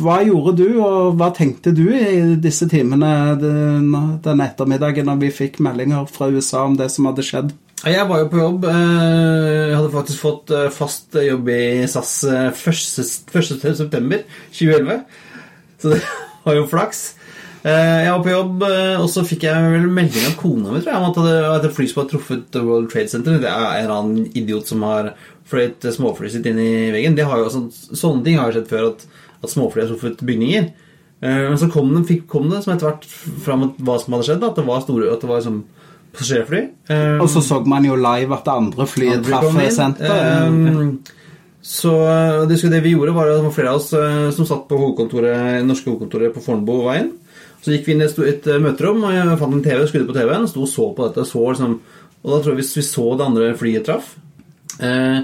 Hva 0.02 0.20
gjorde 0.28 0.58
du, 0.60 0.68
og 0.84 1.16
hva 1.22 1.32
tenkte 1.40 1.72
du 1.76 1.86
i 1.96 2.36
disse 2.44 2.68
timene 2.68 3.14
den 3.40 4.44
ettermiddagen 4.44 5.08
når 5.08 5.24
vi 5.24 5.32
fikk 5.40 5.62
meldinger 5.64 6.04
fra 6.12 6.28
USA 6.36 6.66
om 6.68 6.76
det 6.76 6.92
som 6.92 7.08
hadde 7.08 7.24
skjedd? 7.32 7.56
Jeg 7.88 8.08
var 8.10 8.20
jo 8.24 8.28
på 8.32 8.40
jobb. 8.42 8.66
eh, 8.68 9.70
Jeg 9.70 9.76
hadde 9.78 9.94
faktisk 9.94 10.20
fått 10.20 10.52
eh, 10.52 10.70
fast 10.74 11.16
jobb 11.16 11.48
i 11.54 11.60
SAS 11.88 12.24
eh, 12.28 12.50
1. 12.52 13.54
september 13.78 14.24
2011. 14.52 15.00
Så 15.80 15.94
det 15.94 16.02
var 16.46 16.58
jo 16.58 16.66
flaks. 16.68 17.16
Eh, 17.64 18.04
Jeg 18.04 18.12
var 18.12 18.24
på 18.26 18.34
jobb, 18.34 18.66
eh, 18.68 18.98
og 19.00 19.08
så 19.12 19.24
fikk 19.28 19.46
jeg 19.48 19.72
vel 19.78 19.88
melding 19.96 20.28
av 20.28 20.36
kona 20.42 20.74
mi 20.76 20.82
tror 20.84 20.92
jeg, 20.92 21.00
om 21.00 21.08
at 21.56 21.64
et 21.70 21.76
fly 21.78 21.88
som 21.88 22.02
hadde 22.04 22.14
truffet 22.18 22.60
World 22.68 22.92
Trade 22.92 23.14
Center. 23.16 23.40
Det 23.40 23.48
er 23.48 23.64
en 23.64 23.86
eller 23.86 23.96
annen 23.96 24.28
idiot 24.36 24.68
som 24.68 24.84
har 24.84 25.14
fløyet 25.50 25.88
småflyet 25.96 26.36
sitt 26.36 26.52
inn 26.52 26.60
i 26.60 26.92
veggen. 26.94 27.16
Har 27.32 27.46
jo, 27.46 27.50
sånn, 27.56 27.72
sånne 27.72 28.26
ting 28.28 28.38
har 28.42 28.52
jo 28.52 28.60
skjedd 28.60 28.70
før, 28.76 28.92
at, 28.92 29.08
at 29.40 29.56
småfly 29.56 29.86
har 29.86 29.94
truffet 29.96 30.20
bygninger. 30.28 30.70
Eh, 31.24 31.42
Men 31.48 31.58
så 31.64 31.72
kom 31.72 31.96
det, 31.96 32.04
fikk, 32.12 32.28
kom 32.32 32.52
det 32.52 32.60
som 32.68 32.76
etter 32.76 32.92
hvert 32.92 33.08
fram 33.48 33.70
hva 33.80 33.96
som 34.04 34.18
hadde 34.20 34.28
skjedd. 34.34 34.44
At 34.52 34.60
det 34.60 34.68
var 34.68 34.84
store, 34.84 35.14
at 35.16 35.24
det 35.24 35.32
var 35.32 35.40
liksom 35.40 35.62
passasjerfly. 36.16 36.62
Um, 36.90 37.22
Og 37.24 37.30
så 37.32 37.44
så 37.46 37.62
man 37.66 37.86
jo 37.88 37.96
live 38.00 38.36
at 38.36 38.52
andre 38.52 38.88
fly 38.90 39.14
traff 39.26 39.56
senteret. 39.76 40.48
Um, 40.48 41.00
så 41.62 41.94
det, 42.50 42.58
det 42.72 42.84
vi 42.84 42.96
gjorde, 42.96 43.14
var 43.14 43.30
at 43.30 43.40
det 43.40 43.46
var 43.46 43.54
flere 43.54 43.72
av 43.74 43.82
oss 43.82 43.92
eh, 43.94 44.30
som 44.34 44.48
satt 44.48 44.64
på 44.70 44.78
hovedkontoret, 44.80 45.60
norske 45.68 45.90
hovedkontoret 45.92 46.34
på 46.34 46.42
Fornebuveien. 46.42 47.12
Så 47.60 47.74
gikk 47.74 47.90
vi 47.90 47.94
inn 47.94 48.04
i 48.04 48.08
et, 48.08 48.22
et 48.32 48.48
eh, 48.48 48.62
møterom, 48.64 49.04
og 49.04 49.14
jeg 49.14 49.40
fant 49.42 49.58
en 49.58 49.66
TV, 49.66 49.84
skrudde 49.90 50.08
på 50.08 50.16
TV-en, 50.16 50.48
sto 50.50 50.64
og 50.64 50.72
så 50.72 50.88
på 50.96 51.10
dette. 51.10 51.28
Så 51.28 51.44
liksom, 51.44 51.76
og 52.24 52.32
da 52.32 52.40
tror 52.40 52.56
jeg 52.56 52.64
vi 52.64 52.86
så 52.88 53.06
det 53.20 53.28
andre 53.28 53.52
flyet 53.60 53.86
traff 53.88 54.16
eh, 54.84 55.20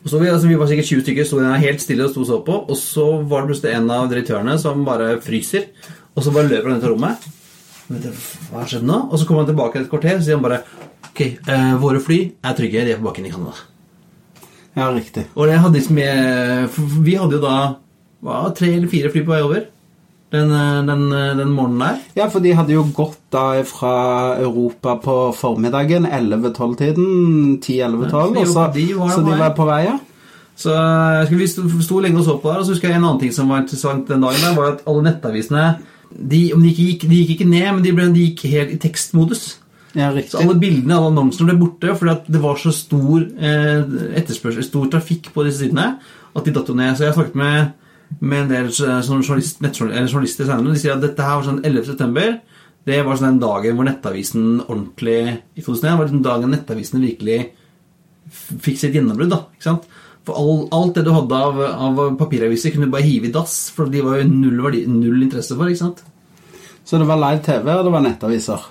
og 0.00 0.08
så 0.08 0.18
vi, 0.18 0.30
altså, 0.32 0.48
vi 0.48 0.56
var 0.56 0.68
sikkert 0.70 0.88
20 0.88 1.02
stykker, 1.04 1.26
sto 1.28 1.40
der 1.42 1.60
helt 1.60 1.82
stille 1.82 2.06
og 2.06 2.12
sto 2.14 2.22
og 2.22 2.28
så 2.30 2.38
på. 2.46 2.54
Og 2.72 2.78
så 2.78 3.04
var 3.28 3.42
det 3.42 3.50
plutselig 3.50 3.74
en 3.76 3.90
av 3.92 4.06
direktørene 4.08 4.54
som 4.62 4.86
bare 4.86 5.18
fryser, 5.20 5.66
og 6.14 6.24
så 6.24 6.32
bare 6.32 6.48
løper 6.48 6.70
han 6.70 6.80
ut 6.80 6.86
av 6.86 6.94
rommet. 6.94 7.26
Du, 7.90 8.06
Hva 8.50 8.62
har 8.62 8.70
skjedd 8.70 8.86
nå? 8.86 9.00
Og 9.10 9.18
så 9.18 9.26
kommer 9.26 9.42
han 9.42 9.50
tilbake 9.50 9.80
et 9.82 9.90
kvarter 9.90 10.20
og 10.20 10.22
sier 10.22 10.38
han 10.38 10.44
bare 10.44 10.62
Ok, 11.10 11.24
eh, 11.26 11.72
våre 11.82 11.98
fly 12.02 12.20
er 12.46 12.54
trygge. 12.54 12.84
De 12.86 12.94
er 12.94 13.00
på 13.00 13.08
bakken 13.08 13.26
i 13.26 13.32
Canada. 13.32 13.56
Ja, 14.78 14.86
riktig. 14.94 15.26
Og 15.34 15.50
det 15.50 15.58
hadde 15.58 15.80
liksom 15.80 15.98
jeg, 15.98 16.68
Vi 17.02 17.16
hadde 17.18 17.38
jo 17.38 17.42
da 17.42 17.56
hva, 18.20 18.40
tre 18.54 18.74
eller 18.76 18.90
fire 18.92 19.10
fly 19.10 19.24
på 19.24 19.32
vei 19.32 19.40
over 19.42 19.64
den, 20.30 20.52
eh, 20.54 20.82
den, 20.86 21.12
eh, 21.12 21.36
den 21.36 21.50
morgenen 21.50 21.80
der. 21.82 21.98
Ja, 22.14 22.28
for 22.28 22.40
de 22.40 22.52
hadde 22.54 22.76
jo 22.76 22.84
gått 22.94 23.18
da 23.34 23.62
fra 23.66 24.36
Europa 24.38 24.94
på 25.02 25.16
formiddagen, 25.34 26.06
11-12-tiden, 26.06 27.58
10-11-12, 27.58 28.38
Ja, 28.38 28.46
så, 28.46 28.72
de 28.72 28.86
var 28.94 29.08
så 29.10 29.24
de 29.26 29.38
var 29.38 29.56
på 29.56 29.66
vei, 29.66 29.84
ja. 29.88 29.98
Så 30.60 30.70
jeg 30.70 31.26
skulle, 31.26 31.72
vi 31.72 31.82
sto 31.82 31.98
lenge 32.04 32.20
og 32.20 32.24
så 32.24 32.36
på 32.38 32.52
der, 32.52 32.60
og 32.60 32.66
så 32.68 32.76
husker 32.76 32.88
jeg 32.88 33.00
en 33.00 33.04
annen 33.04 33.20
ting 33.22 33.32
som 33.32 33.48
var 33.48 33.64
interessant 33.64 34.06
den 34.06 34.20
dagen. 34.20 34.40
der, 34.44 34.54
var 34.54 34.74
at 34.74 34.84
Alle 34.86 35.02
nettavisene 35.02 35.64
de, 36.10 36.44
om 36.54 36.62
de, 36.62 36.70
ikke 36.72 36.86
gikk, 36.88 37.08
de 37.10 37.18
gikk 37.22 37.34
ikke 37.36 37.50
ned, 37.50 37.66
men 37.74 37.82
de, 37.84 37.92
ble, 37.94 38.06
de 38.14 38.28
gikk 38.28 38.46
helt 38.50 38.74
i 38.74 38.78
tekstmodus. 38.82 39.44
Ja, 39.96 40.12
Så 40.22 40.38
alle 40.38 40.54
bildene 40.54 40.94
alle 40.94 41.10
annonsene 41.10 41.48
ble 41.48 41.56
borte 41.64 41.96
fordi 41.98 42.12
at 42.12 42.26
det 42.30 42.40
var 42.42 42.58
så 42.62 42.70
stor 42.74 43.24
eh, 43.26 43.80
etterspørsel, 44.20 44.62
stor 44.62 44.86
trafikk 44.92 45.32
på 45.34 45.42
disse 45.46 45.64
sidene 45.64 45.96
at 46.30 46.46
de 46.46 46.54
datt 46.54 46.70
ned. 46.78 46.94
Så 46.94 47.08
jeg 47.08 47.16
snakket 47.16 47.38
med, 47.40 47.72
med 48.20 48.44
en 48.44 48.52
del 48.52 48.70
eh, 48.70 49.00
journalist, 49.02 49.58
journalister 49.62 50.46
senere, 50.46 50.62
og 50.62 50.76
de 50.76 50.82
sier 50.82 50.94
at 50.94 51.02
dette 51.02 51.26
her 51.26 51.40
var 51.40 51.48
sånn 51.48 51.62
11. 51.64 51.88
september. 51.90 52.36
Det 52.86 53.00
var 53.06 53.18
sånn 53.18 53.34
den 53.34 53.42
dagen 53.42 53.76
hvor 53.76 53.88
nettavisen 53.88 54.44
ordentlig 54.66 55.18
i 55.58 55.64
2001 55.64 55.98
var 55.98 56.12
den 56.12 56.22
dagen 56.24 56.54
nettavisen 56.54 57.02
virkelig 57.04 57.40
fikk 58.30 58.78
sitt 58.78 58.94
gjennombrudd. 58.94 59.32
da, 59.32 59.42
ikke 59.56 59.66
sant? 59.66 59.90
For 60.28 60.36
all, 60.36 60.64
alt 60.76 60.98
det 60.98 61.06
du 61.06 61.12
hadde 61.16 61.36
av, 61.48 61.60
av 61.88 62.00
papiraviser, 62.20 62.74
kunne 62.74 62.90
du 62.90 62.94
bare 62.94 63.06
hive 63.06 63.30
i 63.30 63.34
dass, 63.34 63.70
for 63.74 63.88
de 63.90 64.02
var 64.04 64.20
jo 64.20 64.28
null, 64.28 64.58
verdi, 64.66 64.84
null 64.90 65.22
interesse 65.24 65.56
for. 65.56 65.70
ikke 65.70 65.84
sant? 65.84 66.02
Så 66.84 66.98
det 67.00 67.06
var 67.08 67.20
live 67.22 67.40
TV, 67.46 67.70
og 67.72 67.86
det 67.86 67.94
var 67.94 68.04
nettaviser. 68.04 68.66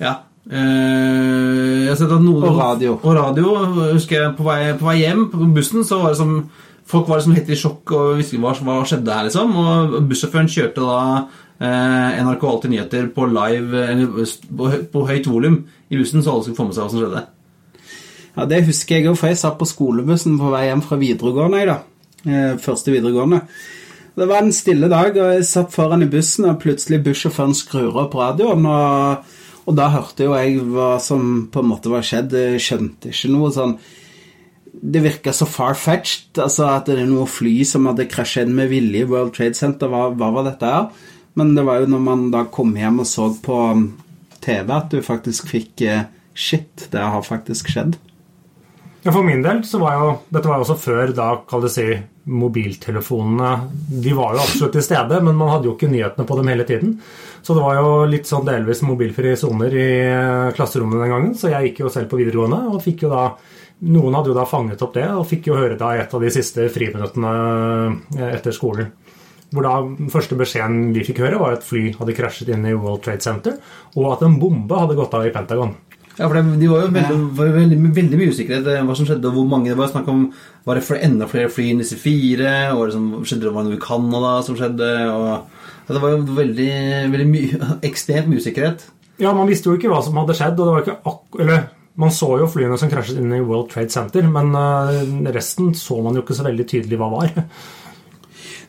Ja, 0.00 0.18
Eh, 0.50 2.00
noen, 2.08 2.42
Og 2.42 2.56
radio. 2.58 2.96
Og 3.02 3.14
radio, 3.14 3.52
husker 3.92 4.16
jeg, 4.16 4.36
på 4.38 4.42
vei, 4.42 4.72
på 4.74 4.88
vei 4.88 4.96
hjem 5.02 5.28
på 5.30 5.46
bussen 5.54 5.84
så 5.86 6.00
var 6.02 6.14
det 6.14 6.20
som 6.22 6.50
Folk 6.90 7.06
var 7.06 7.20
liksom 7.20 7.36
helt 7.36 7.50
i 7.54 7.54
sjokk 7.54 7.92
og 7.94 8.16
visste 8.18 8.34
ikke 8.34 8.48
hva, 8.48 8.54
hva 8.66 8.86
skjedde 8.88 9.14
her, 9.14 9.28
liksom. 9.28 9.52
Og 9.54 9.92
bussjåføren 10.10 10.48
kjørte 10.50 10.82
da 10.82 10.96
eh, 11.62 12.16
NRK 12.24 12.46
Alltid 12.48 12.72
Nyheter 12.72 13.04
på 13.14 13.28
live 13.30 13.82
eller 13.84 14.08
på, 14.58 14.70
på 14.90 15.04
høyt 15.06 15.28
volum 15.30 15.60
i 15.86 16.00
bussen, 16.00 16.24
så 16.24 16.32
alle 16.32 16.48
skulle 16.48 16.58
få 16.58 16.66
med 16.66 16.74
seg 16.74 16.82
hva 16.82 16.90
som 16.90 16.98
skjedde. 17.04 17.22
Ja, 18.36 18.46
Det 18.46 18.64
husker 18.66 18.96
jeg 18.96 19.10
òg, 19.10 19.18
for 19.18 19.30
jeg 19.30 19.40
satt 19.40 19.58
på 19.58 19.68
skolebussen 19.68 20.38
på 20.38 20.50
vei 20.52 20.66
hjem 20.68 20.82
fra 20.84 20.98
videregående. 21.00 21.60
Jeg, 21.60 21.70
da. 21.70 21.78
Eh, 22.26 22.56
Første 22.62 22.94
videregående. 22.94 23.42
Det 24.16 24.26
var 24.28 24.42
en 24.42 24.52
stille 24.52 24.88
dag, 24.90 25.14
og 25.16 25.34
jeg 25.34 25.46
satt 25.48 25.72
foran 25.72 26.02
i 26.02 26.10
bussen, 26.10 26.48
og 26.50 26.58
plutselig 26.62 27.02
bussjåføren 27.04 27.54
skrur 27.56 27.96
opp 28.02 28.14
radioen. 28.18 28.66
Og, 28.66 29.30
og 29.66 29.78
da 29.78 29.88
hørte 29.94 30.26
jo 30.26 30.34
jeg 30.36 30.60
hva 30.66 30.98
som 31.02 31.46
på 31.52 31.62
en 31.62 31.70
måte 31.70 31.92
var 31.92 32.04
skjedd. 32.06 32.34
Jeg 32.36 32.60
skjønte 32.64 33.14
ikke 33.14 33.32
noe 33.32 33.52
sånn 33.54 33.78
Det 34.70 35.00
virka 35.02 35.32
så 35.34 35.46
far-fetched. 35.50 36.38
Altså 36.38 36.68
at 36.70 36.86
det 36.90 36.98
er 37.00 37.08
noe 37.10 37.26
fly 37.26 37.64
som 37.66 37.88
hadde 37.90 38.08
krasja 38.10 38.44
inn 38.46 38.54
med 38.54 38.70
vilje 38.70 39.02
i 39.02 39.08
World 39.08 39.34
Trade 39.34 39.58
Center. 39.58 39.90
Hva, 39.90 40.10
hva 40.14 40.30
var 40.36 40.46
dette 40.46 40.68
her? 40.68 40.90
Men 41.38 41.54
det 41.56 41.64
var 41.66 41.80
jo 41.82 41.90
når 41.90 42.04
man 42.04 42.28
da 42.34 42.44
kom 42.50 42.74
hjem 42.78 43.02
og 43.02 43.08
så 43.08 43.30
på 43.42 43.58
TV, 44.42 44.70
at 44.74 44.90
du 44.92 45.02
faktisk 45.04 45.50
fikk 45.50 45.82
eh, 45.86 46.06
Shit, 46.34 46.86
det 46.92 47.02
har 47.02 47.24
faktisk 47.26 47.68
skjedd. 47.68 47.98
Ja, 49.02 49.12
For 49.12 49.24
min 49.24 49.40
del 49.42 49.62
så 49.64 49.78
var 49.80 49.94
jo 49.96 50.08
Dette 50.28 50.48
var 50.50 50.60
jo 50.60 50.66
også 50.66 50.76
før 50.80 51.12
da, 51.16 51.30
kall 51.48 51.64
det 51.64 51.72
si, 51.72 51.86
mobiltelefonene 52.30 53.52
De 54.04 54.12
var 54.16 54.36
jo 54.36 54.42
absolutt 54.42 54.76
til 54.76 54.84
stede, 54.84 55.22
men 55.24 55.38
man 55.38 55.54
hadde 55.54 55.70
jo 55.70 55.76
ikke 55.76 55.88
nyhetene 55.88 56.26
på 56.28 56.36
dem 56.36 56.50
hele 56.52 56.66
tiden. 56.68 56.98
Så 57.40 57.56
det 57.56 57.64
var 57.64 57.78
jo 57.78 57.94
litt 58.10 58.28
sånn 58.28 58.44
delvis 58.44 58.82
mobilfrie 58.84 59.38
soner 59.40 59.72
i 59.72 59.88
eh, 60.04 60.50
klasserommet 60.56 61.00
den 61.00 61.14
gangen. 61.14 61.32
Så 61.38 61.48
jeg 61.48 61.70
gikk 61.70 61.80
jo 61.86 61.92
selv 61.92 62.10
på 62.12 62.20
videregående 62.20 62.60
og 62.68 62.84
fikk 62.84 63.06
jo 63.06 63.14
da 63.14 63.24
Noen 63.80 64.12
hadde 64.12 64.28
jo 64.28 64.36
da 64.36 64.42
fanget 64.44 64.82
opp 64.84 64.92
det 64.92 65.06
og 65.08 65.24
fikk 65.24 65.46
jo 65.48 65.54
høre 65.56 65.78
da 65.80 65.94
et 65.96 66.12
av 66.12 66.20
de 66.20 66.28
siste 66.34 66.66
friminuttene 66.68 67.30
eh, 68.18 68.26
etter 68.34 68.52
skolen. 68.52 68.90
Hvor 69.50 69.64
da 69.64 69.78
første 70.12 70.36
beskjeden 70.38 70.90
vi 70.94 71.06
fikk 71.06 71.22
høre, 71.24 71.40
var 71.40 71.56
at 71.56 71.64
fly 71.64 71.88
hadde 71.96 72.14
krasjet 72.14 72.52
inn 72.52 72.68
i 72.68 72.76
World 72.76 73.00
Trade 73.06 73.24
Center, 73.24 73.56
og 73.96 74.10
at 74.12 74.26
en 74.26 74.36
bombe 74.38 74.76
hadde 74.78 74.98
gått 74.98 75.16
av 75.16 75.24
i 75.26 75.32
Pentagon. 75.34 75.72
Ja, 76.20 76.28
for 76.28 76.36
det, 76.36 76.60
De 76.60 76.68
var 76.68 76.82
jo 76.84 76.92
veldig, 76.92 77.18
var 77.38 77.52
veldig, 77.54 77.78
veldig 77.96 78.18
mye 78.20 78.32
usikkerhet 78.34 78.66
eh, 78.68 78.82
hva 78.84 78.96
som 78.98 79.08
skjedde, 79.08 79.30
og 79.30 79.38
hvor 79.38 79.48
mange 79.48 79.70
det 79.70 79.78
var. 79.78 79.88
snakk 79.88 80.08
om 80.12 80.26
Var 80.66 80.76
det 80.76 80.84
flere, 80.84 81.08
enda 81.08 81.28
flere 81.30 81.48
fly 81.52 81.70
enn 81.72 81.80
disse 81.80 81.96
fire? 81.96 82.52
Og 82.74 82.84
det 82.84 82.96
som 82.98 83.08
skjedde 83.24 83.48
det 83.48 83.54
var 83.56 83.64
noe 83.64 83.78
i 83.78 83.82
Canada 83.82 84.36
som 84.44 84.58
skjedde? 84.58 84.92
og 85.08 85.26
ja, 85.30 85.40
Det 85.88 86.02
var 86.04 86.12
jo 86.12 86.22
veldig, 86.36 86.70
veldig 87.16 87.28
mye 87.30 87.70
ekstremt 87.90 88.28
mye 88.28 88.44
usikkerhet. 88.44 88.84
Ja, 89.20 89.32
man 89.36 89.48
visste 89.48 89.68
jo 89.70 89.76
ikke 89.80 89.88
hva 89.92 90.00
som 90.04 90.16
hadde 90.20 90.36
skjedd, 90.36 90.60
og 90.60 90.68
det 90.68 90.74
var 90.74 90.84
ikke 90.84 91.00
akkurat 91.00 91.44
eller 91.46 91.68
man 92.00 92.12
så 92.14 92.28
jo 92.40 92.46
flyene 92.48 92.78
som 92.80 92.88
krasjet 92.88 93.18
inn 93.20 93.32
i 93.34 93.42
World 93.42 93.68
Trade 93.72 93.92
Center, 93.92 94.24
men 94.30 94.54
eh, 94.56 95.32
resten 95.34 95.74
så 95.76 95.98
man 96.04 96.16
jo 96.16 96.22
ikke 96.22 96.36
så 96.38 96.46
veldig 96.46 96.66
tydelig 96.70 97.00
hva 97.00 97.10
var. 97.12 97.32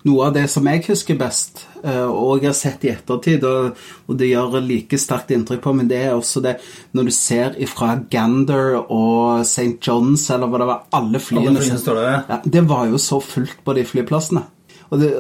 Noe 0.08 0.28
av 0.28 0.34
det 0.34 0.48
som 0.50 0.66
jeg 0.66 0.82
husker 0.88 1.18
best, 1.20 1.66
eh, 1.84 2.08
og 2.10 2.42
jeg 2.42 2.50
har 2.50 2.58
sett 2.58 2.86
i 2.88 2.92
ettertid, 2.94 3.44
og, 3.46 3.82
det 4.18 4.32
gjør 4.32 4.58
like 4.66 4.98
sterkt 4.98 5.34
inntrykk 5.36 5.62
på 5.62 5.74
meg, 5.78 5.92
det 5.92 6.00
er 6.08 6.16
også 6.16 6.42
det 6.42 6.56
når 6.98 7.10
du 7.10 7.14
ser 7.16 7.60
ifra 7.62 7.94
Gander 8.12 8.80
og 8.82 9.44
St. 9.46 9.78
John's, 9.78 10.26
eller 10.34 10.50
hva 10.50 10.64
det 10.64 10.70
var, 10.72 10.82
alle 10.98 11.22
flyene, 11.22 11.54
Alle 11.54 11.66
flyene 11.68 12.00
der, 12.02 12.26
ja. 12.34 12.40
Det 12.58 12.66
var 12.70 12.90
jo 12.90 13.02
så 13.02 13.22
fullt 13.22 13.62
på 13.66 13.78
de 13.78 13.86
flyplassene. 13.86 14.46
Og, 14.92 15.00
det, 15.00 15.12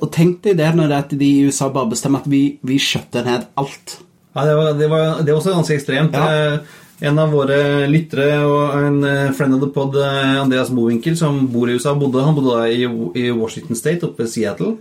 og, 0.00 0.08
tenk 0.10 0.40
deg 0.42 0.56
det 0.58 0.70
når 0.74 0.88
det 0.90 1.02
at 1.04 1.12
de 1.20 1.26
i 1.26 1.44
USA 1.46 1.68
bare 1.70 1.92
bestemmer 1.92 2.24
at 2.24 2.30
vi, 2.30 2.58
vi 2.66 2.80
skjøtter 2.82 3.26
ned 3.28 3.44
alt. 3.60 4.00
Ja, 4.34 4.46
det 4.46 4.54
var, 4.56 4.72
det 4.78 4.88
var, 4.90 5.04
det 5.20 5.30
var 5.30 5.38
også 5.38 5.54
ganske 5.54 5.76
ekstremt. 5.76 6.16
Ja. 6.16 6.58
En 7.00 7.16
av 7.16 7.30
våre 7.32 7.86
lyttere 7.88 8.42
og 8.44 8.74
en 8.76 8.98
eh, 9.08 9.30
friend 9.36 9.56
of 9.56 9.62
the 9.62 9.70
pod, 9.72 9.94
eh, 9.96 10.34
Andreas 10.36 10.68
Bovinkel, 10.68 11.16
som 11.16 11.46
bor 11.48 11.70
i 11.70 11.78
USA, 11.78 11.94
bodde, 11.96 12.20
han 12.20 12.36
bodde 12.36 12.58
i, 12.68 12.82
i 13.16 13.30
Washington 13.32 13.78
State, 13.78 14.04
oppe 14.04 14.26
i 14.26 14.28
Seattle. 14.28 14.74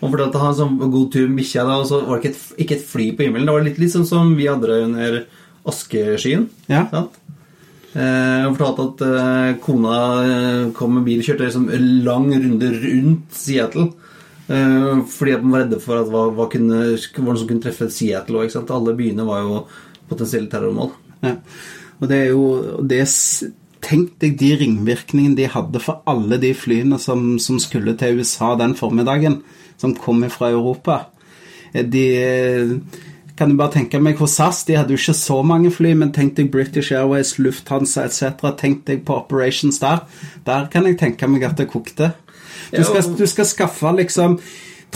Han 0.00 0.12
fortalte 0.12 0.40
han 0.40 0.56
sånn 0.56 0.78
god 0.80 1.10
tur 1.12 1.28
med 1.28 1.42
bikkja, 1.42 1.66
og 1.68 1.84
så 1.88 2.00
var 2.06 2.16
det 2.16 2.22
ikke 2.22 2.32
et, 2.32 2.48
ikke 2.64 2.78
et 2.78 2.88
fly 2.88 3.10
på 3.12 3.26
himmelen. 3.26 3.48
Det 3.48 3.58
var 3.58 3.68
litt, 3.68 3.84
sånn 3.92 4.08
som 4.08 4.32
vi 4.38 4.48
hadde 4.48 4.80
under 4.86 5.22
askeskyen. 5.68 6.48
Ja. 6.72 6.86
Sant? 6.92 7.20
Eh, 7.96 8.42
og 8.44 8.58
fortalte 8.58 8.86
at 8.86 9.06
eh, 9.06 9.52
kona 9.64 10.00
eh, 10.24 10.64
kom 10.76 10.98
med 10.98 11.06
bil 11.06 11.22
og 11.22 11.28
kjørte 11.28 11.46
liksom 11.46 11.70
en 11.72 11.86
lang 12.04 12.28
runde 12.34 12.72
rundt 12.82 13.36
Seattle. 13.36 13.90
Eh, 14.48 14.92
fordi 15.12 15.36
at 15.36 15.44
man 15.44 15.58
var 15.58 15.64
redde 15.64 15.80
for 15.84 16.00
at 16.00 16.12
hva, 16.12 16.28
hva 16.36 16.48
kunne, 16.52 16.82
det 16.92 17.00
som 17.04 17.48
kunne 17.48 17.64
treffe 17.64 17.88
Seattle 17.92 18.44
òg. 18.44 18.56
Alle 18.64 18.96
byene 18.96 19.28
var 19.28 19.44
jo 19.44 19.66
potensielle 20.08 20.52
terrormål. 20.52 20.92
Ja. 21.24 21.36
Og 22.00 22.10
det 22.10 22.16
er 22.16 22.28
jo 22.34 22.44
det, 22.84 23.00
er 23.04 23.52
Tenk 23.86 24.16
deg 24.22 24.38
de 24.40 24.48
ringvirkningene 24.58 25.36
de 25.38 25.50
hadde 25.52 25.80
for 25.82 26.02
alle 26.10 26.40
de 26.42 26.50
flyene 26.56 26.98
som, 26.98 27.36
som 27.38 27.60
skulle 27.62 27.94
til 28.00 28.18
USA 28.18 28.54
den 28.58 28.74
formiddagen, 28.74 29.42
som 29.78 29.94
kom 29.94 30.24
fra 30.32 30.50
Europa. 30.50 31.04
Eh, 31.72 31.84
De 31.84 32.06
eh, 32.18 32.72
kan 33.36 33.50
du 33.52 33.56
bare 33.58 33.74
tenke 33.76 34.00
meg 34.00 34.16
hos 34.16 34.38
SAS, 34.38 34.64
de 34.64 34.78
hadde 34.78 34.94
jo 34.94 34.98
ikke 34.98 35.14
så 35.14 35.42
mange 35.44 35.70
fly, 35.70 35.92
men 35.94 36.12
tenk 36.16 36.34
deg 36.38 36.48
British 36.50 36.92
Airways, 36.96 37.34
Lufthansa 37.38 38.06
etc. 38.08 38.46
Tenk 38.56 38.86
deg 38.88 39.04
på 39.06 39.18
operations 39.20 39.78
der. 39.82 40.06
Der 40.46 40.70
kan 40.72 40.88
jeg 40.88 40.98
tenke 40.98 41.28
meg 41.28 41.44
at 41.44 41.58
det 41.60 41.68
kokte. 41.70 42.14
Du 42.72 42.82
skal, 42.82 43.04
du 43.18 43.26
skal 43.28 43.46
skaffe 43.46 43.92
liksom 43.98 44.40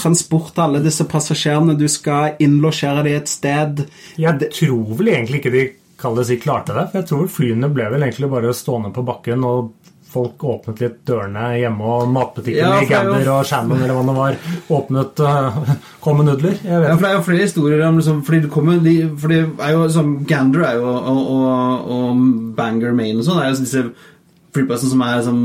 transport 0.01 0.57
av 0.57 0.71
alle 0.71 0.81
disse 0.83 1.05
passasjerene, 1.05 1.77
du 1.77 1.87
skal 1.91 2.39
innlosjere 2.41 3.05
dem 3.05 3.21
et 3.21 3.29
sted. 3.29 3.85
Jeg 4.19 4.51
tror 4.57 4.97
vel 4.99 5.13
egentlig 5.13 5.43
ikke 5.43 5.55
de 5.55 5.67
kall 6.01 6.19
det 6.19 6.27
si, 6.29 6.41
klarte 6.41 6.77
det. 6.77 6.89
For 6.91 7.01
jeg 7.01 7.09
tror 7.11 7.31
flyene 7.33 7.71
ble 7.73 7.89
vel 7.93 8.07
egentlig 8.07 8.31
bare 8.33 8.55
stående 8.57 8.93
på 8.95 9.05
bakken, 9.07 9.47
og 9.47 9.73
folk 10.11 10.43
åpnet 10.45 10.81
litt 10.83 10.99
dørene 11.07 11.45
hjemme, 11.61 11.87
og 11.87 12.11
matbutikken 12.11 12.65
Ja, 12.65 12.81
i 12.81 12.87
er 12.87 12.91
Gander 12.91 13.29
og 13.31 13.45
Shannon 13.47 13.79
eller 13.79 13.95
hva 13.95 14.05
det 14.09 14.17
var, 14.17 14.39
åpnet 14.79 15.23
uh, 15.23 15.75
kom 16.03 16.21
med 16.21 16.31
nudler. 16.33 16.57
Ja, 16.67 16.81
for 16.89 17.05
Det 17.05 17.11
er 17.11 17.17
jo 17.17 17.27
flere 17.29 17.47
historier 17.47 17.85
om 17.87 18.01
liksom, 18.01 18.23
fordi 18.27 18.45
det 18.47 18.53
kommer, 18.53 18.81
de, 18.83 18.97
for 19.21 19.33
det 19.33 19.43
er 19.47 19.77
jo 19.77 19.85
som 19.95 20.17
Gander 20.27 20.67
er 20.67 20.81
jo, 20.81 20.89
og, 20.91 21.21
og, 21.37 21.93
og 21.97 22.25
Bangor, 22.59 22.97
Maine 22.97 23.23
og 23.23 23.29
sånn, 23.29 23.43
er 23.43 23.53
jo 23.53 23.61
disse 23.63 23.85
flyplassen 24.51 24.91
som 24.91 25.05
er 25.07 25.21
liksom, 25.21 25.43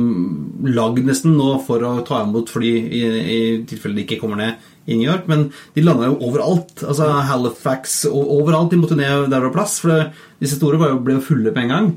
lagd 0.74 1.06
nesten 1.06 1.38
nå 1.38 1.60
for 1.68 1.86
å 1.86 1.99
ta 2.08 2.24
imot 2.26 2.49
fly 2.49 2.72
i, 2.74 3.03
i 3.22 3.41
tilfelle 3.70 3.99
de 3.99 4.08
ikke 4.08 4.24
kommer 4.24 4.41
ned 4.41 4.72
i 4.86 4.98
New 4.98 5.08
York. 5.08 5.28
Men 5.32 5.50
de 5.76 5.84
landa 5.86 6.10
jo 6.10 6.20
overalt. 6.30 6.84
altså 6.84 7.10
Halifax 7.30 8.04
og 8.12 8.34
overalt. 8.40 8.72
De 8.72 8.82
måtte 8.82 8.98
ned 9.00 9.30
der 9.30 9.40
det 9.40 9.48
var 9.50 9.56
plass. 9.58 9.80
For 9.84 9.94
det, 9.94 10.14
disse 10.44 10.60
store 10.60 10.80
var 10.82 10.94
jo, 10.94 11.02
ble 11.06 11.18
jo 11.18 11.26
fulle 11.26 11.54
på 11.54 11.64
en 11.64 11.74
gang. 11.74 11.92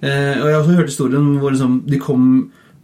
Eh, 0.00 0.34
og 0.38 0.46
jeg 0.46 0.54
har 0.54 0.62
også 0.62 0.78
hørt 0.78 0.92
historien 0.92 1.28
hvor 1.42 1.54
liksom, 1.54 1.82
de 1.88 1.98
kom 1.98 2.24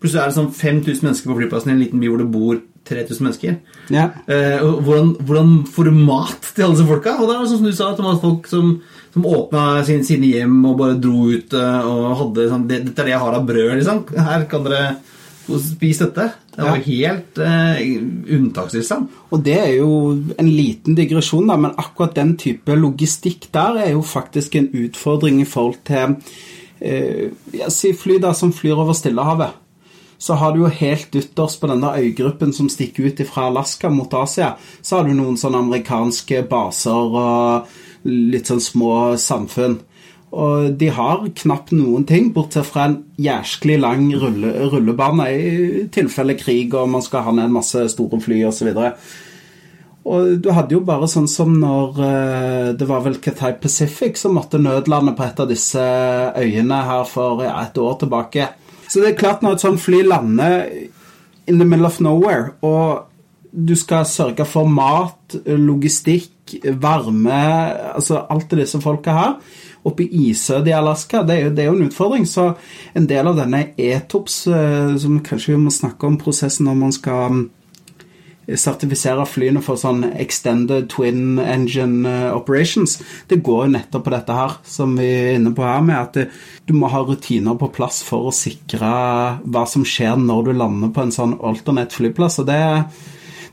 Plutselig 0.02 0.20
er 0.20 0.28
det 0.28 0.36
sånn 0.36 0.48
5000 0.52 1.06
mennesker 1.06 1.30
på 1.30 1.34
flyplassen 1.38 1.70
i 1.70 1.72
en 1.72 1.78
liten 1.80 2.00
by 2.02 2.08
hvor 2.10 2.18
det 2.20 2.26
bor 2.28 2.58
3000 2.84 3.24
mennesker. 3.24 3.54
Ja. 3.88 4.10
Eh, 4.28 4.58
og 4.60 4.82
hvordan, 4.84 5.14
hvordan 5.24 5.54
får 5.72 5.88
du 5.88 5.96
mat 5.96 6.50
til 6.50 6.66
alle 6.66 6.76
disse 6.76 6.88
folka? 6.90 7.14
Og 7.16 7.30
det 7.30 7.36
er 7.38 7.46
sånn 7.48 7.62
som 7.62 7.70
du 7.70 7.72
sa, 7.72 7.86
at 7.88 8.02
det 8.02 8.04
var 8.04 8.20
folk 8.20 8.50
som, 8.50 8.74
som 9.14 9.24
åpna 9.30 9.64
sine, 9.88 10.04
sine 10.04 10.28
hjem 10.28 10.58
og 10.68 10.76
bare 10.82 10.98
dro 11.00 11.30
ut 11.32 11.56
eh, 11.56 11.88
og 11.88 12.18
hadde 12.20 12.48
sånn 12.50 12.68
det, 12.68 12.82
'Dette 12.84 13.00
er 13.00 13.08
det 13.08 13.14
jeg 13.14 13.22
har 13.24 13.38
av 13.38 13.48
brød, 13.48 13.72
liksom. 13.78 14.04
Her 14.28 14.44
kan 14.50 14.68
dere 14.68 14.82
spise 15.46 16.06
dette.' 16.08 16.32
Det 16.56 16.62
var 16.62 16.76
Ja. 16.76 16.82
helt 16.82 17.38
eh, 17.38 18.36
unntakstilstand. 18.36 19.08
Og 19.32 19.42
det 19.44 19.58
er 19.58 19.72
jo 19.76 20.12
en 20.38 20.48
liten 20.50 20.94
digresjon, 20.94 21.46
da, 21.48 21.56
men 21.56 21.72
akkurat 21.76 22.14
den 22.14 22.36
type 22.36 22.68
logistikk 22.76 23.48
der 23.52 23.76
er 23.76 23.90
jo 23.92 24.02
faktisk 24.02 24.54
en 24.56 24.68
utfordring 24.68 25.40
i 25.40 25.44
forhold 25.44 25.74
til 25.84 26.16
eh, 26.80 27.30
ja, 27.52 27.68
Si 27.68 27.92
fly 27.92 28.18
da 28.18 28.32
som 28.32 28.52
flyr 28.52 28.76
over 28.76 28.92
Stillehavet. 28.92 29.50
Så 30.18 30.34
har 30.34 30.52
du 30.52 30.60
jo 30.60 30.66
helt 30.68 31.10
ytterst 31.14 31.60
på 31.60 31.66
denne 31.68 31.90
øygruppen 31.98 32.52
som 32.52 32.68
stikker 32.68 33.06
ut 33.06 33.20
fra 33.28 33.48
Alaska 33.50 33.90
mot 33.90 34.14
Asia, 34.14 34.54
så 34.82 34.96
har 34.96 35.04
du 35.08 35.12
noen 35.14 35.36
sånne 35.36 35.58
amerikanske 35.58 36.46
baser 36.48 36.90
og 36.92 37.66
litt 38.04 38.46
sånn 38.46 38.60
små 38.60 39.16
samfunn. 39.18 39.80
Og 40.34 40.72
de 40.80 40.88
har 40.90 41.22
knapt 41.42 41.70
noen 41.76 42.06
ting, 42.08 42.32
bortsett 42.34 42.66
fra 42.66 42.88
en 42.88 42.96
jæsklig 43.22 43.76
lang 43.78 44.08
rulle, 44.18 44.50
rullebane 44.72 45.28
i 45.30 45.84
tilfelle 45.94 46.34
krig 46.38 46.74
og 46.74 46.90
man 46.90 47.04
skal 47.04 47.28
ha 47.28 47.34
ned 47.36 47.54
masse 47.54 47.84
store 47.92 48.18
fly 48.22 48.40
osv. 48.48 48.72
Og 50.04 50.34
du 50.42 50.50
hadde 50.52 50.74
jo 50.74 50.82
bare 50.84 51.08
sånn 51.08 51.28
som 51.30 51.54
når 51.60 52.02
eh, 52.04 52.66
det 52.76 52.88
var 52.88 53.06
vel 53.06 53.20
Cathay 53.24 53.54
Pacific 53.60 54.18
som 54.20 54.34
måtte 54.36 54.60
nødlande 54.60 55.14
på 55.16 55.24
et 55.24 55.40
av 55.40 55.48
disse 55.48 55.80
øyene 56.36 56.82
her 56.90 57.06
for 57.08 57.40
et 57.46 57.80
år 57.80 57.96
tilbake. 58.02 58.50
Så 58.88 59.00
det 59.00 59.14
er 59.14 59.20
klart 59.22 59.44
når 59.44 59.56
et 59.56 59.64
sånt 59.64 59.80
fly 59.80 60.02
lander 60.04 60.66
in 61.46 61.60
the 61.60 61.64
middle 61.64 61.88
of 61.88 62.00
nowhere, 62.04 62.52
og 62.64 63.06
du 63.54 63.74
skal 63.78 64.04
sørge 64.08 64.44
for 64.48 64.68
mat, 64.68 65.36
logistikk, 65.46 66.30
varme 66.80 67.36
Altså 67.94 68.18
alt 68.30 68.50
det 68.50 68.64
disse 68.64 68.80
folka 68.82 69.14
har. 69.16 69.36
Oppe 69.84 70.06
i 70.06 70.30
isødet 70.30 70.72
i 70.72 70.76
Alaska, 70.76 71.22
det 71.26 71.34
er, 71.40 71.50
det 71.52 71.64
er 71.64 71.68
jo 71.70 71.76
en 71.76 71.88
utfordring. 71.88 72.24
Så 72.28 72.52
en 72.96 73.08
del 73.10 73.28
av 73.28 73.36
denne 73.40 73.66
ETOPS, 73.76 74.38
eh, 74.48 74.94
som 75.02 75.20
kanskje 75.24 75.54
vi 75.54 75.60
må 75.66 75.74
snakke 75.74 76.08
om 76.08 76.20
prosessen 76.20 76.68
når 76.68 76.80
man 76.80 76.96
skal 76.96 77.44
sertifisere 78.44 79.24
flyene 79.28 79.62
for 79.64 79.80
sånn 79.80 80.04
extended 80.20 80.90
twin 80.92 81.38
engine 81.40 82.08
eh, 82.08 82.28
operations, 82.34 82.98
det 83.30 83.40
går 83.44 83.64
jo 83.64 83.72
nettopp 83.76 84.04
på 84.06 84.12
dette 84.14 84.36
her, 84.36 84.58
som 84.68 84.96
vi 84.98 85.08
er 85.08 85.38
inne 85.38 85.54
på 85.56 85.64
her, 85.64 85.80
med 85.84 85.96
at 86.00 86.18
det, 86.18 86.26
du 86.68 86.74
må 86.76 86.90
ha 86.92 87.02
rutiner 87.04 87.56
på 87.60 87.70
plass 87.74 88.02
for 88.04 88.28
å 88.28 88.34
sikre 88.34 88.92
hva 89.40 89.64
som 89.70 89.86
skjer 89.88 90.20
når 90.20 90.48
du 90.48 90.54
lander 90.58 90.92
på 90.94 91.04
en 91.04 91.14
sånn 91.14 91.38
alternate 91.40 91.96
flyplass. 91.96 92.40
og 92.42 92.50
det 92.50 92.60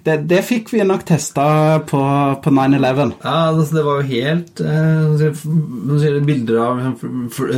det, 0.06 0.18
det, 0.30 0.42
fikk 0.48 0.72
vi 0.74 0.84
nok 0.88 1.04
testa 1.06 1.46
på, 1.86 2.02
på 2.42 2.54
9-11. 2.54 3.12
Ja, 3.22 3.36
altså 3.52 3.78
det 3.78 3.84
var 3.86 4.00
jo 4.02 4.10
helt 4.10 4.62
eh, 4.66 6.22
Bilder 6.26 6.62
av 6.64 6.80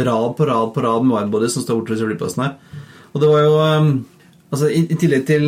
rad 0.10 0.34
på 0.38 0.48
rad 0.50 0.74
på 0.76 0.84
rad 0.84 1.06
med 1.08 1.18
widebodies 1.18 1.56
som 1.56 1.64
står 1.64 1.80
borte 1.80 1.96
ved 1.96 2.04
flyplassen 2.04 2.44
her. 2.44 2.82
Og 3.14 3.22
det 3.22 3.30
var 3.30 3.46
jo 3.46 3.54
um, 3.62 3.94
Altså, 4.54 4.68
i, 4.70 4.84
i 4.86 4.98
tillegg 5.02 5.24
til 5.26 5.48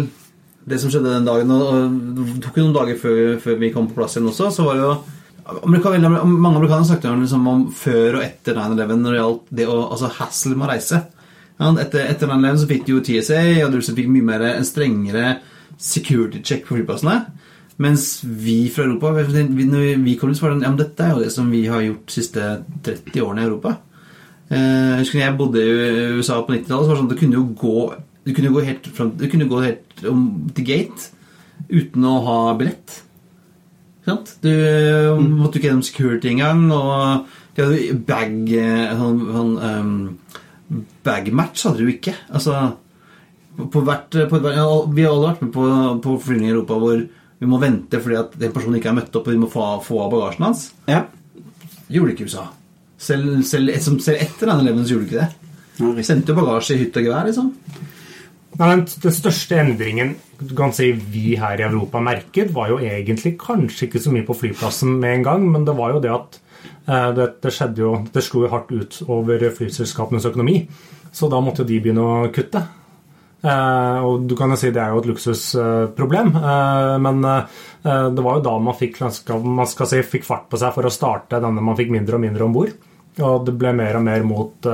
det 0.66 0.80
som 0.82 0.90
skjedde 0.90 1.12
den 1.12 1.28
dagen, 1.28 1.52
og 1.54 1.98
det 2.18 2.40
tok 2.42 2.56
jo 2.58 2.64
noen 2.66 2.74
dager 2.74 2.96
før, 2.98 3.20
før, 3.44 3.60
vi 3.62 3.70
kom 3.74 3.86
på 3.86 4.00
plass 4.00 4.16
igjen 4.16 4.32
også, 4.32 4.48
så 4.50 4.64
var 4.66 4.80
det 4.80 4.82
jo 4.82 4.94
Amerikaner, 5.62 6.10
Mange 6.26 6.58
amerikanere 6.58 6.88
snakket 6.90 7.12
om, 7.12 7.20
liksom, 7.22 7.44
om 7.52 7.68
før 7.70 8.18
og 8.18 8.24
etter 8.26 8.58
9-11 8.58 8.96
når 8.98 9.12
det 9.12 9.20
gjaldt 9.20 9.52
det 9.60 9.68
å 9.70 9.76
altså 9.84 10.10
hassle 10.16 10.56
med 10.56 10.66
å 10.66 10.72
reise. 10.72 11.04
Ja, 11.60 11.70
etter, 11.84 12.08
etter 12.10 12.32
9-11 12.34 12.64
så 12.64 12.70
fikk 12.72 12.88
du 12.88 12.96
jo 12.96 13.04
TSA, 13.06 13.44
og 13.68 13.76
du 13.76 13.78
fikk 13.86 14.10
mye 14.10 14.26
mer, 14.32 14.48
en 14.56 14.66
strengere 14.66 15.36
security 15.78 16.42
check 16.44 16.66
på 16.66 16.78
flyplassene. 16.78 17.20
Mens 17.78 18.22
vi 18.24 18.70
fra 18.72 18.86
Europa 18.86 19.10
Når 19.12 19.98
vi 20.04 20.16
kom 20.16 20.30
til 20.30 20.38
så 20.38 20.46
var 20.46 20.54
det 20.54 20.64
ja, 20.64 20.70
men 20.70 20.80
dette 20.80 21.04
er 21.04 21.12
jo 21.12 21.24
det 21.26 21.32
som 21.34 21.50
vi 21.52 21.66
har 21.68 21.82
gjort 21.84 22.06
de 22.08 22.14
siste 22.14 22.64
30 22.84 23.22
årene 23.22 23.44
i 23.44 23.50
Europa. 23.50 23.76
Eh, 24.50 24.92
jeg 24.96 25.00
husker 25.00 25.20
jeg 25.20 25.38
bodde 25.38 25.64
i 25.66 26.14
USA 26.16 26.40
på 26.42 26.54
90-tallet, 26.54 26.86
så 26.86 26.88
var 26.88 26.96
det 26.96 27.02
sånn 27.02 27.10
at 27.10 27.16
du 27.16 27.20
kunne 27.20 27.40
jo 27.40 27.48
gå 27.60 27.80
du 28.26 28.34
kunne 28.34 28.50
gå 28.50 28.62
helt, 28.66 28.88
frem, 28.90 29.12
gå 29.50 29.60
helt 29.62 30.06
om, 30.10 30.22
til 30.56 30.66
gate 30.66 31.12
uten 31.70 32.06
å 32.10 32.14
ha 32.26 32.38
billett. 32.58 33.02
Sant? 34.06 34.32
Du 34.42 34.50
mm. 34.50 35.28
måtte 35.38 35.60
ikke 35.60 35.70
gjennom 35.70 35.86
security 35.86 36.32
engang. 36.32 36.64
Og 36.74 37.28
de 37.56 37.68
hadde 37.68 38.00
bag 38.08 38.50
sånn, 38.98 39.22
sånn 39.36 39.54
um, 39.62 39.94
Bag-match 41.06 41.68
hadde 41.68 41.86
du 41.86 41.92
ikke. 41.94 42.16
Altså 42.34 42.58
på 43.56 43.84
hvert, 43.88 44.18
på 44.30 44.40
hvert, 44.40 44.58
Vi 44.96 45.06
har 45.06 45.14
alle 45.14 45.30
vært 45.30 45.46
med 45.46 45.54
på, 45.56 45.68
på 46.04 46.18
flyvninger 46.26 46.52
i 46.52 46.56
Europa 46.56 46.80
hvor 46.82 47.00
vi 47.40 47.50
må 47.50 47.60
vente 47.62 48.00
fordi 48.02 48.20
at 48.20 48.36
den 48.40 48.54
personen 48.56 48.80
ikke 48.80 48.92
er 48.94 49.00
møtt 49.00 49.16
opp, 49.16 49.28
og 49.28 49.34
vi 49.36 49.42
må 49.42 49.50
få, 49.52 49.66
få 49.84 50.00
av 50.06 50.14
bagasjen 50.14 50.48
hans. 50.48 50.68
Ja. 50.90 51.04
Gjorde 51.92 52.16
ikke 52.16 52.30
USA. 52.30 52.46
Selv, 52.98 53.42
selv, 53.48 53.74
selv 53.82 54.22
etter 54.22 54.50
denne 54.50 54.64
eleven 54.64 54.88
gjorde 54.88 55.04
de 55.04 55.10
ikke 55.10 55.26
det. 55.26 55.52
Ja, 55.76 56.06
Sendte 56.08 56.32
jo 56.32 56.40
bagasje 56.40 56.78
i 56.78 56.86
hytt 56.86 56.96
og 56.96 57.10
gevær, 57.10 57.28
liksom. 57.28 57.52
Nei, 58.56 58.70
den, 58.72 58.86
den 59.04 59.16
største 59.16 59.60
endringen 59.60 60.14
kan 60.56 60.72
si, 60.76 60.94
vi 60.96 61.36
her 61.40 61.60
i 61.60 61.66
Europa 61.68 62.00
merket, 62.04 62.54
var 62.56 62.72
jo 62.72 62.80
egentlig 62.80 63.36
kanskje 63.40 63.90
ikke 63.90 64.02
så 64.04 64.14
mye 64.16 64.28
på 64.28 64.38
flyplassen 64.40 64.96
med 65.02 65.20
en 65.20 65.28
gang, 65.28 65.46
men 65.52 65.68
det 65.68 65.76
var 65.76 65.92
jo 65.92 66.02
det 66.04 66.14
at 66.16 66.40
eh, 66.64 67.10
det, 67.18 67.28
det, 67.44 67.52
skjedde 67.52 67.84
jo, 67.84 67.92
det 68.16 68.24
slo 68.24 68.46
jo 68.46 68.54
hardt 68.54 68.72
ut 68.72 69.02
over 69.12 69.44
flyselskapenes 69.60 70.28
økonomi. 70.32 70.62
Så 71.16 71.28
da 71.32 71.40
måtte 71.44 71.64
jo 71.64 71.70
de 71.70 71.82
begynne 71.84 72.04
å 72.04 72.32
kutte. 72.36 72.64
Eh, 73.46 74.00
og 74.06 74.26
du 74.26 74.34
kan 74.38 74.50
jo 74.50 74.58
si 74.58 74.72
det 74.74 74.82
er 74.82 74.94
jo 74.94 75.04
et 75.04 75.10
luksusproblem, 75.12 76.32
eh, 76.40 76.96
men 77.04 77.22
eh, 77.30 77.62
det 77.86 78.26
var 78.26 78.40
jo 78.40 78.46
da 78.48 78.56
man 78.64 78.78
fikk, 78.78 78.98
man 79.46 79.70
skal 79.70 79.92
si, 79.92 80.02
fikk 80.16 80.26
fart 80.26 80.50
på 80.50 80.60
seg 80.62 80.74
for 80.74 80.88
å 80.88 80.94
starte 80.94 81.42
denne 81.44 81.62
man 81.62 81.78
fikk 81.78 81.94
mindre 81.94 82.18
og 82.18 82.26
mindre 82.26 82.48
om 82.48 82.56
bord. 82.56 82.74
Og 83.22 83.46
det 83.48 83.54
ble 83.56 83.72
mer 83.78 83.96
og 83.96 84.04
mer 84.04 84.26
mot 84.28 84.66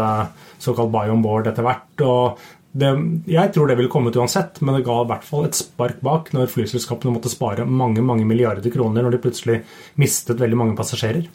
såkalt 0.61 0.89
buy 0.89 1.11
on 1.13 1.21
board 1.21 1.51
etter 1.51 1.65
hvert. 1.67 2.01
og 2.01 2.39
det, 2.71 2.89
jeg 3.27 3.51
tror 3.51 3.67
det 3.67 3.75
ville 3.75 3.91
kommet 3.91 4.15
uansett, 4.15 4.61
men 4.63 4.77
det 4.77 4.85
ga 4.87 4.95
i 5.03 5.07
hvert 5.09 5.25
fall 5.27 5.43
et 5.45 5.57
spark 5.59 5.99
bak 6.01 6.31
når 6.33 6.49
flyselskapene 6.53 7.11
måtte 7.11 7.29
spare 7.29 7.67
mange 7.67 8.01
mange 8.01 8.23
milliarder 8.25 8.71
kroner 8.73 9.03
når 9.03 9.17
de 9.17 9.21
plutselig 9.25 9.57
mistet 9.99 10.39
veldig 10.39 10.57
mange 10.57 10.77
passasjerer. 10.79 11.27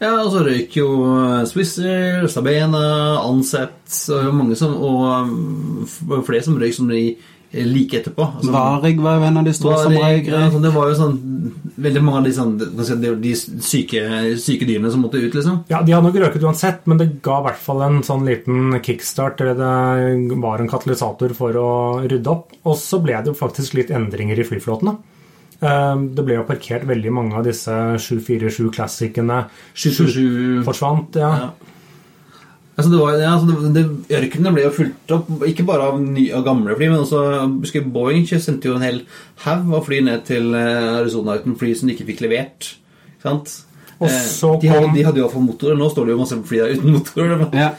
Ja, 0.00 0.14
og 0.22 0.30
så 0.32 0.44
røyk 0.46 0.76
jo 0.78 0.86
Swisser, 1.48 2.24
Sabena, 2.32 2.84
Ansett 3.20 3.98
og 4.16 4.30
mange 4.32 4.56
som, 4.56 4.72
og 4.80 6.24
flere 6.24 6.44
som 6.46 6.56
røyk 6.60 6.78
som 6.78 6.88
de 6.88 7.02
like 7.50 7.98
etterpå. 7.98 8.22
Altså, 8.38 8.52
Varig 8.54 9.00
var 9.02 9.18
jo 9.18 9.26
en 9.26 9.38
av 9.40 9.46
de 9.46 9.52
store 9.54 9.80
som 9.82 9.94
røyk. 9.96 10.28
Ja, 10.30 10.44
altså, 10.46 10.60
det 10.62 10.70
var 10.72 10.88
jo 10.88 10.96
sånn 11.00 11.16
veldig 11.80 12.02
mange 12.06 12.20
av 12.20 12.28
de, 12.28 12.34
sånn, 12.36 13.20
de 13.24 13.34
syke, 13.36 14.04
syke, 14.40 14.68
dyrene 14.68 14.92
som 14.92 15.02
måtte 15.04 15.20
ut, 15.20 15.34
liksom. 15.34 15.62
Ja, 15.72 15.82
de 15.82 15.94
hadde 15.96 16.06
nok 16.06 16.20
røket 16.22 16.46
uansett, 16.46 16.84
men 16.90 17.00
det 17.00 17.10
ga 17.24 17.40
i 17.40 17.46
hvert 17.48 17.62
fall 17.64 17.84
en 17.86 18.00
sånn 18.06 18.26
liten 18.28 18.78
kickstart, 18.86 19.42
eller 19.42 19.58
det 19.58 20.40
var 20.40 20.62
en 20.62 20.70
katalysator 20.70 21.34
for 21.36 21.58
å 21.58 21.70
rydde 22.06 22.30
opp. 22.30 22.54
Og 22.64 22.78
så 22.78 23.02
ble 23.02 23.18
det 23.18 23.32
jo 23.32 23.38
faktisk 23.38 23.76
litt 23.80 23.92
endringer 23.94 24.38
i 24.38 24.46
flyflåtene. 24.46 24.96
Ehm, 24.96 25.19
det 25.60 26.24
ble 26.24 26.38
jo 26.38 26.46
parkert 26.48 26.86
veldig 26.88 27.10
mange 27.12 27.36
av 27.36 27.44
disse 27.44 27.74
747-klassikene. 28.00 29.42
727 29.76 30.62
forsvant, 30.64 31.18
ja. 31.20 31.32
ja. 31.44 31.70
Altså 32.80 32.90
det 32.94 33.00
var, 33.02 33.16
ja, 33.20 33.30
altså 33.34 33.46
det, 33.50 33.70
det, 33.76 34.16
ørkenen 34.16 34.54
ble 34.56 34.62
jo 34.64 34.72
fulgt 34.72 35.12
opp, 35.12 35.26
ikke 35.44 35.66
bare 35.68 35.90
av, 35.90 35.98
nye, 36.00 36.30
av 36.32 36.46
gamle 36.46 36.72
fly, 36.78 36.86
men 36.88 37.02
også 37.02 37.24
husker 37.58 37.84
Boeing 37.92 38.24
sendte 38.30 38.70
jo 38.70 38.76
en 38.78 38.86
hel 38.86 39.02
haug 39.44 39.74
av 39.76 39.84
fly 39.84 39.98
ned 40.06 40.22
til 40.28 40.54
eh, 40.56 41.00
Arizona 41.02 41.36
uten 41.36 41.58
fly 41.60 41.74
som 41.76 41.90
de 41.90 41.96
ikke 41.96 42.08
fikk 42.14 42.22
levert. 42.24 42.70
Sant? 43.20 43.52
Eh, 44.00 44.08
de, 44.08 44.70
hadde, 44.72 44.94
de 44.94 45.04
hadde 45.04 45.20
jo 45.20 45.26
iallfall 45.26 45.44
motorer. 45.44 45.76
Nå 45.76 45.90
står 45.92 46.08
det 46.08 46.14
jo 46.14 46.20
masse 46.22 46.38
fly 46.48 46.62
der 46.62 46.78
uten 46.78 46.96
motorer. 46.96 47.44
Ja. 47.52 47.74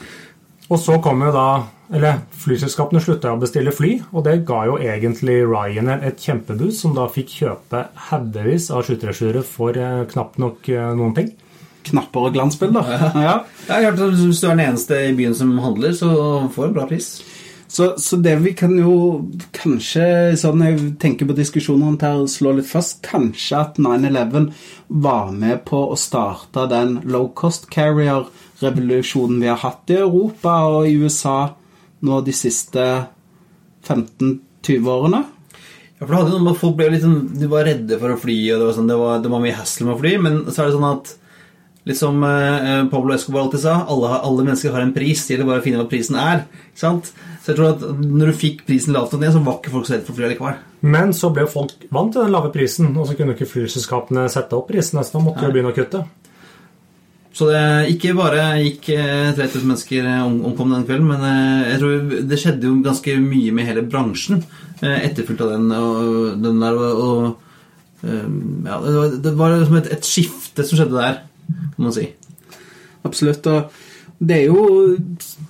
Og 0.70 0.78
så 0.78 1.00
kom 1.02 1.24
jo 1.26 1.32
da 1.34 1.48
eller 1.92 2.22
Flyselskapene 2.42 3.02
slutta 3.04 3.34
å 3.34 3.40
bestille 3.40 3.74
fly, 3.74 3.94
og 4.12 4.24
det 4.26 4.40
ga 4.48 4.62
jo 4.70 4.78
egentlig 4.80 5.42
Ryanair 5.44 6.04
et 6.08 6.20
kjempeboost, 6.24 6.80
som 6.82 6.96
da 6.96 7.06
fikk 7.12 7.36
kjøpe 7.42 7.86
haugevis 8.08 8.70
av 8.72 8.86
737 8.88 9.42
for 9.46 9.76
eh, 9.76 10.02
knapt 10.12 10.40
nok 10.42 10.72
noen 10.98 11.16
ting 11.18 11.32
knapper 11.82 12.28
og 12.28 12.34
glansbilder. 12.36 12.90
Ja. 12.92 13.10
ja. 13.26 13.36
Jeg 13.66 13.74
har 13.74 13.90
hørt 13.90 14.02
at 14.06 14.18
Hvis 14.20 14.40
du 14.42 14.48
er 14.48 14.56
den 14.56 14.66
eneste 14.68 14.98
i 15.08 15.14
byen 15.18 15.34
som 15.34 15.56
handler, 15.62 15.94
så 15.98 16.10
får 16.54 16.62
du 16.62 16.68
en 16.68 16.76
bra 16.76 16.88
pris. 16.90 17.08
Så, 17.72 17.94
så, 17.96 18.18
det 18.20 18.34
vi 18.44 18.50
kan 18.52 18.74
jo 18.76 19.22
kanskje, 19.56 20.34
sånn 20.36 20.60
jeg 20.60 20.90
tenker 21.00 21.30
på 21.30 21.36
diskusjonene 21.38 21.96
her, 22.02 22.26
slå 22.28 22.52
litt 22.58 22.68
fast 22.68 23.00
Kanskje 23.06 23.62
at 23.62 23.80
9-11 23.80 24.50
var 24.92 25.30
med 25.32 25.62
på 25.64 25.80
å 25.88 25.96
starte 25.96 26.66
den 26.68 26.98
low 27.08 27.30
cost 27.32 27.70
carrier-revolusjonen 27.72 29.40
vi 29.40 29.48
har 29.48 29.62
hatt 29.64 29.88
i 29.88 29.96
Europa 30.02 30.58
og 30.68 30.90
i 30.90 30.98
USA 31.00 31.54
nå 32.06 32.20
de 32.26 32.34
siste 32.36 32.84
15-20 33.86 34.90
årene. 34.92 35.22
Ja, 35.96 36.04
for 36.04 36.12
det 36.12 36.20
hadde 36.20 36.34
noe 36.34 36.44
med 36.44 36.54
at 36.56 36.60
Folk 36.62 36.78
ble 36.78 36.90
litt 36.92 37.04
sånn, 37.04 37.18
de 37.38 37.48
var 37.50 37.66
redde 37.68 37.98
for 38.00 38.14
å 38.14 38.20
fly, 38.20 38.36
og 38.52 38.62
det 38.62 38.68
var, 38.68 38.76
sånn, 38.78 38.88
det 38.90 39.00
var, 39.00 39.20
det 39.22 39.32
var 39.32 39.42
mye 39.44 39.58
hassle 39.58 39.86
med 39.86 39.94
å 39.94 40.00
fly. 40.02 40.14
Men 40.22 40.40
så 40.48 40.62
er 40.62 40.70
det 40.70 40.78
sånn 40.78 40.88
at 40.92 41.18
Litt 41.82 41.98
som 41.98 42.20
eh, 42.22 42.84
Pablo 42.92 43.10
Escobar 43.10 43.42
alltid 43.42 43.64
sa, 43.64 43.72
alle, 43.90 44.12
alle, 44.22 44.44
mennesker 44.46 44.70
har 44.70 44.84
en 44.84 44.92
pris. 44.94 45.24
Det 45.26 45.34
gjelder 45.34 45.48
bare 45.48 45.62
å 45.62 45.64
finne 45.64 45.80
hva 45.80 45.88
prisen 45.90 46.18
er. 46.20 46.44
ikke 46.68 46.78
sant? 46.78 47.08
Så 47.42 47.50
jeg 47.50 47.58
tror 47.58 47.72
at 47.72 47.82
når 47.98 48.30
du 48.30 48.36
fikk 48.38 48.62
prisen 48.68 48.94
lavt 48.94 49.16
ned, 49.18 49.32
så 49.34 49.42
var 49.42 49.56
ikke 49.58 49.72
folk 49.72 49.88
så 49.88 49.96
redde 49.96 50.06
for 50.06 50.14
å 50.14 50.20
fly 50.20 50.30
likevel. 50.30 50.60
Men 50.94 51.10
så 51.16 51.32
ble 51.34 51.48
folk 51.50 51.88
vant 51.90 52.14
til 52.14 52.22
den 52.22 52.34
lave 52.36 52.52
prisen, 52.54 52.92
og 52.94 53.08
så 53.08 53.16
kunne 53.18 53.34
ikke 53.34 53.50
flyselskapene 53.50 54.28
sette 54.30 54.54
opp 54.54 54.70
prisen. 54.70 55.02
Så 55.02 55.16
da 55.16 55.24
måtte 55.24 55.42
de 55.42 55.56
begynne 55.56 55.74
å 55.74 55.76
kutte. 55.76 56.04
Så 57.32 57.48
det 57.48 57.60
ikke 57.94 58.12
bare 58.16 58.42
gikk 58.60 58.90
3000 58.92 59.40
eh, 59.40 59.62
mennesker 59.64 60.08
eh, 60.08 60.24
omkom 60.26 60.74
den 60.74 60.84
kvelden, 60.88 61.08
men 61.08 61.22
eh, 61.24 61.70
jeg 61.70 61.80
tror 61.80 62.26
det 62.28 62.40
skjedde 62.40 62.68
jo 62.68 62.74
ganske 62.84 63.14
mye 63.24 63.54
med 63.56 63.68
hele 63.70 63.84
bransjen 63.88 64.44
etterfulgt 64.82 65.44
av 65.44 65.52
den, 65.54 65.70
og, 65.72 66.42
den 66.42 66.58
der. 66.60 66.76
Og, 66.76 67.02
og 67.06 68.08
ja, 68.66 68.80
det 68.82 68.96
var, 68.96 69.14
det 69.24 69.32
var 69.38 69.54
som 69.62 69.78
et, 69.78 69.88
et 69.94 70.08
skifte 70.08 70.66
som 70.66 70.80
skjedde 70.80 70.98
der 70.98 71.22
må 71.76 71.86
man 71.86 71.94
si. 71.94 72.08
Absolutt. 73.06 73.46
og 73.46 73.70
det 74.22 74.36
er 74.36 74.50
jo 74.50 74.96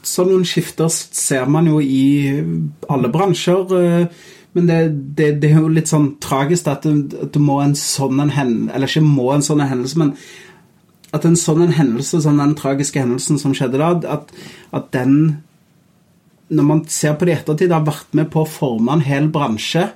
Sånn 0.02 0.30
noen 0.30 0.46
skifter 0.48 0.88
ser 0.92 1.48
man 1.52 1.68
jo 1.68 1.80
i 1.80 2.32
alle 2.92 3.10
bransjer. 3.12 3.74
Men 4.52 4.68
det, 4.68 4.78
det, 5.16 5.28
det 5.40 5.50
er 5.50 5.60
jo 5.62 5.72
litt 5.72 5.88
sånn 5.88 6.14
tragisk 6.22 6.68
at 6.68 6.84
det, 6.84 7.16
at 7.24 7.32
det 7.34 7.42
må 7.42 7.60
en 7.62 7.76
sånn 7.78 8.20
en 8.20 8.32
hendelse 8.34 8.76
Eller 8.76 8.90
ikke 8.90 9.04
må 9.06 9.30
en 9.32 9.44
sånn 9.44 9.62
en 9.64 9.70
hendelse, 9.70 10.00
men 10.00 10.12
at 11.12 11.26
en 11.28 11.38
sånn 11.38 11.64
en 11.66 11.74
hendelse, 11.76 12.22
sånn 12.24 12.40
den 12.40 12.54
tragiske 12.58 13.00
hendelsen 13.02 13.40
som 13.40 13.54
skjedde 13.56 13.80
da, 13.80 13.94
at, 14.16 14.30
at 14.72 14.92
den 14.96 15.42
Når 16.52 16.64
man 16.68 16.80
ser 16.92 17.14
på 17.16 17.24
det 17.24 17.32
i 17.32 17.36
ettertid, 17.38 17.72
har 17.72 17.84
vært 17.86 18.10
med 18.12 18.28
på 18.32 18.42
å 18.42 18.48
forme 18.48 18.92
en 18.92 19.04
hel 19.06 19.30
bransje 19.32 19.86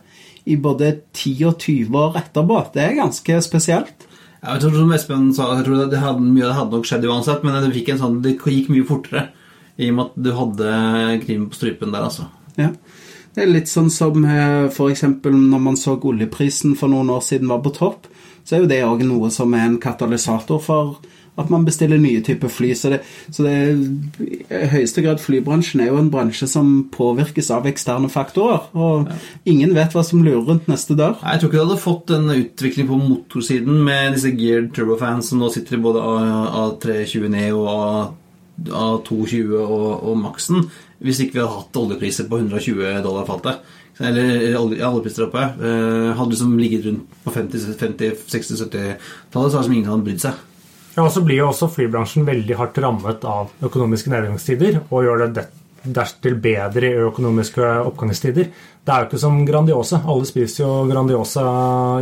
i 0.48 0.54
både 0.56 1.02
10 1.12 1.42
og 1.50 1.58
20 1.60 1.98
år 2.00 2.16
etterpå. 2.22 2.60
Det 2.72 2.80
er 2.80 2.94
ganske 2.96 3.40
spesielt. 3.44 4.06
Jeg 4.40 4.62
tror 4.62 4.76
som 4.78 4.94
Espen 4.94 5.26
sa, 5.36 5.50
jeg 5.58 5.66
tror 5.66 5.82
det 5.90 6.00
hadde, 6.00 6.22
mye 6.22 6.46
av 6.46 6.52
det 6.52 6.58
hadde 6.60 6.78
nok 6.78 6.88
skjedd 6.88 7.04
uansett, 7.10 7.44
men 7.44 7.58
det, 7.58 7.74
fikk 7.74 7.90
en 7.92 8.00
sånn, 8.00 8.16
det 8.24 8.36
gikk 8.38 8.70
mye 8.72 8.86
fortere 8.88 9.26
i 9.76 9.90
og 9.90 9.96
med 9.98 10.04
at 10.06 10.16
du 10.24 10.30
hadde 10.38 10.76
krim 11.26 11.48
på 11.50 11.58
strupen 11.58 11.92
der, 11.92 12.06
altså. 12.06 12.30
Ja. 12.56 12.70
Det 13.36 13.44
er 13.44 13.52
litt 13.52 13.68
sånn 13.68 13.90
som 13.92 14.22
eh, 14.24 14.64
f.eks. 14.70 15.02
når 15.28 15.60
man 15.60 15.76
så 15.76 15.98
oljeprisen 16.00 16.72
for 16.78 16.88
noen 16.88 17.12
år 17.12 17.20
siden 17.20 17.50
var 17.52 17.60
på 17.66 17.74
topp, 17.76 18.08
så 18.46 18.56
er 18.56 18.64
jo 18.64 18.70
det 18.70 18.80
òg 18.86 19.04
noe 19.04 19.28
som 19.34 19.52
er 19.58 19.66
en 19.66 19.78
katalysator 19.82 20.62
for 20.64 20.96
At 21.36 21.50
man 21.52 21.66
bestiller 21.66 21.98
nye 22.00 22.22
typer 22.24 22.48
fly. 22.48 22.70
Så, 22.72 22.88
det, 22.94 23.02
så 23.28 23.44
det 23.44 23.50
er, 23.52 23.72
i 24.24 24.68
høyeste 24.72 25.02
grad 25.04 25.20
flybransjen 25.20 25.82
er 25.84 25.90
jo 25.90 25.98
en 26.00 26.08
bransje 26.08 26.48
som 26.48 26.86
påvirkes 26.88 27.50
av 27.52 27.68
eksterne 27.68 28.08
faktorer. 28.08 28.70
Og 28.72 29.04
ja. 29.04 29.18
ingen 29.52 29.74
vet 29.76 29.92
hva 29.92 30.00
som 30.00 30.24
lurer 30.24 30.46
rundt 30.46 30.70
neste 30.72 30.96
dør. 30.96 31.18
Jeg 31.20 31.42
tror 31.42 31.52
ikke 31.52 31.58
du 31.58 31.64
hadde 31.66 31.82
fått 31.82 32.14
en 32.16 32.32
utvikling 32.38 32.88
på 32.88 33.02
motorsiden 33.02 33.84
med 33.84 34.16
disse 34.16 34.32
geared 34.32 34.72
turbofans 34.72 35.28
som 35.28 35.44
nå 35.44 35.52
sitter 35.52 35.76
i 35.76 35.84
både 35.84 36.06
A320 36.06 37.28
Neo 37.36 37.66
og 37.68 38.16
A220 38.64 39.56
og, 39.60 39.88
og 40.08 40.20
maksen 40.20 40.68
hvis 41.04 41.20
ikke 41.20 41.36
vi 41.36 41.42
hadde 41.42 41.58
hatt 41.58 41.76
oljepriser 41.76 42.28
på 42.30 42.38
120 42.40 43.02
dollar 43.04 43.26
fatet. 43.28 43.60
Eller 44.00 44.56
oljepriser 44.56 45.26
oppe. 45.26 45.42
Eh, 45.42 46.10
hadde 46.16 46.32
liksom 46.32 46.56
ligget 46.60 46.86
rundt 46.88 47.18
på 47.24 47.32
50-60-70-tallet, 47.34 48.96
så 49.32 49.40
hadde 49.40 49.52
liksom 49.52 49.76
ingen 49.76 49.92
hadde 49.92 50.06
brydd 50.08 50.24
seg. 50.24 50.40
Ja, 50.96 51.04
og 51.04 51.12
så 51.12 51.20
blir 51.24 51.42
jo 51.42 51.50
også 51.50 51.68
flybransjen 51.68 52.24
veldig 52.24 52.56
hardt 52.56 52.80
rammet 52.80 53.24
av 53.28 53.52
økonomiske 53.66 54.12
nedgangstider, 54.12 54.80
og 54.88 55.04
gjør 55.04 55.26
det 55.26 55.46
dertil 55.94 56.36
bedre 56.42 56.88
i 56.90 57.04
økonomiske 57.06 57.66
oppgangstider. 57.86 58.48
Det 58.86 58.94
er 58.94 59.02
jo 59.02 59.08
ikke 59.08 59.18
som 59.18 59.38
Grandiosa. 59.46 59.98
Alle 60.06 60.28
spiser 60.28 60.62
jo 60.62 60.70
Grandiosa 60.86 61.44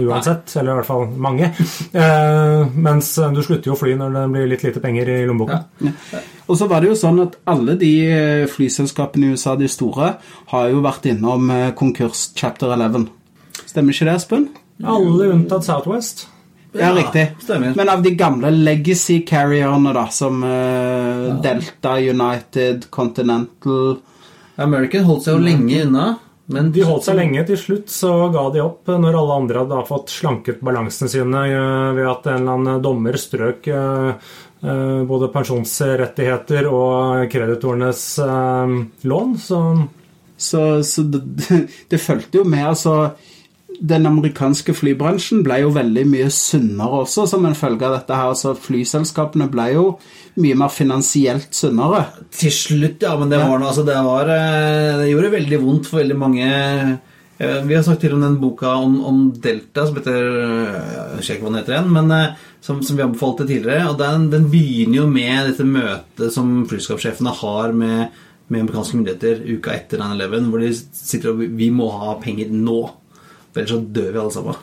uansett, 0.04 0.50
Nei. 0.50 0.60
eller 0.60 0.70
i 0.70 0.78
hvert 0.80 0.90
fall 0.90 1.06
mange. 1.28 1.50
Eh, 1.94 2.74
mens 2.74 3.12
du 3.16 3.40
slutter 3.44 3.70
jo 3.70 3.76
å 3.76 3.78
fly 3.78 3.94
når 3.98 4.16
det 4.16 4.24
blir 4.32 4.48
litt 4.50 4.64
lite 4.66 4.82
penger 4.82 5.12
i 5.14 5.18
lommeboka. 5.28 5.60
Ja. 5.84 6.22
Og 6.50 6.58
så 6.60 6.68
var 6.68 6.82
det 6.82 6.90
jo 6.90 6.98
sånn 6.98 7.22
at 7.22 7.38
alle 7.48 7.76
de 7.80 7.92
eh, 8.10 8.44
flyselskapene 8.50 9.30
i 9.30 9.36
USA, 9.38 9.54
de 9.56 9.70
store, 9.70 10.14
har 10.52 10.68
jo 10.72 10.82
vært 10.84 11.08
innom 11.12 11.48
eh, 11.54 11.70
konkurs 11.78 12.26
chapter 12.36 12.74
11. 12.74 13.08
Stemmer 13.64 13.96
ikke 13.96 14.10
det, 14.10 14.18
Espen? 14.20 14.48
Alle 14.82 15.30
unntatt 15.32 15.64
Southwest. 15.66 16.26
Ja, 16.74 16.94
riktig. 16.94 17.36
Stemmer. 17.40 17.72
Men 17.76 17.88
av 17.88 18.02
de 18.02 18.10
gamle 18.10 18.50
legacy 18.50 19.20
carrierne, 19.26 19.92
da, 19.94 20.08
som 20.10 20.42
uh, 20.42 20.50
ja. 20.50 21.34
Delta, 21.42 21.98
United, 21.98 22.90
Continental 22.90 23.96
American 24.56 25.06
holdt 25.06 25.26
seg 25.26 25.36
jo 25.36 25.44
lenge 25.44 25.82
unna. 25.86 26.06
Men 26.50 26.72
de 26.74 26.82
holdt 26.84 27.06
seg 27.06 27.16
lenge. 27.16 27.44
Til 27.48 27.60
slutt 27.60 27.92
så 27.92 28.10
ga 28.34 28.48
de 28.52 28.64
opp 28.64 28.90
når 28.90 29.20
alle 29.20 29.36
andre 29.42 29.62
hadde 29.62 29.84
fått 29.88 30.12
slanket 30.12 30.64
balansene 30.66 31.12
sine 31.12 31.44
uh, 31.54 31.92
ved 31.96 32.10
at 32.10 32.26
en 32.32 32.42
eller 32.42 32.58
annen 32.58 32.82
dommer 32.84 33.20
strøk 33.20 33.70
både 34.64 35.26
pensjonsrettigheter 35.28 36.64
og 36.72 37.26
kreditorenes 37.28 37.98
lån. 39.04 39.34
Så, 39.36 39.58
så, 40.40 40.62
så 40.80 41.04
det, 41.04 41.20
det 41.92 42.00
fulgte 42.00 42.40
jo 42.40 42.46
med. 42.48 42.70
altså 42.70 42.94
den 43.80 44.06
amerikanske 44.06 44.74
flybransjen 44.76 45.42
ble 45.46 45.60
jo 45.64 45.72
veldig 45.74 46.04
mye 46.10 46.28
sunnere 46.32 47.00
også 47.02 47.26
som 47.30 47.46
en 47.46 47.56
følge 47.58 47.86
av 47.86 47.96
dette. 47.98 48.14
her, 48.14 48.30
altså 48.34 48.54
Flyselskapene 48.58 49.48
ble 49.50 49.70
jo 49.74 49.86
mye 50.40 50.58
mer 50.58 50.70
finansielt 50.72 51.54
sunnere. 51.54 52.04
Til 52.34 52.52
slutt, 52.54 53.02
ja. 53.02 53.14
Men 53.18 53.32
det 53.32 53.40
var 53.42 53.58
noe, 53.58 53.70
altså 53.70 53.84
det 53.86 53.98
var 54.06 54.30
eh, 54.30 55.00
Det 55.00 55.10
gjorde 55.10 55.34
veldig 55.34 55.60
vondt 55.62 55.90
for 55.90 56.02
veldig 56.02 56.18
mange. 56.18 56.48
Eh, 57.38 57.60
vi 57.66 57.74
har 57.74 57.82
sagt 57.86 58.04
til 58.04 58.14
om 58.14 58.22
den 58.22 58.38
boka 58.42 58.76
om, 58.78 58.98
om 59.04 59.22
Delta 59.42 59.86
som 59.88 59.98
heter 59.98 60.20
Jeg 60.22 61.16
husker 61.18 61.34
ikke 61.34 61.46
hva 61.46 61.52
den 61.52 61.60
heter 61.60 61.76
igjen, 61.76 61.94
men 61.96 62.12
eh, 62.14 62.42
som, 62.64 62.82
som, 62.82 62.96
vi 62.96 63.06
anbefalte 63.06 63.46
tidligere. 63.48 63.88
og 63.90 63.98
den, 63.98 64.30
den, 64.32 64.50
begynner 64.52 65.02
jo 65.02 65.08
med 65.10 65.50
dette 65.50 65.66
møtet 65.66 66.34
som 66.34 66.60
flyselskapssjefene 66.70 67.34
har 67.42 67.74
med, 67.74 68.20
med 68.48 68.64
amerikanske 68.64 69.00
myndigheter 69.00 69.42
uka 69.50 69.74
etter 69.74 70.02
9-11, 70.02 70.50
hvor 70.52 70.62
de 70.62 70.74
sitter 70.74 71.32
og 71.34 71.42
Vi 71.58 71.70
må 71.74 71.90
ha 71.98 72.14
penger 72.22 72.54
nå. 72.54 72.82
Ellers 73.54 73.74
så 73.74 73.80
dør 73.80 74.12
vi 74.12 74.22
alle 74.22 74.34
sammen. 74.34 74.62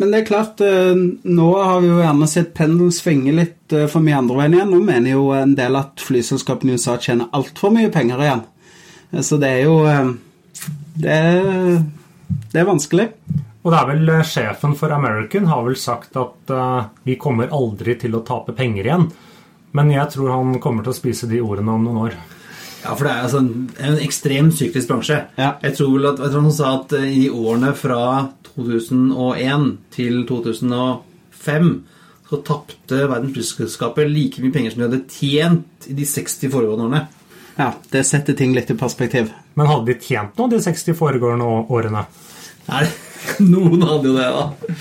Men 0.00 0.12
det 0.12 0.22
er 0.22 0.28
klart, 0.28 0.60
eh, 0.64 0.94
nå 1.22 1.48
har 1.60 1.80
vi 1.82 1.90
jo 1.90 2.00
gjerne 2.00 2.28
sett 2.30 2.54
pendelen 2.56 2.92
svinge 2.94 3.34
litt 3.36 3.74
eh, 3.76 3.88
for 3.92 4.04
mye 4.04 4.22
andre 4.22 4.38
veien 4.38 4.56
igjen. 4.56 4.72
Nå 4.72 4.80
mener 4.86 5.12
jo 5.12 5.26
en 5.36 5.52
del 5.58 5.76
at 5.76 6.00
flyselskapene 6.00 6.72
i 6.72 6.80
USA 6.80 6.96
tjener 6.96 7.28
altfor 7.36 7.74
mye 7.74 7.92
penger 7.92 8.22
igjen. 8.24 8.44
Eh, 9.10 9.20
så 9.20 9.36
det 9.42 9.50
er 9.58 9.66
jo 9.66 9.76
det 11.02 11.12
er, 11.12 11.82
det 12.52 12.60
er, 12.60 12.68
vanskelig. 12.68 13.10
Og 13.62 13.72
det 13.72 13.78
er 13.78 13.90
vel 13.92 14.14
sjefen 14.26 14.74
for 14.78 14.94
American 14.94 15.46
har 15.50 15.62
vel 15.66 15.76
sagt 15.78 16.16
at 16.18 16.50
uh, 16.50 16.88
vi 17.06 17.14
kommer 17.20 17.52
aldri 17.54 17.94
til 18.00 18.16
å 18.18 18.24
tape 18.26 18.54
penger 18.58 18.88
igjen. 18.88 19.06
Men 19.76 19.92
jeg 19.92 20.10
tror 20.12 20.32
han 20.34 20.58
kommer 20.60 20.84
til 20.84 20.92
å 20.92 20.98
spise 20.98 21.28
de 21.30 21.40
ordene 21.40 21.76
om 21.76 21.86
noen 21.86 22.00
år. 22.08 22.16
Ja, 22.82 22.96
for 22.96 23.06
det 23.06 23.12
er 23.12 23.24
altså 23.26 23.40
en, 23.42 23.70
en 23.78 23.98
ekstremt 24.02 24.56
syklisk 24.58 24.90
bransje. 24.90 25.20
Ja. 25.38 25.52
Jeg 25.62 25.76
tror 25.78 25.92
vel 25.94 26.08
at 26.10 26.22
jeg 26.22 26.32
tror 26.32 26.46
han 26.48 26.54
sa 26.56 26.72
at 26.80 26.94
eh, 26.98 27.08
i 27.24 27.28
årene 27.30 27.72
fra 27.78 28.04
2001 28.52 29.68
til 29.94 30.22
2005 30.28 31.72
så 32.32 32.38
tapte 32.46 33.02
verdensmesterskapet 33.10 34.08
like 34.08 34.42
mye 34.42 34.54
penger 34.54 34.72
som 34.72 34.82
de 34.82 34.88
hadde 34.88 35.02
tjent 35.12 35.88
i 35.92 35.96
de 35.96 36.06
60 36.08 36.48
foregående 36.52 36.86
årene. 36.88 37.02
Ja, 37.58 37.68
det 37.92 38.06
setter 38.08 38.36
ting 38.36 38.54
litt 38.56 38.70
i 38.72 38.76
perspektiv. 38.80 39.30
Men 39.54 39.68
hadde 39.68 39.92
de 39.92 39.98
tjent 40.00 40.38
noe 40.40 40.50
de 40.50 40.60
60 40.64 40.96
foregående 40.96 41.48
årene? 41.72 42.06
Nei, 42.70 42.86
noen 43.52 43.84
hadde 43.84 44.10
jo 44.10 44.16
det, 44.16 44.30
da. 44.32 44.78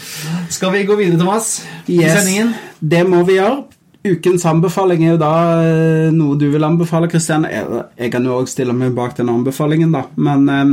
Skal 0.53 0.73
vi 0.77 0.85
gå 0.87 0.97
videre, 0.99 1.19
Thomas? 1.19 1.57
Yes, 1.85 2.07
I 2.07 2.15
sendingen? 2.15 2.55
Det 2.79 3.03
må 3.09 3.21
vi 3.27 3.37
gjøre. 3.37 3.65
Ukens 4.01 4.47
anbefaling 4.49 5.03
er 5.05 5.13
jo 5.13 5.21
da 5.21 5.33
eh, 5.61 6.09
noe 6.15 6.37
du 6.39 6.47
vil 6.49 6.65
anbefale, 6.65 7.05
Kristian. 7.09 7.45
Jeg 7.45 8.09
kan 8.13 8.25
jo 8.25 8.39
òg 8.39 8.47
stille 8.49 8.73
meg 8.73 8.95
bak 8.97 9.13
den 9.19 9.29
anbefalingen, 9.29 9.91
da. 9.93 10.07
Men 10.17 10.47
um, 10.49 10.71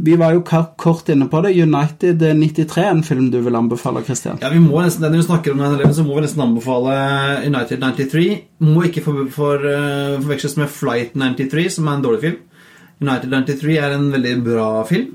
vi 0.00 0.14
var 0.16 0.32
jo 0.32 0.40
kort 0.44 1.10
inne 1.12 1.28
på 1.28 1.42
det. 1.44 1.52
United 1.60 2.24
93 2.40 2.86
en 2.86 3.02
film 3.04 3.26
du 3.32 3.42
vil 3.44 3.58
anbefale, 3.60 4.00
Kristian? 4.06 4.40
Ja, 4.40 4.48
vi 4.52 4.62
må 4.64 4.80
nesten, 4.80 5.04
Når 5.04 5.18
vi 5.18 5.26
snakker 5.26 5.52
om 5.52 5.60
9-11, 5.60 5.92
så 5.98 6.06
må 6.06 6.16
vi 6.16 6.24
nesten 6.24 6.46
anbefale 6.46 6.96
United 7.44 7.84
93. 7.84 8.24
Må 8.64 8.86
ikke 8.88 9.04
for, 9.04 9.20
for, 9.36 9.68
uh, 9.68 10.16
forveksles 10.22 10.56
med 10.56 10.72
Flight 10.72 11.12
93, 11.12 11.68
som 11.76 11.92
er 11.92 11.98
en 11.98 12.08
dårlig 12.08 12.24
film. 12.24 12.40
United 13.04 13.36
93 13.36 13.76
er 13.76 13.98
en 13.98 14.08
veldig 14.16 14.34
bra 14.48 14.70
film. 14.88 15.12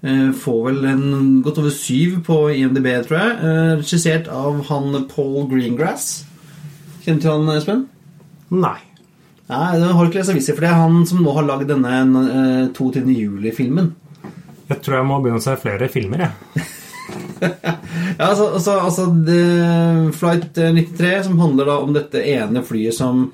Uh, 0.00 0.32
får 0.32 0.64
vel 0.70 0.90
en 0.94 1.06
godt 1.44 1.60
over 1.60 1.76
syv 1.76 2.22
på 2.24 2.40
IMDb, 2.56 2.88
tror 3.04 3.20
jeg. 3.20 3.54
Regissert 3.84 4.32
av 4.32 4.64
han 4.72 5.02
Paul 5.12 5.44
Greengrass. 5.52 6.29
Kjenner 7.00 7.20
du 7.20 7.24
til 7.24 7.32
han, 7.32 7.50
Espen? 7.54 7.84
Nei. 8.52 8.78
Nei, 9.50 9.70
du 9.80 9.86
har 9.88 10.06
ikke 10.06 10.20
lest 10.20 10.30
aviser, 10.30 10.54
for 10.54 10.62
det 10.62 10.70
er 10.70 10.78
han 10.78 11.00
som 11.08 11.22
nå 11.24 11.32
har 11.34 11.46
lagd 11.48 11.70
denne 11.70 11.94
uh, 12.14 12.66
22. 12.76 13.02
juli-filmen. 13.16 13.88
Jeg 14.70 14.82
tror 14.84 15.00
jeg 15.00 15.08
må 15.08 15.18
begynne 15.22 15.40
å 15.40 15.44
se 15.44 15.56
flere 15.58 15.88
filmer, 15.90 16.26
jeg. 16.26 16.66
ja, 17.40 18.28
altså, 18.28 18.50
altså, 18.54 18.76
altså 18.84 19.06
Flight 20.14 20.54
93, 20.54 21.10
som 21.26 21.40
handler 21.42 21.70
da 21.72 21.78
om 21.82 21.96
dette 21.96 22.22
ene 22.22 22.62
flyet 22.62 22.94
som 22.94 23.24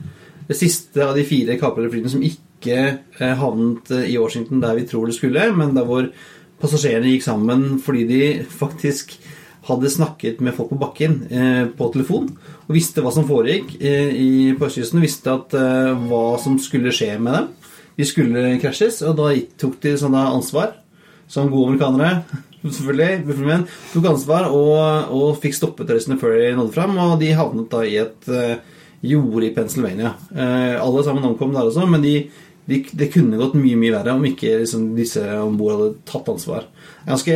Det 0.47 0.55
siste 0.57 1.03
av 1.03 1.17
de 1.19 1.25
fire 1.27 1.59
kaprede 1.59 1.91
flyene 1.91 2.09
som 2.13 2.23
ikke 2.23 2.77
eh, 2.87 3.33
havnet 3.37 3.91
i 4.07 4.15
Washington 4.15 4.61
der 4.63 4.77
vi 4.79 4.85
tror 4.87 5.11
det 5.11 5.17
skulle, 5.17 5.49
men 5.59 5.75
der 5.75 5.89
hvor 5.89 6.07
passasjerene 6.63 7.11
gikk 7.11 7.27
sammen 7.27 7.65
fordi 7.83 8.05
de 8.07 8.21
faktisk 8.47 9.17
hadde 9.67 9.91
snakket 9.91 10.41
med 10.45 10.55
folk 10.55 10.71
på 10.71 10.79
bakken 10.81 11.21
eh, 11.31 11.65
på 11.75 11.89
telefon 11.95 12.29
og 12.67 12.75
visste 12.75 13.03
hva 13.03 13.13
som 13.15 13.27
foregikk 13.29 13.77
eh, 13.81 14.11
i, 14.15 14.31
på 14.59 14.69
østkysten. 14.69 15.03
Visste 15.03 15.35
at, 15.35 15.55
eh, 15.59 15.93
hva 16.07 16.37
som 16.43 16.59
skulle 16.63 16.95
skje 16.95 17.17
med 17.19 17.39
dem. 17.39 17.53
De 17.97 18.07
skulle 18.07 18.57
krasjes, 18.61 19.01
og 19.09 19.17
da 19.19 19.31
tok 19.61 19.79
de 19.83 19.95
sånne 19.99 20.27
ansvar. 20.35 20.75
Som 21.31 21.49
gode 21.51 21.73
amerikanere, 21.73 22.23
selvfølgelig. 22.77 23.61
Tok 23.91 24.11
ansvar 24.13 24.51
og, 24.55 25.15
og 25.15 25.39
fikk 25.43 25.57
stoppet 25.57 25.89
terroristene 25.89 26.19
før 26.21 26.37
de 26.39 26.53
nådde 26.59 26.75
fram. 26.77 26.99
Og 27.03 27.17
de 27.23 27.33
havnet 27.35 27.71
da 27.73 27.83
i 27.83 27.97
et 28.03 28.29
uh, 28.31 28.77
jorde 29.03 29.49
i 29.49 29.55
Pennsylvania. 29.57 30.13
Uh, 30.31 30.77
alle 30.79 31.03
sammen 31.07 31.27
omkom 31.27 31.57
der 31.57 31.67
også, 31.67 31.89
men 31.91 32.05
de, 32.05 32.15
de, 32.71 32.85
det 32.95 33.11
kunne 33.15 33.41
gått 33.41 33.57
mye 33.59 33.81
mye 33.81 33.97
verre 33.97 34.15
om 34.15 34.29
ikke 34.29 34.61
liksom, 34.63 34.93
disse 34.99 35.25
om 35.41 35.59
bord 35.59 35.75
hadde 35.75 35.91
tatt 36.07 36.31
ansvar. 36.37 36.69
Ganske, 37.07 37.35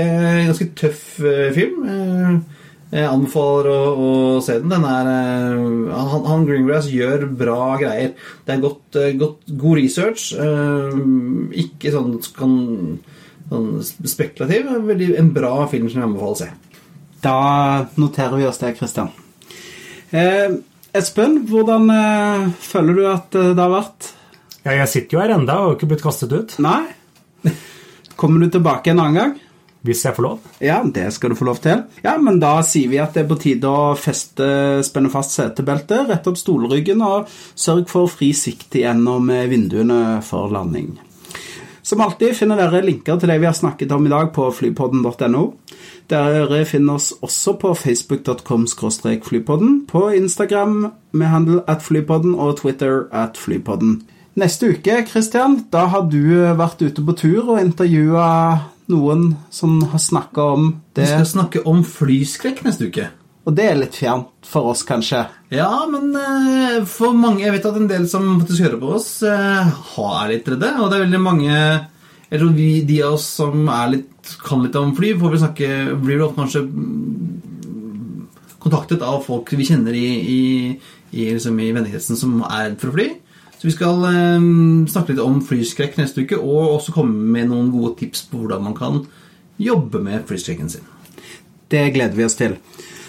ganske 0.49 0.67
tøff 0.79 1.05
uh, 1.23 1.51
film. 1.55 1.85
Uh, 1.87 2.67
jeg 2.91 3.07
anbefaler 3.07 3.69
å, 3.71 3.83
å, 3.95 4.13
se 4.43 4.57
den. 4.59 4.73
den 4.73 4.87
er, 4.89 5.11
uh, 5.55 5.93
han, 5.95 6.25
han, 6.27 6.47
Greengrass 6.49 6.89
gjør 6.91 7.29
bra 7.39 7.77
greier. 7.79 8.17
Det 8.47 8.57
er 8.57 8.65
godt, 8.65 8.99
godt, 9.21 9.53
god 9.61 9.79
research. 9.79 10.33
Ikke 11.65 11.93
sånn, 11.95 12.17
kan, 12.35 12.57
sånn 13.53 13.69
spekulativ. 14.11 14.73
Veldig, 14.89 15.13
en 15.21 15.31
bra 15.37 15.55
film 15.71 15.87
som 15.91 16.03
jeg 16.03 16.09
anbefaler 16.09 16.35
å 16.35 16.41
se. 16.41 16.51
Da 17.21 17.37
noterer 18.01 18.41
vi 18.41 18.49
oss 18.49 18.59
det, 18.63 18.73
Christian. 18.79 19.13
Espen, 20.11 21.37
hvordan 21.47 21.85
føler 22.65 22.97
du 22.97 23.05
at 23.07 23.37
det 23.37 23.61
har 23.61 23.71
vært? 23.71 24.09
Ja, 24.65 24.75
jeg 24.81 24.91
sitter 24.91 25.15
jo 25.15 25.23
her 25.23 25.35
enda 25.37 25.61
og 25.61 25.69
har 25.69 25.77
ikke 25.79 25.93
blitt 25.93 26.03
kastet 26.03 26.35
ut. 26.35 26.57
Nei. 26.65 26.83
Kommer 28.21 28.43
du 28.43 28.51
tilbake 28.57 28.91
en 28.91 29.05
annen 29.05 29.21
gang? 29.21 29.39
Hvis 29.87 30.03
jeg 30.05 30.13
får 30.17 30.25
lov? 30.27 30.49
Ja, 30.61 30.83
det 30.85 31.07
skal 31.17 31.33
du 31.33 31.39
få 31.39 31.47
lov 31.49 31.61
til. 31.65 31.85
Ja, 32.05 32.19
Men 32.21 32.41
da 32.43 32.59
sier 32.67 32.91
vi 32.93 33.01
at 33.01 33.15
det 33.17 33.25
er 33.25 33.31
på 33.31 33.39
tide 33.41 33.69
å 33.69 33.95
feste, 33.97 34.47
spenne 34.85 35.13
fast 35.13 35.39
setebeltet, 35.39 36.09
rette 36.11 36.29
opp 36.29 36.41
stolryggen 36.41 37.01
og 37.01 37.31
sørg 37.57 37.89
for 37.89 38.11
fri 38.13 38.35
sikt 38.37 38.77
gjennom 38.83 39.33
vinduene 39.49 40.21
for 40.27 40.53
landing. 40.53 40.99
Som 41.83 42.03
alltid 42.05 42.37
finner 42.37 42.61
dere 42.61 42.85
linker 42.85 43.17
til 43.19 43.33
det 43.33 43.41
vi 43.41 43.49
har 43.49 43.57
snakket 43.57 43.91
om 43.97 44.05
i 44.07 44.13
dag 44.13 44.29
på 44.37 44.51
flypodden.no. 44.53 45.45
Dere 46.13 46.65
finner 46.69 47.01
oss 47.01 47.09
også 47.23 47.57
på 47.59 47.73
facebook.com 47.75 48.67
flypodden, 49.25 49.87
på 49.89 50.11
Instagram 50.15 50.93
med 51.13 51.27
handel 51.27 51.63
at 51.67 51.83
flypodden 51.83 52.35
og 52.35 52.61
Twitter 52.61 53.09
at 53.13 53.41
flypodden. 53.41 54.03
Neste 54.39 54.71
uke 54.71 55.07
Christian, 55.09 55.65
da 55.73 55.87
har 55.91 56.07
du 56.11 56.55
vært 56.55 56.83
ute 56.83 57.03
på 57.03 57.17
tur 57.19 57.57
og 57.57 57.61
intervjua 57.61 58.29
noen 58.93 59.37
som 59.55 59.79
har 59.93 59.99
snakka 60.03 60.45
om 60.57 60.69
det. 60.95 61.07
Vi 61.07 61.09
skal 61.15 61.27
snakke 61.33 61.63
om 61.71 61.83
flyskrekk 61.87 62.63
neste 62.67 62.91
uke. 62.91 63.09
Og 63.49 63.55
det 63.57 63.65
er 63.71 63.79
litt 63.81 63.97
fjernt 63.97 64.29
for 64.47 64.69
oss, 64.71 64.83
kanskje. 64.87 65.23
Ja, 65.55 65.71
men 65.91 66.11
eh, 66.15 66.85
for 66.87 67.15
mange 67.17 67.41
Jeg 67.41 67.55
vet 67.57 67.65
at 67.71 67.79
en 67.81 67.89
del 67.89 68.05
som 68.11 68.27
faktisk 68.43 68.67
hører 68.67 68.81
på 68.83 68.91
oss, 68.99 69.09
eh, 69.23 69.71
har- 69.95 70.25
er 70.27 70.35
litt 70.35 70.51
redde. 70.53 70.75
Og 70.79 70.91
det 70.91 70.99
er 71.01 71.07
veldig 71.07 71.23
mange 71.25 71.55
Jeg 72.31 72.39
tror 72.39 72.53
vi, 72.55 72.85
de 72.87 73.01
av 73.03 73.15
oss 73.17 73.25
som 73.41 73.65
er 73.69 73.89
litt, 73.97 74.37
kan 74.47 74.63
litt 74.63 74.77
om 74.77 74.93
fly, 74.95 75.15
får 75.19 75.31
vel 75.33 75.41
snakke, 75.41 75.71
blir 76.05 76.21
ofte 76.23 76.37
kanskje 76.45 76.61
kontaktet 78.61 79.03
av 79.03 79.23
folk 79.25 79.51
vi 79.57 79.65
kjenner 79.67 79.97
i, 79.97 80.07
i, 80.21 80.81
i, 81.17 81.25
liksom 81.33 81.59
i 81.59 81.73
vennekretsen 81.75 82.19
som 82.21 82.37
er 82.45 82.69
redd 82.69 82.79
for 82.83 82.93
å 82.93 82.97
fly. 82.99 83.09
Så 83.61 83.69
vi 83.69 83.75
skal 83.75 84.05
eh, 84.09 84.45
snakke 84.89 85.13
litt 85.13 85.21
om 85.21 85.43
flyskrekk 85.45 85.99
neste 86.01 86.25
uke, 86.25 86.39
og 86.41 86.79
også 86.79 86.95
komme 86.97 87.13
med 87.35 87.51
noen 87.51 87.69
gode 87.75 87.99
tips 87.99 88.25
på 88.31 88.41
hvordan 88.41 88.65
man 88.71 88.77
kan 88.79 89.03
jobbe 89.61 90.01
med 90.01 90.25
flyskrekken 90.29 90.73
sin. 90.73 90.87
Det 91.69 91.91
gleder 91.93 92.17
vi 92.17 92.25
oss 92.25 92.39
til. 92.41 92.57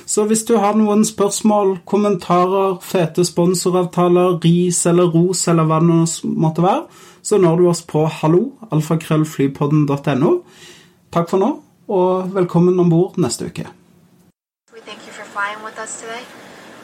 Så 0.05 0.25
hvis 0.27 0.43
du 0.43 0.57
har 0.59 0.75
noen 0.75 1.05
spørsmål, 1.07 1.77
kommentarer, 1.87 2.75
fete 2.83 3.23
sponsoravtaler, 3.23 4.41
ris 4.43 4.83
eller 4.91 5.07
ros 5.07 5.45
eller 5.47 5.69
hva 5.71 5.79
det 5.79 6.27
måtte 6.27 6.67
være, 6.67 6.83
så 7.23 7.39
når 7.39 7.57
du 7.57 7.69
oss 7.71 7.85
på 7.87 8.03
hallo, 8.19 8.43
alfakrøllflypodden.no. 8.75 10.35
Takk 11.15 11.31
for 11.31 11.39
nå, 11.39 11.51
og 11.87 12.35
velkommen 12.35 12.79
om 12.83 12.91
bord 12.91 13.15
neste 13.23 13.47
uke. 13.47 13.71
We 14.75 14.83
thank 14.83 15.07
you 15.07 15.13
for 15.15 15.23
flying 15.31 15.63
with 15.63 15.79
us 15.79 16.01
today. 16.01 16.50